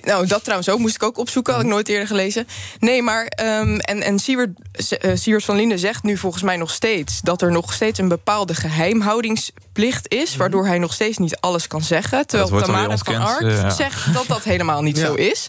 Nou, 0.00 0.26
dat 0.26 0.40
trouwens 0.44 0.68
ook 0.68 0.78
moest 0.78 0.94
ik 0.94 1.02
ook 1.02 1.18
opzoeken. 1.18 1.52
Had 1.54 1.62
ik 1.62 1.68
nooit 1.68 1.88
eerder 1.88 2.06
gelezen. 2.06 2.46
Nee, 2.78 3.02
maar. 3.02 3.24
ehm, 3.26 3.76
en 3.78 4.02
en 4.02 4.18
Siewert, 4.18 4.50
eh, 4.98 5.10
Siewert 5.14 5.44
van 5.44 5.56
Linden 5.56 5.78
zegt 5.78 6.02
nu 6.02 6.16
volgens 6.16 6.42
mij 6.42 6.56
nog 6.56 6.70
steeds. 6.70 7.20
dat 7.20 7.42
er 7.42 7.52
nog 7.52 7.72
steeds 7.72 7.98
een 7.98 8.08
bepaalde 8.08 8.54
geheimhoudingsplicht 8.54 10.08
is. 10.08 10.36
waardoor 10.36 10.66
hij 10.66 10.78
nog 10.78 10.92
steeds 10.92 11.18
niet 11.18 11.36
alles 11.40 11.66
kan 11.66 11.82
zeggen. 11.82 12.26
Terwijl 12.26 12.62
Tamara 12.62 12.96
van 12.98 13.16
Ark 13.16 13.40
eh, 13.40 13.60
ja. 13.60 13.70
zegt 13.70 14.14
dat 14.14 14.24
dat 14.26 14.42
helemaal 14.42 14.82
niet 14.82 14.96
Ja. 15.00 15.06
zo 15.06 15.14
is. 15.14 15.46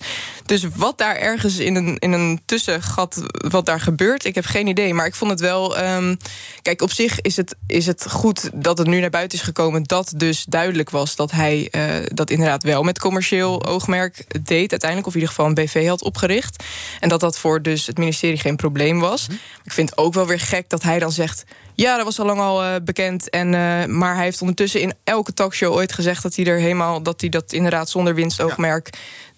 Dus 0.51 0.65
wat 0.75 0.97
daar 0.97 1.15
ergens 1.15 1.57
in 1.57 1.75
een, 1.75 1.97
in 1.99 2.11
een 2.11 2.41
tussengat. 2.45 3.23
wat 3.49 3.65
daar 3.65 3.79
gebeurt, 3.79 4.25
ik 4.25 4.35
heb 4.35 4.45
geen 4.45 4.67
idee. 4.67 4.93
Maar 4.93 5.05
ik 5.05 5.15
vond 5.15 5.31
het 5.31 5.39
wel. 5.39 5.77
ehm, 5.77 6.15
kijk, 6.61 6.81
op 6.81 6.91
zich 6.91 7.21
is 7.21 7.37
het, 7.37 7.55
is 7.67 7.85
het 7.85 8.05
goed 8.09 8.49
dat 8.53 8.77
het 8.77 8.87
nu 8.87 8.99
naar 8.99 9.09
buiten 9.09 9.37
is 9.37 9.43
gekomen. 9.43 9.83
dat 9.83 10.13
dus 10.15 10.45
duidelijk 10.45 10.89
was 10.89 11.15
dat 11.15 11.31
hij 11.31 11.67
eh, 11.71 11.83
dat 12.05 12.29
inderdaad 12.29 12.63
wel 12.63 12.83
met 12.83 12.99
commercieel 12.99 13.65
oogmerk 13.65 14.25
deed. 14.45 14.71
uiteindelijk, 14.71 15.07
of 15.07 15.13
in 15.13 15.19
ieder 15.19 15.35
geval 15.35 15.45
een 15.45 15.65
BV 15.65 15.87
had 15.87 16.03
opgericht. 16.03 16.63
En 16.99 17.09
dat 17.09 17.19
dat 17.19 17.37
voor 17.37 17.61
dus 17.61 17.87
het 17.87 17.97
ministerie 17.97 18.39
geen 18.39 18.55
probleem 18.55 18.99
was. 18.99 19.27
Ik 19.63 19.71
vind 19.71 19.89
het 19.89 19.99
ook 19.99 20.13
wel 20.13 20.27
weer 20.27 20.39
gek 20.39 20.69
dat 20.69 20.83
hij 20.83 20.99
dan 20.99 21.11
zegt. 21.11 21.43
Ja, 21.75 21.95
dat 21.95 22.05
was 22.05 22.19
al 22.19 22.25
lang 22.25 22.39
al 22.39 22.63
eh, 22.63 22.75
bekend. 22.83 23.29
En, 23.29 23.53
eh, 23.53 23.85
maar 23.85 24.15
hij 24.15 24.23
heeft 24.23 24.41
ondertussen 24.41 24.81
in 24.81 24.93
elke 25.03 25.33
talkshow 25.33 25.73
ooit 25.73 25.93
gezegd 25.93 26.23
dat 26.23 26.35
hij 26.35 26.45
er 26.45 26.59
helemaal 26.59 27.03
dat 27.03 27.21
hij 27.21 27.29
dat 27.29 27.53
inderdaad 27.53 27.89
zonder 27.89 28.15
winstoogmerk 28.15 28.89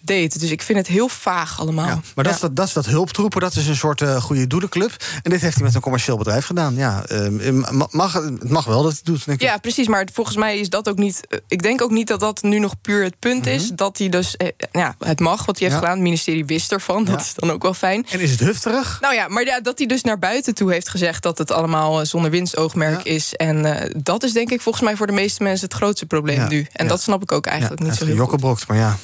deed. 0.04 0.40
Dus 0.40 0.50
ik 0.52 0.62
vind 0.62 0.78
het 0.78 0.88
heel 0.88 1.08
vaag 1.08 1.60
allemaal. 1.60 2.02
Maar 2.16 2.24
dat, 2.24 2.34
is 2.34 2.40
dat, 2.40 2.56
dat 2.56 2.68
is 2.68 2.74
dat 2.74 2.86
hulptroepen, 2.86 3.42
dat 3.42 3.56
is 3.56 3.68
een 3.68 3.76
soort 3.76 4.02
eh, 4.02 4.22
goede 4.22 4.48
doedenclub. 4.48 4.92
En 5.22 5.32
dit 5.32 5.42
heeft 5.42 5.56
hij 5.56 5.64
met 5.64 5.76
een 5.76 5.82
commercieel 5.82 6.18
bedrijf 6.18 6.46
gedaan. 6.46 6.76
Ja, 6.76 7.04
ehm, 7.06 7.60
ma- 7.78 7.88
mag, 7.92 8.14
het 8.14 8.50
mag 8.50 8.66
wel 8.66 8.76
dat 8.84 8.92
hij 8.92 8.96
het 9.04 9.06
doet, 9.06 9.26
denk 9.26 9.42
ik. 9.42 9.48
Ja, 9.48 9.58
precies. 9.58 9.88
Maar 9.88 10.08
volgens 10.14 10.36
mij 10.38 10.58
is 10.60 10.70
dat 10.70 10.90
ook 10.90 10.98
niet. 10.98 11.28
eh, 11.28 11.40
Ik 11.48 11.62
denk 11.64 11.82
ook 11.82 11.92
niet 11.92 12.08
dat 12.08 12.20
dat 12.20 12.42
nu 12.42 12.60
nog 12.60 12.74
puur 12.82 13.04
het 13.04 13.20
punt 13.20 13.46
is. 13.48 13.70
Dat 13.70 13.98
hij 13.98 14.10
dus. 14.10 14.38
eh, 14.38 14.48
ja, 14.72 14.96
het 15.00 15.20
mag 15.20 15.46
wat 15.46 15.60
hij 15.60 15.68
heeft 15.68 15.72
Mhm. 15.72 15.72
Ja. 15.72 15.78
gedaan. 15.80 15.92
Het 15.94 16.04
ministerie 16.04 16.46
wist 16.46 16.72
ervan. 16.72 17.04
Dat 17.06 17.22
is 17.22 17.34
dan 17.36 17.52
ook 17.52 17.62
wel 17.62 17.74
fijn. 17.74 18.06
En 18.10 18.20
is 18.20 18.32
het 18.32 18.40
hufterig? 18.40 18.98
Nou 19.02 19.14
ja, 19.14 19.28
maar 19.28 19.46
ja, 19.46 19.60
dat 19.62 19.78
hij 19.78 19.88
dus 19.88 20.02
naar 20.02 20.20
buiten 20.20 20.54
toe 20.56 20.72
heeft 20.72 20.90
gezegd 20.90 21.24
dat 21.24 21.38
het 21.38 21.52
allemaal 21.52 22.06
zonder 22.06 22.32
winstoogmerk 22.32 23.04
is. 23.04 23.34
En 23.36 23.92
dat 23.98 24.24
is 24.24 24.34
denk 24.34 24.52
ik 24.52 24.62
volgens 24.62 24.84
mij 24.84 24.96
voor 24.96 25.08
de 25.08 25.14
meeste 25.14 25.44
mensen 25.44 25.66
het 25.68 25.76
grootste 25.76 26.06
probleem 26.06 26.48
nu. 26.48 26.68
En 26.72 26.88
dat 26.88 27.02
snap 27.02 27.22
ik 27.22 27.32
ook 27.32 27.46
eigenlijk 27.46 27.82
niet 27.82 27.90
zo 27.90 27.96
heel 27.96 28.06
goed. 28.06 28.14
gejokkenbrokt, 28.16 28.68
maar 28.68 28.78
ja, 28.78 28.98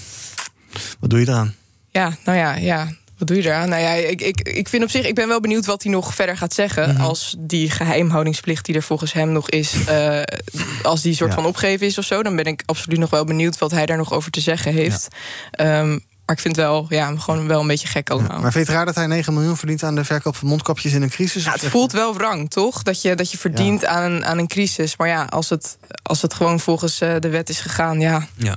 wat 1.00 1.10
doe 1.10 1.20
je 1.20 1.28
eraan? 1.28 1.56
Ja, 1.90 2.18
nou 2.26 2.38
ja, 2.38 2.56
ja. 2.56 2.88
Wat 3.18 3.28
doe 3.28 3.38
je 3.38 3.44
eraan? 3.44 3.70
Nou 3.70 3.82
ja, 3.82 3.92
ik, 3.94 4.22
ik, 4.22 4.42
ik 4.42 4.70
vind 4.70 4.84
op 4.84 4.90
zich, 4.90 5.06
ik 5.06 5.16
ben 5.16 5.28
wel 5.28 5.40
benieuwd 5.40 5.66
wat 5.66 5.84
hij 5.84 5.92
nog 5.92 6.16
verder 6.16 6.38
gaat 6.38 6.54
zeggen. 6.54 6.94
Mhm. 6.94 7.02
Als 7.02 7.36
die 7.40 7.70
geheimhoudingsplicht 7.72 8.66
die 8.66 8.76
er 8.76 8.84
volgens 8.84 9.14
hem 9.14 9.32
nog 9.32 9.50
is, 9.50 9.86
eh, 9.86 10.22
als 10.84 11.02
die 11.02 11.16
soort 11.16 11.30
Ja. 11.30 11.36
van 11.36 11.46
opgeven 11.46 11.88
is 11.88 11.98
of 11.98 12.06
zo, 12.06 12.24
dan 12.24 12.36
ben 12.36 12.46
ik 12.46 12.64
absoluut 12.66 13.00
nog 13.00 13.10
wel 13.10 13.24
benieuwd 13.24 13.58
wat 13.58 13.72
hij 13.72 13.86
daar 13.86 13.98
nog 13.98 14.14
over 14.14 14.32
te 14.32 14.42
zeggen 14.42 14.74
heeft. 14.74 15.08
Ehm, 15.52 16.00
maar 16.30 16.38
ik 16.38 16.44
vind 16.44 16.56
het 16.56 16.66
wel, 16.66 16.86
ja, 16.90 17.14
gewoon 17.18 17.48
wel 17.48 17.62
een 17.62 17.68
beetje 17.68 17.88
gek 17.88 18.10
allemaal. 18.10 18.40
Maar 18.40 18.52
vind 18.52 18.54
je 18.54 18.60
het 18.60 18.70
raar 18.70 18.86
dat 18.86 18.96
hij 18.96 19.08
9 19.08 19.34
miljoen 19.34 19.58
verdient 19.58 19.84
aan 19.84 19.96
de 19.96 20.06
verkoop 20.06 20.36
van 20.36 20.48
mondkapjes 20.48 20.94
in 20.94 21.02
een 21.02 21.10
crisis? 21.10 21.44
Ja, 21.44 21.52
het 21.52 21.66
voelt 21.66 21.92
wel 21.92 22.14
wrang, 22.14 22.50
toch? 22.50 22.84
Dat 22.84 23.02
je, 23.02 23.16
dat 23.16 23.32
je 23.32 23.38
verdient 23.38 23.86
aan, 23.86 24.12
een, 24.12 24.26
aan 24.26 24.38
een 24.38 24.48
crisis. 24.48 24.98
Maar 24.98 25.08
ja, 25.08 25.24
als 25.24 25.50
het, 25.50 25.78
als 26.04 26.22
het 26.22 26.34
gewoon 26.34 26.60
volgens 26.60 27.02
eh, 27.02 27.16
de 27.20 27.30
wet 27.30 27.50
is 27.50 27.60
gegaan, 27.60 28.00
ja. 28.00 28.28
Ja. 28.36 28.56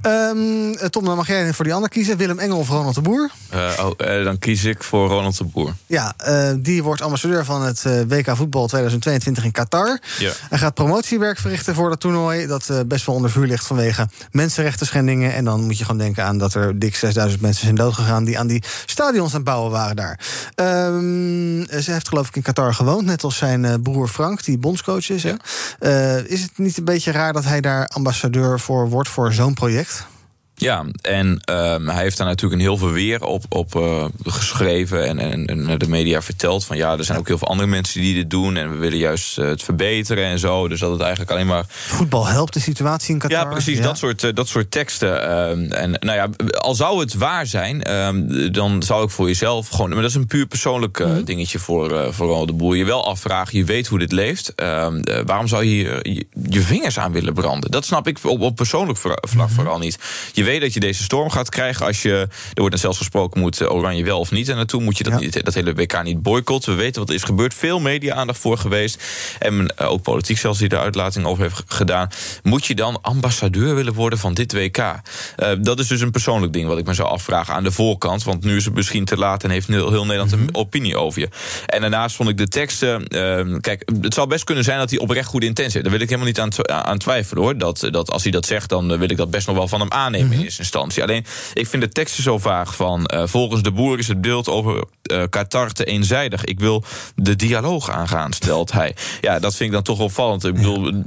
Ehm, 0.00 0.72
eh, 0.72 0.88
Tom, 0.88 1.04
dan 1.04 1.16
mag 1.16 1.26
jij 1.26 1.52
voor 1.52 1.64
die 1.64 1.74
ander 1.74 1.90
kiezen. 1.90 2.16
Willem 2.16 2.38
Engel 2.38 2.58
of 2.58 2.68
Ronald 2.68 2.94
de 2.94 3.00
Boer? 3.00 3.30
Eh, 3.48 3.84
oh, 3.84 4.24
dan 4.24 4.38
kies 4.38 4.64
ik 4.64 4.82
voor 4.82 5.08
Ronald 5.08 5.38
de 5.38 5.44
Boer. 5.44 5.74
Ja, 5.86 6.14
eh, 6.16 6.52
die 6.56 6.82
wordt 6.82 7.02
ambassadeur 7.02 7.44
van 7.44 7.62
het 7.62 7.84
eh, 7.84 8.00
WK 8.08 8.36
voetbal 8.36 8.66
2022 8.66 9.44
in 9.44 9.52
Qatar. 9.52 10.00
Ja. 10.18 10.32
Hij 10.48 10.58
gaat 10.58 10.74
promotiewerk 10.74 11.38
verrichten 11.38 11.74
voor 11.74 11.88
dat 11.88 12.00
toernooi... 12.00 12.46
dat 12.46 12.70
best 12.86 13.06
wel 13.06 13.14
onder 13.14 13.30
vuur 13.30 13.46
ligt 13.46 13.66
vanwege 13.66 14.08
mensenrechten 14.30 14.86
schendingen. 14.86 15.34
En 15.34 15.44
dan 15.44 15.64
moet 15.64 15.78
je 15.78 15.84
gewoon 15.84 16.00
denken 16.00 16.24
aan 16.24 16.38
dat 16.38 16.54
er 16.54 16.78
dik 16.78 16.94
6000 17.04 17.42
mensen 17.42 17.62
zijn 17.62 17.74
doodgegaan... 17.74 18.24
die 18.24 18.38
aan 18.38 18.46
die 18.46 18.62
stadions 18.86 19.28
aan 19.28 19.34
het 19.34 19.44
bouwen 19.44 19.70
waren 19.70 19.96
daar. 19.96 20.20
Ehm, 20.54 21.80
ze 21.82 21.92
heeft 21.92 22.08
geloof 22.08 22.28
ik 22.28 22.36
in 22.36 22.42
Qatar 22.42 22.74
gewoond, 22.74 23.06
net 23.06 23.24
als 23.24 23.36
zijn 23.36 23.64
eh, 23.64 23.74
broer 23.82 24.08
Frank... 24.08 24.44
die 24.44 24.58
bondscoach 24.58 25.10
is. 25.10 25.24
Eh, 25.78 26.30
is 26.30 26.42
het 26.42 26.58
niet 26.58 26.76
een 26.78 26.84
beetje 26.84 27.12
raar 27.12 27.32
dat 27.32 27.44
hij 27.44 27.60
daar 27.60 27.86
ambassadeur 27.86 28.60
voor 28.60 28.88
wordt... 28.88 29.08
voor 29.08 29.32
zo'n 29.32 29.54
project? 29.54 30.06
Ja, 30.64 30.84
en 31.02 31.40
ehm, 31.44 31.86
hij 31.88 32.02
heeft 32.02 32.16
daar 32.16 32.26
natuurlijk 32.26 32.54
een 32.60 32.66
heel 32.68 32.76
veel 32.76 32.90
weer 32.90 33.24
op, 33.24 33.44
op 33.48 33.76
eh, 33.76 34.04
geschreven 34.24 35.06
en, 35.06 35.18
en, 35.18 35.46
en 35.46 35.62
naar 35.62 35.78
de 35.78 35.88
media 35.88 36.22
verteld. 36.22 36.64
Van 36.64 36.76
ja, 36.76 36.98
er 36.98 37.04
zijn 37.04 37.18
ook 37.18 37.28
heel 37.28 37.38
veel 37.38 37.48
andere 37.48 37.68
mensen 37.68 38.00
die 38.00 38.14
dit 38.14 38.30
doen 38.30 38.56
en 38.56 38.70
we 38.70 38.76
willen 38.76 38.98
juist 38.98 39.38
eh, 39.38 39.46
het 39.46 39.62
verbeteren 39.62 40.24
en 40.24 40.38
zo. 40.38 40.68
Dus 40.68 40.80
dat 40.80 40.90
het 40.90 41.00
eigenlijk 41.00 41.30
alleen 41.30 41.46
maar. 41.46 41.64
Voetbal 41.68 42.26
helpt 42.26 42.52
de 42.54 42.60
situatie 42.60 43.12
in 43.14 43.18
Qatar. 43.18 43.38
Ja, 43.38 43.44
precies, 43.44 43.80
Dat, 43.80 43.98
soort, 43.98 44.24
eh, 44.24 44.34
dat 44.34 44.48
soort 44.48 44.70
teksten. 44.70 45.22
ehm, 45.28 45.72
en 45.72 45.90
nou 46.00 46.16
ja, 46.18 46.28
al 46.58 46.74
zou 46.74 47.00
het 47.00 47.14
waar 47.14 47.46
zijn, 47.46 47.82
ehm, 47.82 48.52
dan 48.52 48.82
zou 48.82 49.04
ik 49.04 49.10
voor 49.10 49.26
jezelf 49.26 49.68
gewoon. 49.68 49.88
Maar 49.90 50.00
dat 50.00 50.10
is 50.10 50.16
een 50.16 50.26
puur 50.26 50.46
persoonlijk 50.46 50.98
Mhm. 50.98 51.24
dingetje 51.24 51.58
voor, 51.58 52.14
voor 52.14 52.46
de 52.46 52.52
Boer. 52.52 52.76
Je 52.76 52.84
wel 52.84 53.06
afvragen, 53.06 53.58
je 53.58 53.64
weet 53.64 53.86
hoe 53.86 53.98
dit 53.98 54.12
leeft. 54.12 54.52
waarom 55.26 55.48
zou 55.48 55.64
je 55.64 55.76
je, 56.02 56.26
je 56.48 56.60
vingers 56.60 56.98
aan 56.98 57.12
willen 57.12 57.34
branden? 57.34 57.70
Dat 57.70 57.84
snap 57.84 58.06
ik 58.06 58.18
op, 58.22 58.40
op 58.40 58.56
persoonlijk 58.56 58.98
vla- 58.98 59.18
vlak 59.20 59.46
Mhm. 59.46 59.54
vooral 59.54 59.78
niet. 59.78 59.98
Je 60.32 60.44
weet 60.44 60.53
dat 60.60 60.74
je 60.74 60.80
deze 60.80 61.02
storm 61.02 61.30
gaat 61.30 61.48
krijgen 61.48 61.86
als 61.86 62.02
je. 62.02 62.12
Er 62.14 62.28
wordt 62.54 62.70
dan 62.70 62.78
zelfs 62.78 62.98
gesproken, 62.98 63.40
moet 63.40 63.60
eh, 63.60 63.74
Oranje 63.74 64.04
wel 64.04 64.18
of 64.18 64.30
niet. 64.30 64.48
En 64.48 64.56
naartoe 64.56 64.82
moet 64.82 64.98
je 64.98 65.04
dat, 65.04 65.44
dat 65.44 65.54
hele 65.54 65.74
WK 65.74 66.02
niet 66.02 66.22
boycotten. 66.22 66.76
We 66.76 66.82
weten 66.82 67.00
wat 67.00 67.08
er 67.08 67.14
is 67.14 67.22
gebeurd. 67.22 67.54
Veel 67.54 67.80
media-aandacht 67.80 68.38
voor 68.38 68.58
geweest. 68.58 69.02
En 69.38 69.76
eh, 69.76 69.90
ook 69.90 70.02
politiek 70.02 70.38
zelfs 70.38 70.58
die 70.58 70.68
de 70.68 70.78
uitlating 70.78 71.26
over 71.26 71.42
heeft 71.42 71.62
gedaan. 71.66 72.08
Moet 72.42 72.66
je 72.66 72.74
dan 72.74 72.98
ambassadeur 73.02 73.74
willen 73.74 73.94
worden 73.94 74.18
van 74.18 74.34
dit 74.34 74.52
WK? 74.52 74.78
Eh, 74.78 75.50
dat 75.60 75.78
is 75.78 75.86
dus 75.86 76.00
een 76.00 76.10
persoonlijk 76.10 76.52
ding 76.52 76.66
wat 76.68 76.78
ik 76.78 76.86
me 76.86 76.94
zou 76.94 77.08
afvragen 77.08 77.54
aan 77.54 77.64
de 77.64 77.72
voorkant. 77.72 78.24
Want 78.24 78.44
nu 78.44 78.56
is 78.56 78.64
het 78.64 78.74
misschien 78.74 79.04
te 79.04 79.16
laat 79.16 79.44
en 79.44 79.50
heeft 79.50 79.68
heel, 79.68 79.90
heel 79.90 80.04
Nederland 80.04 80.32
een 80.32 80.48
opinie 80.52 80.96
over 80.96 81.20
je. 81.20 81.28
En 81.66 81.80
daarnaast 81.80 82.16
vond 82.16 82.28
ik 82.28 82.36
de 82.36 82.48
teksten. 82.48 83.06
eh, 83.06 83.56
kijk, 83.60 83.90
het 84.00 84.14
zou 84.14 84.28
best 84.28 84.44
kunnen 84.44 84.64
zijn 84.64 84.78
dat 84.78 84.90
hij 84.90 84.98
oprecht 84.98 85.28
goede 85.28 85.46
intentie 85.46 85.72
heeft. 85.72 85.84
Daar 85.84 85.94
wil 85.94 86.02
ik 86.02 86.08
helemaal 86.08 86.44
niet 86.44 86.68
aan, 86.68 86.84
aan 86.84 86.98
twijfelen 86.98 87.42
hoor. 87.42 87.58
Dat, 87.58 87.88
dat 87.90 88.10
als 88.10 88.22
hij 88.22 88.32
dat 88.32 88.46
zegt, 88.46 88.68
dan 88.68 88.98
wil 88.98 89.10
ik 89.10 89.16
dat 89.16 89.30
best 89.30 89.46
nog 89.46 89.56
wel 89.56 89.68
van 89.68 89.80
hem 89.80 89.92
aannemen 89.92 90.33
in 90.38 90.44
eerste 90.44 90.60
instantie. 90.62 91.02
Alleen, 91.02 91.24
ik 91.54 91.66
vind 91.66 91.82
de 91.82 91.88
teksten 91.88 92.22
zo 92.22 92.38
vaag 92.38 92.74
van. 92.76 93.06
eh, 93.06 93.22
volgens 93.26 93.62
de 93.62 93.70
boer 93.70 93.98
is 93.98 94.08
het 94.08 94.20
beeld 94.20 94.48
over 94.48 94.84
eh, 95.02 95.22
Qatar 95.30 95.72
te 95.72 95.84
eenzijdig. 95.84 96.44
Ik 96.44 96.58
wil 96.60 96.84
de 97.16 97.36
dialoog 97.36 97.90
aangaan, 97.90 98.32
stelt 98.32 98.72
hij. 98.72 98.94
Ja, 99.20 99.38
dat 99.38 99.54
vind 99.54 99.68
ik 99.68 99.74
dan 99.74 99.82
toch 99.82 99.98
opvallend. 100.00 100.44
Ik 100.44 100.54
bedoel, 100.54 101.02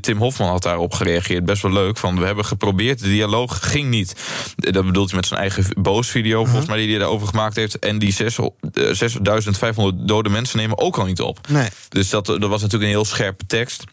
Tim 0.00 0.18
Hofman 0.18 0.48
had 0.48 0.62
daarop 0.62 0.92
gereageerd. 0.94 1.44
Best 1.44 1.62
wel 1.62 1.72
leuk. 1.72 1.96
Van 1.98 2.18
we 2.18 2.26
hebben 2.26 2.44
geprobeerd, 2.44 2.98
de 2.98 3.08
dialoog 3.08 3.58
ging 3.70 3.88
niet. 3.90 4.14
Eh, 4.56 4.72
Dat 4.72 4.84
bedoelt 4.86 5.08
hij 5.10 5.16
met 5.18 5.26
zijn 5.28 5.40
eigen 5.40 5.64
boos 5.82 6.08
video, 6.08 6.44
volgens 6.44 6.66
mij, 6.66 6.78
die 6.78 6.88
hij 6.90 6.98
daarover 6.98 7.26
gemaakt 7.28 7.56
heeft. 7.56 7.78
En 7.78 7.98
die 7.98 8.12
zes- 8.12 8.38
eh, 8.38 8.48
6500 8.92 10.08
dode 10.08 10.28
mensen 10.28 10.58
nemen 10.58 10.78
ook 10.78 10.98
al 10.98 11.04
niet 11.04 11.20
op. 11.20 11.38
Nee. 11.48 11.68
Dus 11.88 12.08
dat, 12.10 12.26
dat 12.26 12.38
was 12.40 12.60
natuurlijk 12.62 12.82
een 12.90 12.96
heel 12.96 13.04
scherpe 13.04 13.46
tekst. 13.46 13.84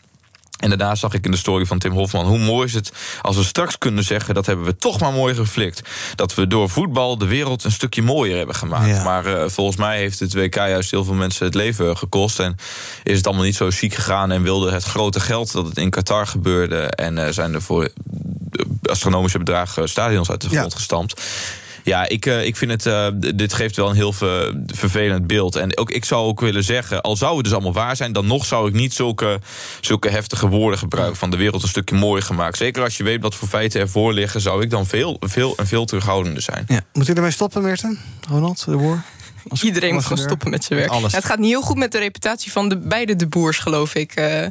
En 0.58 0.70
daarna 0.70 0.96
zag 0.96 1.14
ik 1.14 1.26
in 1.26 1.32
de 1.32 1.38
story 1.38 1.66
van 1.66 1.80
Tim 1.80 1.92
Hofman... 1.92 2.26
hoe 2.26 2.40
mooi 2.40 2.68
is 2.68 2.74
het 2.74 2.92
als 3.22 3.36
we 3.36 3.44
straks 3.44 3.78
kunnen 3.78 4.04
zeggen... 4.04 4.34
dat 4.34 4.46
hebben 4.46 4.66
we 4.66 4.76
toch 4.76 5.00
maar 5.00 5.14
mooi 5.14 5.36
geflikt. 5.36 5.82
Dat 6.16 6.36
we 6.36 6.48
door 6.48 6.70
voetbal 6.70 7.18
de 7.18 7.28
wereld 7.28 7.64
een 7.64 7.72
stukje 7.72 8.02
mooier 8.02 8.38
hebben 8.38 8.56
gemaakt. 8.56 9.04
Maar 9.04 9.26
eh, 9.26 9.50
volgens 9.50 9.78
mij 9.78 9.98
heeft 9.98 10.20
het 10.20 10.34
WK 10.34 10.56
juist 10.56 10.92
heel 10.92 11.04
veel 11.04 11.14
mensen 11.14 11.46
het 11.46 11.56
leven 11.56 11.98
gekost... 11.98 12.40
en 12.40 12.56
is 13.04 13.18
het 13.18 13.28
allemaal 13.28 13.46
niet 13.46 13.56
zo 13.56 13.70
chic 13.70 13.94
gegaan... 13.94 14.32
en 14.32 14.44
wilde 14.44 14.72
het 14.72 14.84
grote 14.84 15.20
geld 15.20 15.52
dat 15.52 15.66
het 15.68 15.78
in 15.78 15.90
Qatar 15.90 16.28
gebeurde... 16.28 16.82
en 16.82 17.18
eh, 17.18 17.32
zijn 17.32 17.54
er 17.54 17.62
voor 17.62 17.90
astronomische 18.84 19.38
bedragen 19.38 19.90
stadions 19.90 20.30
uit 20.30 20.42
de 20.42 20.50
grond 20.50 20.74
gestampt... 20.74 21.22
Ja, 21.88 22.08
ik, 22.08 22.26
eh, 22.26 22.46
ik 22.46 22.56
vind 22.58 22.72
het. 22.72 22.86
eh, 22.86 23.08
dit 23.36 23.54
geeft 23.54 23.76
wel 23.76 23.90
een 23.90 23.96
heel 23.96 24.14
ver- 24.14 24.56
vervelend 24.66 25.28
beeld. 25.28 25.56
En 25.56 25.78
ook, 25.78 25.92
ik 25.92 26.06
zou 26.06 26.26
ook 26.28 26.40
willen 26.40 26.64
zeggen. 26.64 27.02
Al 27.02 27.16
zou 27.16 27.36
het 27.36 27.44
dus 27.44 27.54
allemaal 27.54 27.74
waar 27.74 27.96
zijn. 27.96 28.14
dan 28.14 28.28
nog 28.28 28.46
zou 28.46 28.68
ik 28.68 28.74
niet 28.74 28.94
zulke, 28.94 29.40
zulke 29.82 30.10
heftige 30.10 30.48
woorden 30.48 30.80
gebruiken. 30.80 31.16
van 31.18 31.30
de 31.30 31.38
wereld 31.38 31.64
een 31.64 31.68
stukje 31.70 31.96
mooier 31.96 32.24
gemaakt. 32.26 32.58
Zeker 32.58 32.84
als 32.84 32.98
je 32.98 33.04
weet 33.04 33.22
wat 33.22 33.36
voor 33.36 33.48
feiten 33.48 33.82
ervoor 33.82 34.14
liggen. 34.14 34.42
zou 34.42 34.62
ik 34.62 34.70
dan 34.70 34.86
veel, 34.86 35.18
veel, 35.20 35.54
en 35.58 35.68
veel 35.68 35.86
terughoudender 35.86 36.42
zijn. 36.42 36.64
Ja. 36.68 36.82
Moet 36.94 37.08
u 37.08 37.14
ermee 37.14 37.32
stoppen, 37.32 37.62
Meerten? 37.62 38.00
Ronald, 38.30 38.66
de 38.66 38.76
boer? 38.78 39.02
Iedereen 39.62 39.94
moet 39.94 40.04
gewoon 40.06 40.24
stoppen 40.24 40.50
met 40.50 40.64
zijn 40.64 40.80
werk. 40.80 40.92
Alles. 40.92 41.12
Ja, 41.12 41.18
het 41.18 41.28
gaat 41.28 41.40
niet 41.40 41.50
heel 41.50 41.62
goed 41.62 41.78
met 41.78 41.92
de 41.92 42.00
reputatie 42.00 42.52
van 42.52 42.70
de, 42.70 42.78
beide 42.78 43.16
de 43.16 43.28
boers, 43.28 43.58
geloof 43.58 43.96
ik. 43.96 44.12
eh. 44.12 44.48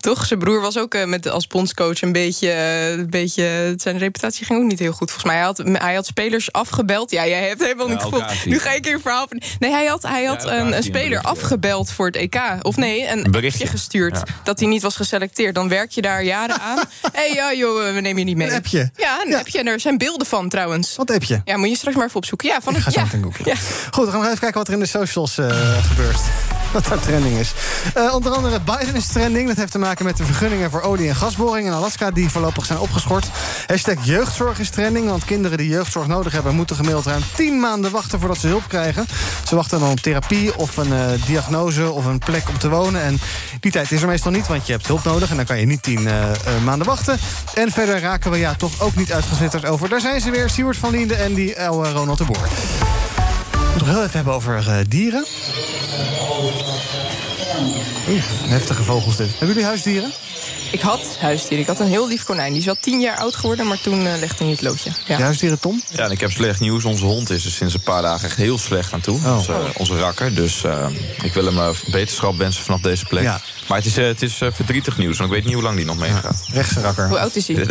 Toch? 0.00 0.24
Zijn 0.26 0.38
broer 0.38 0.60
was 0.60 0.78
ook 0.78 0.94
eh, 0.94 1.04
met, 1.04 1.28
als 1.28 1.46
bondscoach 1.46 2.02
een 2.02 2.12
beetje, 2.12 2.50
eh, 2.50 2.90
een 2.90 3.10
beetje... 3.10 3.74
Zijn 3.76 3.98
reputatie 3.98 4.46
ging 4.46 4.60
ook 4.62 4.68
niet 4.68 4.78
heel 4.78 4.92
goed. 4.92 5.10
Volgens 5.10 5.24
mij 5.24 5.36
hij 5.36 5.44
had 5.44 5.58
hij 5.82 5.94
had 5.94 6.06
spelers 6.06 6.52
afgebeld. 6.52 7.10
Ja, 7.10 7.26
jij 7.26 7.48
hebt 7.48 7.60
helemaal 7.62 7.86
Ja, 7.86 7.92
niet 7.92 8.02
gevoeld. 8.02 8.44
Nu 8.44 8.58
ga 8.58 8.70
ik 8.70 8.84
hier 8.84 8.94
een 8.94 9.00
verhaal... 9.00 9.26
van- 9.28 9.40
Nee, 9.58 9.70
hij 9.70 9.86
had, 9.86 10.02
hij 10.02 10.24
had 10.24 10.44
een, 10.44 10.76
een 10.76 10.82
speler 10.82 11.20
afgebeld 11.20 11.90
voor 11.92 12.06
het 12.06 12.16
EK. 12.16 12.40
Of 12.62 12.76
nee, 12.76 13.08
een 13.08 13.24
Een 13.24 13.30
berichtje. 13.30 13.66
gestuurd. 13.66 14.16
Ja. 14.16 14.24
Dat 14.44 14.58
hij 14.60 14.68
niet 14.68 14.82
was 14.82 14.96
geselecteerd. 14.96 15.54
Dan 15.54 15.68
werk 15.68 15.90
je 15.90 16.02
daar 16.02 16.22
jaren 16.24 16.60
aan. 16.60 16.76
Hé, 17.02 17.10
hey, 17.12 17.32
ja, 17.34 17.54
joh, 17.54 17.94
we 17.94 18.00
nemen 18.00 18.18
je 18.18 18.24
niet 18.24 18.36
mee. 18.36 18.48
Een 18.48 18.56
appje? 18.56 18.90
Ja, 18.96 19.22
een 19.26 19.34
appje. 19.34 19.58
En 19.58 19.66
er 19.66 19.80
zijn 19.80 19.98
beelden 19.98 20.26
van, 20.26 20.48
trouwens. 20.48 20.96
Wat 20.96 21.08
heb 21.08 21.22
je? 21.22 21.40
Ja, 21.44 21.56
moet 21.56 21.68
je 21.68 21.76
straks 21.76 21.96
maar 21.96 22.04
even 22.06 22.16
opzoeken. 22.16 22.48
Ja, 22.48 22.60
van 22.60 22.76
Ik 22.76 22.82
ga 22.82 22.90
zo 22.90 22.98
ja. 23.00 23.04
meteen 23.06 23.22
googlen. 23.22 23.46
ja. 23.46 23.54
Goed, 23.90 24.04
we 24.04 24.10
gaan 24.10 24.18
nog 24.20 24.28
even 24.28 24.38
kijken 24.40 24.58
wat 24.58 24.68
er 24.68 24.74
in 24.74 24.80
de 24.80 24.86
socials 24.86 25.38
eh, 25.38 25.84
gebeurt. 25.88 26.20
Wat 26.72 26.84
daar 26.88 27.00
trending 27.00 27.38
is. 27.38 27.52
Eh, 27.94 28.14
onder 28.14 28.32
andere 28.32 28.60
Biden 28.60 28.94
is 28.94 29.06
trending. 29.06 29.48
Dat 29.48 29.56
heeft 29.56 29.72
te 29.72 29.78
maken 29.78 29.89
met 29.98 30.16
de 30.16 30.24
vergunningen 30.24 30.70
voor 30.70 30.80
olie- 30.82 31.08
en 31.08 31.16
gasboringen 31.16 31.72
in 31.72 31.78
Alaska... 31.78 32.10
die 32.10 32.28
voorlopig 32.28 32.64
zijn 32.64 32.78
opgeschort. 32.78 33.26
Hashtag 33.66 34.04
jeugdzorg 34.04 34.58
is 34.58 34.70
trending. 34.70 35.08
Want 35.08 35.24
kinderen 35.24 35.58
die 35.58 35.68
jeugdzorg 35.68 36.06
nodig 36.06 36.32
hebben... 36.32 36.54
moeten 36.54 36.76
gemiddeld 36.76 37.06
ruim 37.06 37.22
10 37.34 37.60
maanden 37.60 37.90
wachten 37.90 38.18
voordat 38.18 38.38
ze 38.38 38.46
hulp 38.46 38.68
krijgen. 38.68 39.06
Ze 39.48 39.54
wachten 39.54 39.80
dan 39.80 39.90
op 39.90 40.00
therapie 40.00 40.56
of 40.56 40.76
een 40.76 40.92
eh, 40.92 41.26
diagnose 41.26 41.90
of 41.90 42.04
een 42.04 42.18
plek 42.18 42.48
om 42.48 42.58
te 42.58 42.68
wonen. 42.68 43.02
En 43.02 43.20
die 43.60 43.72
tijd 43.72 43.92
is 43.92 44.02
er 44.02 44.08
meestal 44.08 44.30
niet, 44.30 44.46
want 44.46 44.66
je 44.66 44.72
hebt 44.72 44.86
hulp 44.86 45.04
nodig... 45.04 45.30
en 45.30 45.36
dan 45.36 45.44
kan 45.44 45.58
je 45.58 45.66
niet 45.66 45.82
10 45.82 46.06
eh, 46.06 46.30
eh, 46.30 46.36
maanden 46.64 46.86
wachten. 46.86 47.18
En 47.54 47.70
verder 47.70 48.00
raken 48.00 48.30
we 48.30 48.38
ja 48.38 48.54
toch 48.54 48.80
ook 48.80 48.96
niet 48.96 49.12
uitgezwitterd 49.12 49.64
over... 49.64 49.88
daar 49.88 50.00
zijn 50.00 50.20
ze 50.20 50.30
weer, 50.30 50.50
Siewert 50.50 50.76
van 50.76 50.90
Liende 50.90 51.14
en 51.14 51.34
die 51.34 51.60
oude 51.60 51.90
Ronald 51.90 52.18
de 52.18 52.24
Boer. 52.24 52.48
We 53.50 53.58
moeten 53.58 53.78
nog 53.78 53.88
heel 53.88 54.02
even 54.02 54.16
hebben 54.16 54.34
over 54.34 54.84
dieren. 54.88 55.26
Heftige 58.48 58.82
vogels 58.82 59.16
dit. 59.16 59.28
Hebben 59.28 59.48
jullie 59.48 59.64
huisdieren? 59.64 60.10
Ik 60.70 60.80
had 60.80 61.16
huisdieren. 61.18 61.58
Ik 61.58 61.66
had 61.66 61.80
een 61.80 61.86
heel 61.86 62.08
lief 62.08 62.24
konijn. 62.24 62.48
Die 62.50 62.58
is 62.58 62.64
wel 62.64 62.76
tien 62.80 63.00
jaar 63.00 63.16
oud 63.16 63.36
geworden, 63.36 63.66
maar 63.66 63.80
toen 63.80 64.06
eh, 64.06 64.18
legde 64.20 64.44
hij 64.44 64.52
het 64.52 64.62
loodje. 64.62 64.90
Ja. 65.06 65.18
Huisdieren, 65.20 65.58
Tom? 65.58 65.82
Ja, 65.92 66.04
en 66.04 66.10
ik 66.10 66.20
heb 66.20 66.30
slecht 66.30 66.60
nieuws. 66.60 66.84
Onze 66.84 67.04
hond 67.04 67.30
is 67.30 67.44
er 67.44 67.50
sinds 67.50 67.74
een 67.74 67.82
paar 67.82 68.02
dagen 68.02 68.28
echt 68.28 68.36
heel 68.36 68.58
slecht 68.58 68.92
aan 68.92 69.00
toe. 69.00 69.18
Oh. 69.24 69.36
Onze, 69.36 69.54
onze 69.76 69.98
rakker. 69.98 70.34
Dus 70.34 70.64
eh, 70.64 70.86
ik 71.22 71.32
wil 71.32 71.44
hem 71.44 71.58
eh, 71.58 71.68
beterschap 71.90 72.36
wensen 72.36 72.62
vanaf 72.64 72.80
deze 72.80 73.04
plek. 73.04 73.22
Ja. 73.22 73.40
Maar 73.68 73.78
het 73.78 73.86
is, 73.86 73.96
het 73.96 74.22
is 74.22 74.34
verdrietig 74.34 74.98
nieuws. 74.98 75.18
Want 75.18 75.30
ik 75.30 75.36
weet 75.36 75.44
niet 75.44 75.54
hoe 75.54 75.62
lang 75.62 75.76
die 75.76 75.84
nog 75.84 75.98
meegaat. 75.98 76.44
Rechtse 76.52 76.80
rakker. 76.80 77.08
Hoe 77.08 77.18
oud 77.18 77.36
is 77.36 77.48
hij? 77.48 77.66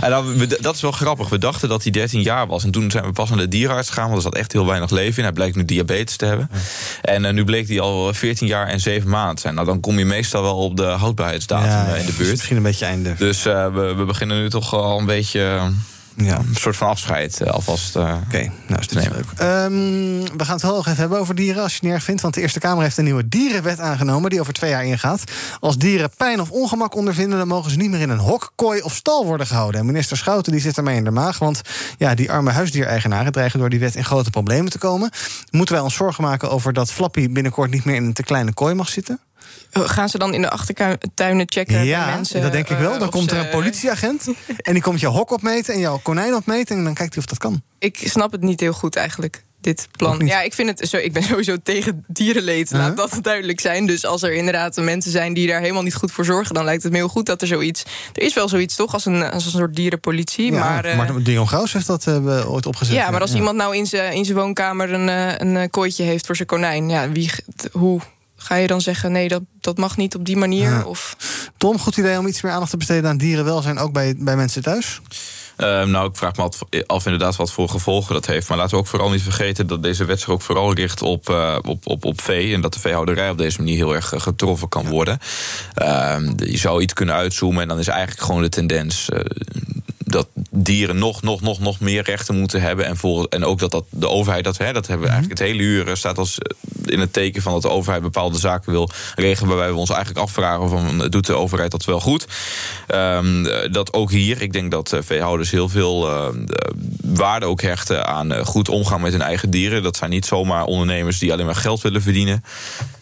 En 0.00 0.10
dan, 0.10 0.36
we- 0.38 0.58
dat 0.60 0.74
is 0.74 0.80
wel 0.80 0.90
grappig. 0.92 1.28
We 1.28 1.38
dachten 1.38 1.68
dat 1.68 1.82
hij 1.82 1.92
13 1.92 2.22
jaar 2.22 2.46
was. 2.46 2.64
En 2.64 2.70
toen 2.70 2.90
zijn 2.90 3.04
we 3.04 3.12
pas 3.12 3.28
naar 3.28 3.38
de 3.38 3.48
dierenarts 3.48 3.88
gegaan. 3.88 4.04
Want 4.04 4.16
er 4.16 4.22
zat 4.22 4.34
echt 4.34 4.52
heel 4.52 4.66
weinig 4.66 4.90
leven 4.90 5.16
in. 5.16 5.22
Hij 5.22 5.32
blijkt 5.32 5.56
nu 5.56 5.64
diabetes 5.64 6.16
te 6.16 6.24
hebben. 6.24 6.50
En 7.02 7.34
nu 7.34 7.44
bleek 7.44 7.68
hij 7.68 7.80
al 7.80 8.14
14 8.14 8.46
jaar 8.46 8.66
en 8.66 8.80
7 8.80 9.08
maanden 9.10 9.34
te 9.34 9.40
zijn. 9.40 9.54
Nou, 9.54 9.66
dan 9.66 9.80
kom 9.80 9.98
je 9.98 10.04
meestal 10.04 10.42
wel 10.42 10.56
op 10.56 10.76
de 10.76 10.82
houdbaarheidsdatum 10.84 11.68
Ja, 11.70 11.89
in 11.94 12.00
de 12.00 12.06
dus 12.06 12.16
buurt. 12.16 12.30
Misschien 12.30 12.56
een 12.56 12.62
beetje 12.62 12.84
einde. 12.86 13.14
Dus 13.14 13.46
eh, 13.46 13.74
we, 13.74 13.94
we 13.94 14.04
beginnen 14.04 14.36
nu 14.40 14.50
toch 14.50 14.74
al 14.74 14.98
een 14.98 15.06
beetje... 15.06 15.40
eh, 15.40 15.66
Ja. 16.26 16.36
Een 16.38 16.54
soort 16.54 16.76
van 16.76 16.88
afscheid 16.88 17.40
eh, 17.40 17.52
alvast 17.52 17.96
eh 17.96 18.14
Oké, 18.26 18.50
nou 18.66 18.80
is 18.80 18.88
dit 18.88 18.98
nemen. 18.98 19.12
leuk. 19.16 19.26
Ehm, 19.38 20.36
we 20.38 20.44
gaan 20.44 20.54
het 20.54 20.62
wel 20.62 20.74
nog 20.74 20.86
even 20.86 20.98
hebben 21.00 21.18
over 21.18 21.34
dieren, 21.34 21.62
als 21.62 21.70
je 21.70 21.76
het 21.76 21.84
niet 21.86 21.94
erg 21.94 22.02
vindt. 22.04 22.20
Want 22.22 22.34
de 22.34 22.40
Eerste 22.40 22.58
Kamer 22.58 22.82
heeft 22.82 22.98
een 22.98 23.04
nieuwe 23.04 23.28
dierenwet 23.28 23.78
aangenomen... 23.80 24.30
die 24.30 24.40
over 24.40 24.52
twee 24.52 24.70
jaar 24.70 24.84
ingaat. 24.84 25.24
Als 25.60 25.76
dieren 25.78 26.10
pijn 26.16 26.40
of 26.40 26.50
ongemak 26.50 26.94
ondervinden... 26.94 27.38
dan 27.38 27.48
mogen 27.48 27.70
ze 27.70 27.76
niet 27.76 27.90
meer 27.90 28.00
in 28.00 28.10
een 28.10 28.18
hok, 28.18 28.52
kooi 28.54 28.80
of 28.80 28.94
stal 28.94 29.24
worden 29.24 29.46
gehouden. 29.46 29.80
En 29.80 29.86
minister 29.86 30.16
Schouten 30.16 30.52
die 30.52 30.60
zit 30.60 30.76
ermee 30.76 30.96
in 30.96 31.04
de 31.04 31.10
maag. 31.10 31.38
Want 31.38 31.60
ja, 31.98 32.14
die 32.14 32.30
arme 32.32 32.50
huisdiereigenaren 32.50 33.32
dreigen 33.32 33.58
door 33.58 33.70
die 33.70 33.80
wet 33.80 33.94
in 33.94 34.04
grote 34.04 34.30
problemen 34.30 34.70
te 34.70 34.78
komen. 34.78 35.10
Moeten 35.50 35.74
wij 35.74 35.84
ons 35.84 35.94
zorgen 35.94 36.24
maken 36.24 36.50
over 36.50 36.72
dat 36.72 36.92
Flappy 36.92 37.30
binnenkort... 37.32 37.70
niet 37.70 37.84
meer 37.84 37.96
in 37.96 38.04
een 38.04 38.12
te 38.12 38.22
kleine 38.22 38.54
kooi 38.54 38.74
mag 38.74 38.88
zitten? 38.88 39.20
Gaan 39.72 40.08
ze 40.08 40.18
dan 40.18 40.34
in 40.34 40.42
de 40.42 40.50
achtertuinen 40.50 41.46
checken 41.48 41.74
bij 41.74 41.86
Ja, 41.86 42.06
mensen? 42.14 42.42
dat 42.42 42.52
denk 42.52 42.68
ik 42.68 42.78
wel. 42.78 42.92
eh, 42.92 42.98
Dan 42.98 43.08
of 43.08 43.14
komt 43.14 43.30
er 43.30 43.38
een 43.38 43.48
politieagent... 43.48 44.26
en 44.56 44.72
die 44.72 44.82
komt 44.82 45.00
jouw 45.00 45.12
hok 45.12 45.30
opmeten 45.30 45.74
en 45.74 45.80
jouw 45.80 46.00
konijn 46.02 46.34
opmeten... 46.34 46.76
en 46.76 46.84
dan 46.84 46.94
kijkt 46.94 47.14
hij 47.14 47.22
of 47.22 47.28
dat 47.28 47.38
kan. 47.38 47.62
Ik 47.78 47.98
snap 48.04 48.32
het 48.32 48.42
niet 48.42 48.60
heel 48.60 48.72
goed 48.72 48.96
eigenlijk. 48.96 49.44
Dit 49.60 49.88
plan. 49.96 50.26
Ja, 50.26 50.40
ik, 50.42 50.54
vind 50.54 50.78
het 50.78 50.88
zo, 50.88 50.96
ik 50.96 51.12
ben 51.12 51.22
sowieso 51.32 51.56
tegen 51.62 52.04
dierenleed. 52.06 52.70
Laat 52.70 52.96
dat 52.96 53.18
duidelijk 53.22 53.60
zijn. 53.60 53.86
Dus 53.86 54.04
als 54.06 54.22
er 54.22 54.32
inderdaad 54.32 54.76
mensen 54.76 55.10
zijn 55.10 55.34
die 55.34 55.46
daar 55.48 55.60
helemaal 55.60 55.82
niet 55.82 55.94
goed 55.94 56.12
voor 56.12 56.24
zorgen, 56.24 56.54
dan 56.54 56.64
lijkt 56.64 56.82
het 56.82 56.92
me 56.92 56.98
heel 56.98 57.08
goed 57.08 57.26
dat 57.26 57.40
er 57.42 57.46
zoiets. 57.46 57.82
Er 58.12 58.22
is 58.22 58.34
wel 58.34 58.48
zoiets 58.48 58.76
toch 58.76 58.92
als 58.92 59.04
een, 59.06 59.22
als 59.30 59.44
een 59.44 59.50
soort 59.50 59.76
dierenpolitie. 59.76 60.52
Ja, 60.52 60.58
maar, 60.58 60.84
eh, 60.84 60.96
maar 60.96 61.22
Dion 61.22 61.48
Graus 61.48 61.72
heeft 61.72 61.86
dat 61.86 62.06
eh, 62.06 62.50
ooit 62.52 62.66
opgezet. 62.66 62.94
ja, 62.94 63.10
maar 63.10 63.20
als 63.20 63.30
Ja. 63.30 63.36
iemand 63.36 63.56
nou 63.56 63.76
in 63.76 63.86
zijn 63.86 64.12
in 64.12 64.24
zijn 64.24 64.36
woonkamer 64.36 64.92
een, 64.92 65.08
eh, 65.08 65.34
een 65.38 65.56
eh, 65.56 65.68
kooitje 65.70 66.02
heeft 66.02 66.26
voor 66.26 66.36
zijn 66.36 66.48
konijn, 66.48 66.88
ja, 66.88 67.10
wie, 67.10 67.30
hoe 67.72 68.00
ga 68.42 68.54
je 68.54 68.66
dan 68.66 68.80
zeggen 68.80 69.12
nee, 69.12 69.28
dat, 69.28 69.42
dat 69.60 69.78
mag 69.78 69.96
niet 69.96 70.14
op 70.14 70.24
die 70.24 70.36
manier? 70.36 70.70
Ja. 70.70 70.82
Of 70.84 71.16
Tom, 71.56 71.78
goed 71.78 71.96
idee 71.96 72.18
om 72.18 72.26
iets 72.26 72.42
meer 72.42 72.52
aandacht 72.52 72.70
te 72.70 72.76
besteden 72.76 73.10
aan 73.10 73.16
dierenwelzijn, 73.16 73.78
ook 73.78 73.92
bij, 73.92 74.14
bij 74.18 74.36
mensen 74.36 74.62
thuis? 74.62 75.00
Ehm, 75.56 75.90
nou, 75.90 76.08
ik 76.08 76.16
vraag 76.16 76.36
me 76.36 76.42
af, 76.42 76.58
af 76.86 77.04
inderdaad 77.04 77.36
wat 77.36 77.52
voor 77.52 77.68
gevolgen 77.68 78.14
dat 78.14 78.26
heeft. 78.26 78.48
Maar 78.48 78.58
laten 78.58 78.74
we 78.74 78.80
ook 78.80 78.86
vooral 78.86 79.10
niet 79.10 79.22
vergeten 79.22 79.66
dat 79.66 79.82
deze 79.82 80.04
wet 80.04 80.20
zich 80.20 80.28
ook 80.28 80.42
vooral 80.42 80.74
richt 80.74 81.02
op, 81.02 81.28
eh, 81.28 81.58
op, 81.62 81.86
op, 81.86 82.04
op 82.04 82.20
vee. 82.20 82.54
En 82.54 82.60
dat 82.60 82.72
de 82.72 82.80
veehouderij 82.80 83.30
op 83.30 83.38
deze 83.38 83.58
manier 83.58 83.76
heel 83.76 83.94
erg 83.94 84.12
eh, 84.12 84.20
getroffen 84.20 84.68
kan 84.68 84.88
worden. 84.88 85.18
Ehm, 85.74 86.32
je 86.36 86.58
zou 86.58 86.82
iets 86.82 86.92
kunnen 86.92 87.14
uitzoomen 87.14 87.62
en 87.62 87.68
dan 87.68 87.78
is 87.78 87.88
eigenlijk 87.88 88.22
gewoon 88.22 88.42
de 88.42 88.48
tendens. 88.48 89.08
eh, 89.08 89.20
dat 89.98 90.28
dieren 90.50 90.98
nog, 90.98 91.22
nog, 91.22 91.40
nog, 91.40 91.60
nog 91.60 91.80
meer 91.80 92.02
rechten 92.02 92.38
moeten 92.38 92.60
hebben. 92.60 92.86
En, 92.86 92.96
voor, 92.96 93.26
en 93.28 93.44
ook 93.44 93.58
dat, 93.58 93.70
dat 93.70 93.84
de 93.90 94.08
overheid, 94.08 94.44
dat, 94.44 94.58
hè, 94.58 94.72
dat 94.72 94.86
hebben 94.86 95.06
we 95.06 95.12
eigenlijk 95.12 95.40
het 95.40 95.48
hele 95.48 95.62
uur... 95.62 95.96
staat 95.96 96.18
als 96.18 96.38
in 96.84 97.00
het 97.00 97.12
teken 97.12 97.42
van 97.42 97.52
dat 97.52 97.62
de 97.62 97.68
overheid 97.68 98.02
bepaalde 98.02 98.38
zaken 98.38 98.72
wil 98.72 98.90
regelen... 99.14 99.48
waarbij 99.48 99.72
we 99.72 99.78
ons 99.78 99.90
eigenlijk 99.90 100.20
afvragen 100.20 100.68
van 100.68 101.08
doet 101.08 101.26
de 101.26 101.34
overheid 101.34 101.70
dat 101.70 101.84
wel 101.84 102.00
goed? 102.00 102.26
Ehm, 102.86 103.46
eh, 103.46 103.72
dat 103.72 103.92
ook 103.92 104.10
hier, 104.10 104.42
ik 104.42 104.52
denk 104.52 104.70
dat 104.70 104.92
eh, 104.92 105.00
veehouders 105.02 105.50
heel 105.50 105.68
veel 105.68 106.08
eh, 106.08 106.28
waarde 107.02 107.46
ook 107.46 107.62
hechten... 107.62 108.06
aan 108.06 108.44
goed 108.46 108.68
omgaan 108.68 109.00
met 109.00 109.12
hun 109.12 109.22
eigen 109.22 109.50
dieren. 109.50 109.82
Dat 109.82 109.96
zijn 109.96 110.10
niet 110.10 110.26
zomaar 110.26 110.64
ondernemers 110.64 111.18
die 111.18 111.32
alleen 111.32 111.46
maar 111.46 111.54
geld 111.54 111.80
willen 111.80 112.02
verdienen... 112.02 112.44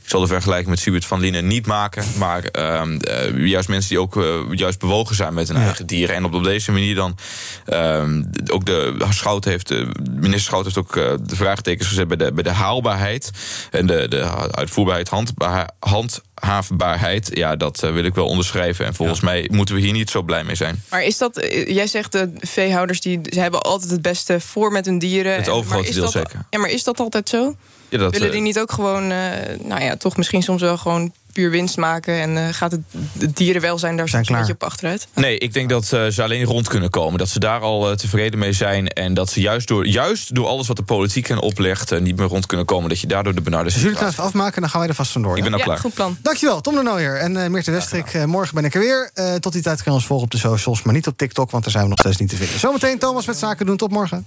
Ik 0.09 0.15
zal 0.15 0.23
de 0.23 0.33
vergelijking 0.33 0.69
met 0.71 0.79
Siebert 0.79 1.05
van 1.05 1.21
Lienen 1.21 1.47
niet 1.47 1.67
maken. 1.67 2.05
Maar 2.19 2.45
ehm, 2.45 2.97
eh, 2.97 3.47
juist 3.47 3.69
mensen 3.69 3.89
die 3.89 4.01
ook 4.01 4.17
eh, 4.17 4.39
juist 4.51 4.79
bewogen 4.79 5.15
zijn 5.15 5.35
met 5.35 5.49
hun 5.49 5.57
eigen 5.57 5.87
dieren. 5.87 6.15
En 6.17 6.25
op, 6.25 6.35
op 6.35 6.45
deze 6.45 6.73
manier 6.73 6.95
dan. 6.95 7.17
ehm, 7.65 8.23
ook 8.51 8.67
de 8.67 8.97
Schout 9.11 9.45
heeft, 9.45 9.71
eh, 9.71 9.87
minister 10.11 10.41
Schout 10.41 10.65
heeft 10.65 10.79
ook 10.79 10.93
de 10.95 11.37
vraagtekens 11.37 11.89
gezet 11.89 12.09
bij 12.09 12.17
de, 12.17 12.33
bij 12.33 12.43
de 12.43 12.51
haalbaarheid. 12.51 13.31
En 13.71 13.87
de, 13.87 14.09
de 14.09 14.51
uitvoerbaarheid, 14.55 15.09
handbaar, 15.09 15.71
handhaafbaarheid. 15.79 17.31
Ja, 17.33 17.57
dat 17.57 17.81
wil 17.81 18.05
ik 18.05 18.15
wel 18.15 18.27
onderschrijven. 18.27 18.87
En 18.87 18.95
volgens 18.95 19.21
mij 19.21 19.49
moeten 19.53 19.75
we 19.75 19.81
hier 19.81 19.93
niet 19.93 20.11
zo 20.11 20.23
blij 20.23 20.45
mee 20.45 20.55
zijn. 20.57 20.83
Maar 20.91 21.03
is 21.05 21.19
dat, 21.19 21.47
jij 21.67 21.87
zegt 21.87 22.13
de 22.13 22.31
veehouders 22.37 23.01
die 23.01 23.21
ze 23.23 23.41
hebben 23.41 23.61
altijd 23.63 23.91
het 23.91 24.03
beste 24.03 24.41
voor 24.41 24.73
met 24.73 24.87
hun 24.87 24.99
dieren. 24.99 25.35
Het 25.35 25.49
overgrote 25.49 25.93
deel 25.93 26.03
dat- 26.03 26.13
zeker. 26.13 26.45
Ja, 26.51 26.59
maar 26.59 26.71
is 26.71 26.85
dat 26.85 27.01
altijd 27.01 27.29
zo? 27.29 27.57
Ja, 27.89 27.99
dat, 27.99 28.13
Willen 28.13 28.27
eh, 28.27 28.33
die 28.33 28.43
niet 28.43 28.59
ook 28.59 28.73
gewoon, 28.73 29.11
eh, 29.11 29.19
nou 29.63 29.83
ja, 29.83 29.97
toch 29.97 30.17
misschien 30.17 30.43
soms 30.43 30.63
wel 30.63 30.77
gewoon 30.77 31.13
puur 31.33 31.51
winst 31.51 31.77
maken 31.77 32.21
en 32.21 32.37
eh, 32.37 32.55
gaat 32.55 32.71
het, 32.71 32.81
het 33.19 33.37
dierenwelzijn 33.37 33.97
daar 33.97 34.09
een 34.13 34.25
beetje 34.37 34.53
op 34.53 34.63
achteruit? 34.63 35.07
Nee, 35.15 35.39
ik 35.39 35.53
denk 35.53 35.69
dat 35.69 35.93
eh, 35.93 36.07
ze 36.07 36.23
alleen 36.23 36.45
rond 36.45 36.69
kunnen 36.69 36.91
komen. 36.91 37.19
Dat 37.19 37.29
ze 37.29 37.39
daar 37.39 37.61
al 37.61 37.91
eh, 37.91 37.97
tevreden 37.97 38.39
mee 38.39 38.53
zijn. 38.53 38.89
En 38.89 39.15
dat 39.15 39.31
ze 39.31 39.41
juist 39.41 39.69
door, 39.69 39.87
juist 39.87 40.35
door 40.35 40.47
alles 40.47 40.67
wat 40.67 40.77
de 40.77 40.83
politiek 40.83 41.27
hen 41.27 41.39
oplegt... 41.39 41.93
eh, 41.93 42.01
niet 42.01 42.17
meer 42.17 42.27
rond 42.27 42.47
kunnen 42.47 42.67
komen. 42.67 42.89
Dat 42.89 43.01
je 43.01 43.07
daardoor 43.07 43.35
de 43.35 43.41
benarde 43.41 43.71
Dus 43.71 43.83
jullie 43.83 43.97
gaan 43.97 44.09
even 44.09 44.25
afmaken, 44.25 44.61
dan 44.61 44.71
gaan 44.71 44.81
wij 44.81 44.89
er 44.89 44.95
vast 44.95 45.13
vandoor. 45.13 45.37
Ik 45.37 45.43
ben 45.43 45.53
al 45.53 45.59
ja, 45.59 45.65
klaar. 45.65 45.79
goed 45.79 45.95
plan. 45.95 46.17
Dankjewel, 46.23 46.61
Tom 46.61 46.75
de 46.75 46.83
Nooijer 46.83 47.17
en 47.17 47.37
eh 47.37 47.51
Meerte 47.51 47.71
Westrik. 47.71 48.15
Eh, 48.15 48.25
morgen 48.25 48.55
ben 48.55 48.65
ik 48.65 48.75
er 48.75 48.81
weer. 48.81 49.11
Eh, 49.15 49.35
tot 49.35 49.53
die 49.53 49.63
tijd 49.63 49.77
kan 49.83 49.93
je 49.93 49.99
ons 49.99 50.07
volgen 50.07 50.25
op 50.25 50.31
de 50.33 50.39
socials, 50.39 50.83
maar 50.83 50.95
niet 50.95 51.07
op 51.07 51.17
TikTok... 51.17 51.51
want 51.51 51.63
daar 51.63 51.73
zijn 51.73 51.85
we 51.85 51.91
nog 51.91 51.99
steeds 51.99 52.17
niet 52.17 52.29
te 52.29 52.37
vinden. 52.37 52.59
Zometeen 52.59 52.99
Thomas 52.99 53.27
met 53.27 53.37
Zaken 53.39 53.67
doen. 53.67 53.77
Tot 53.77 53.91
morgen. 53.91 54.27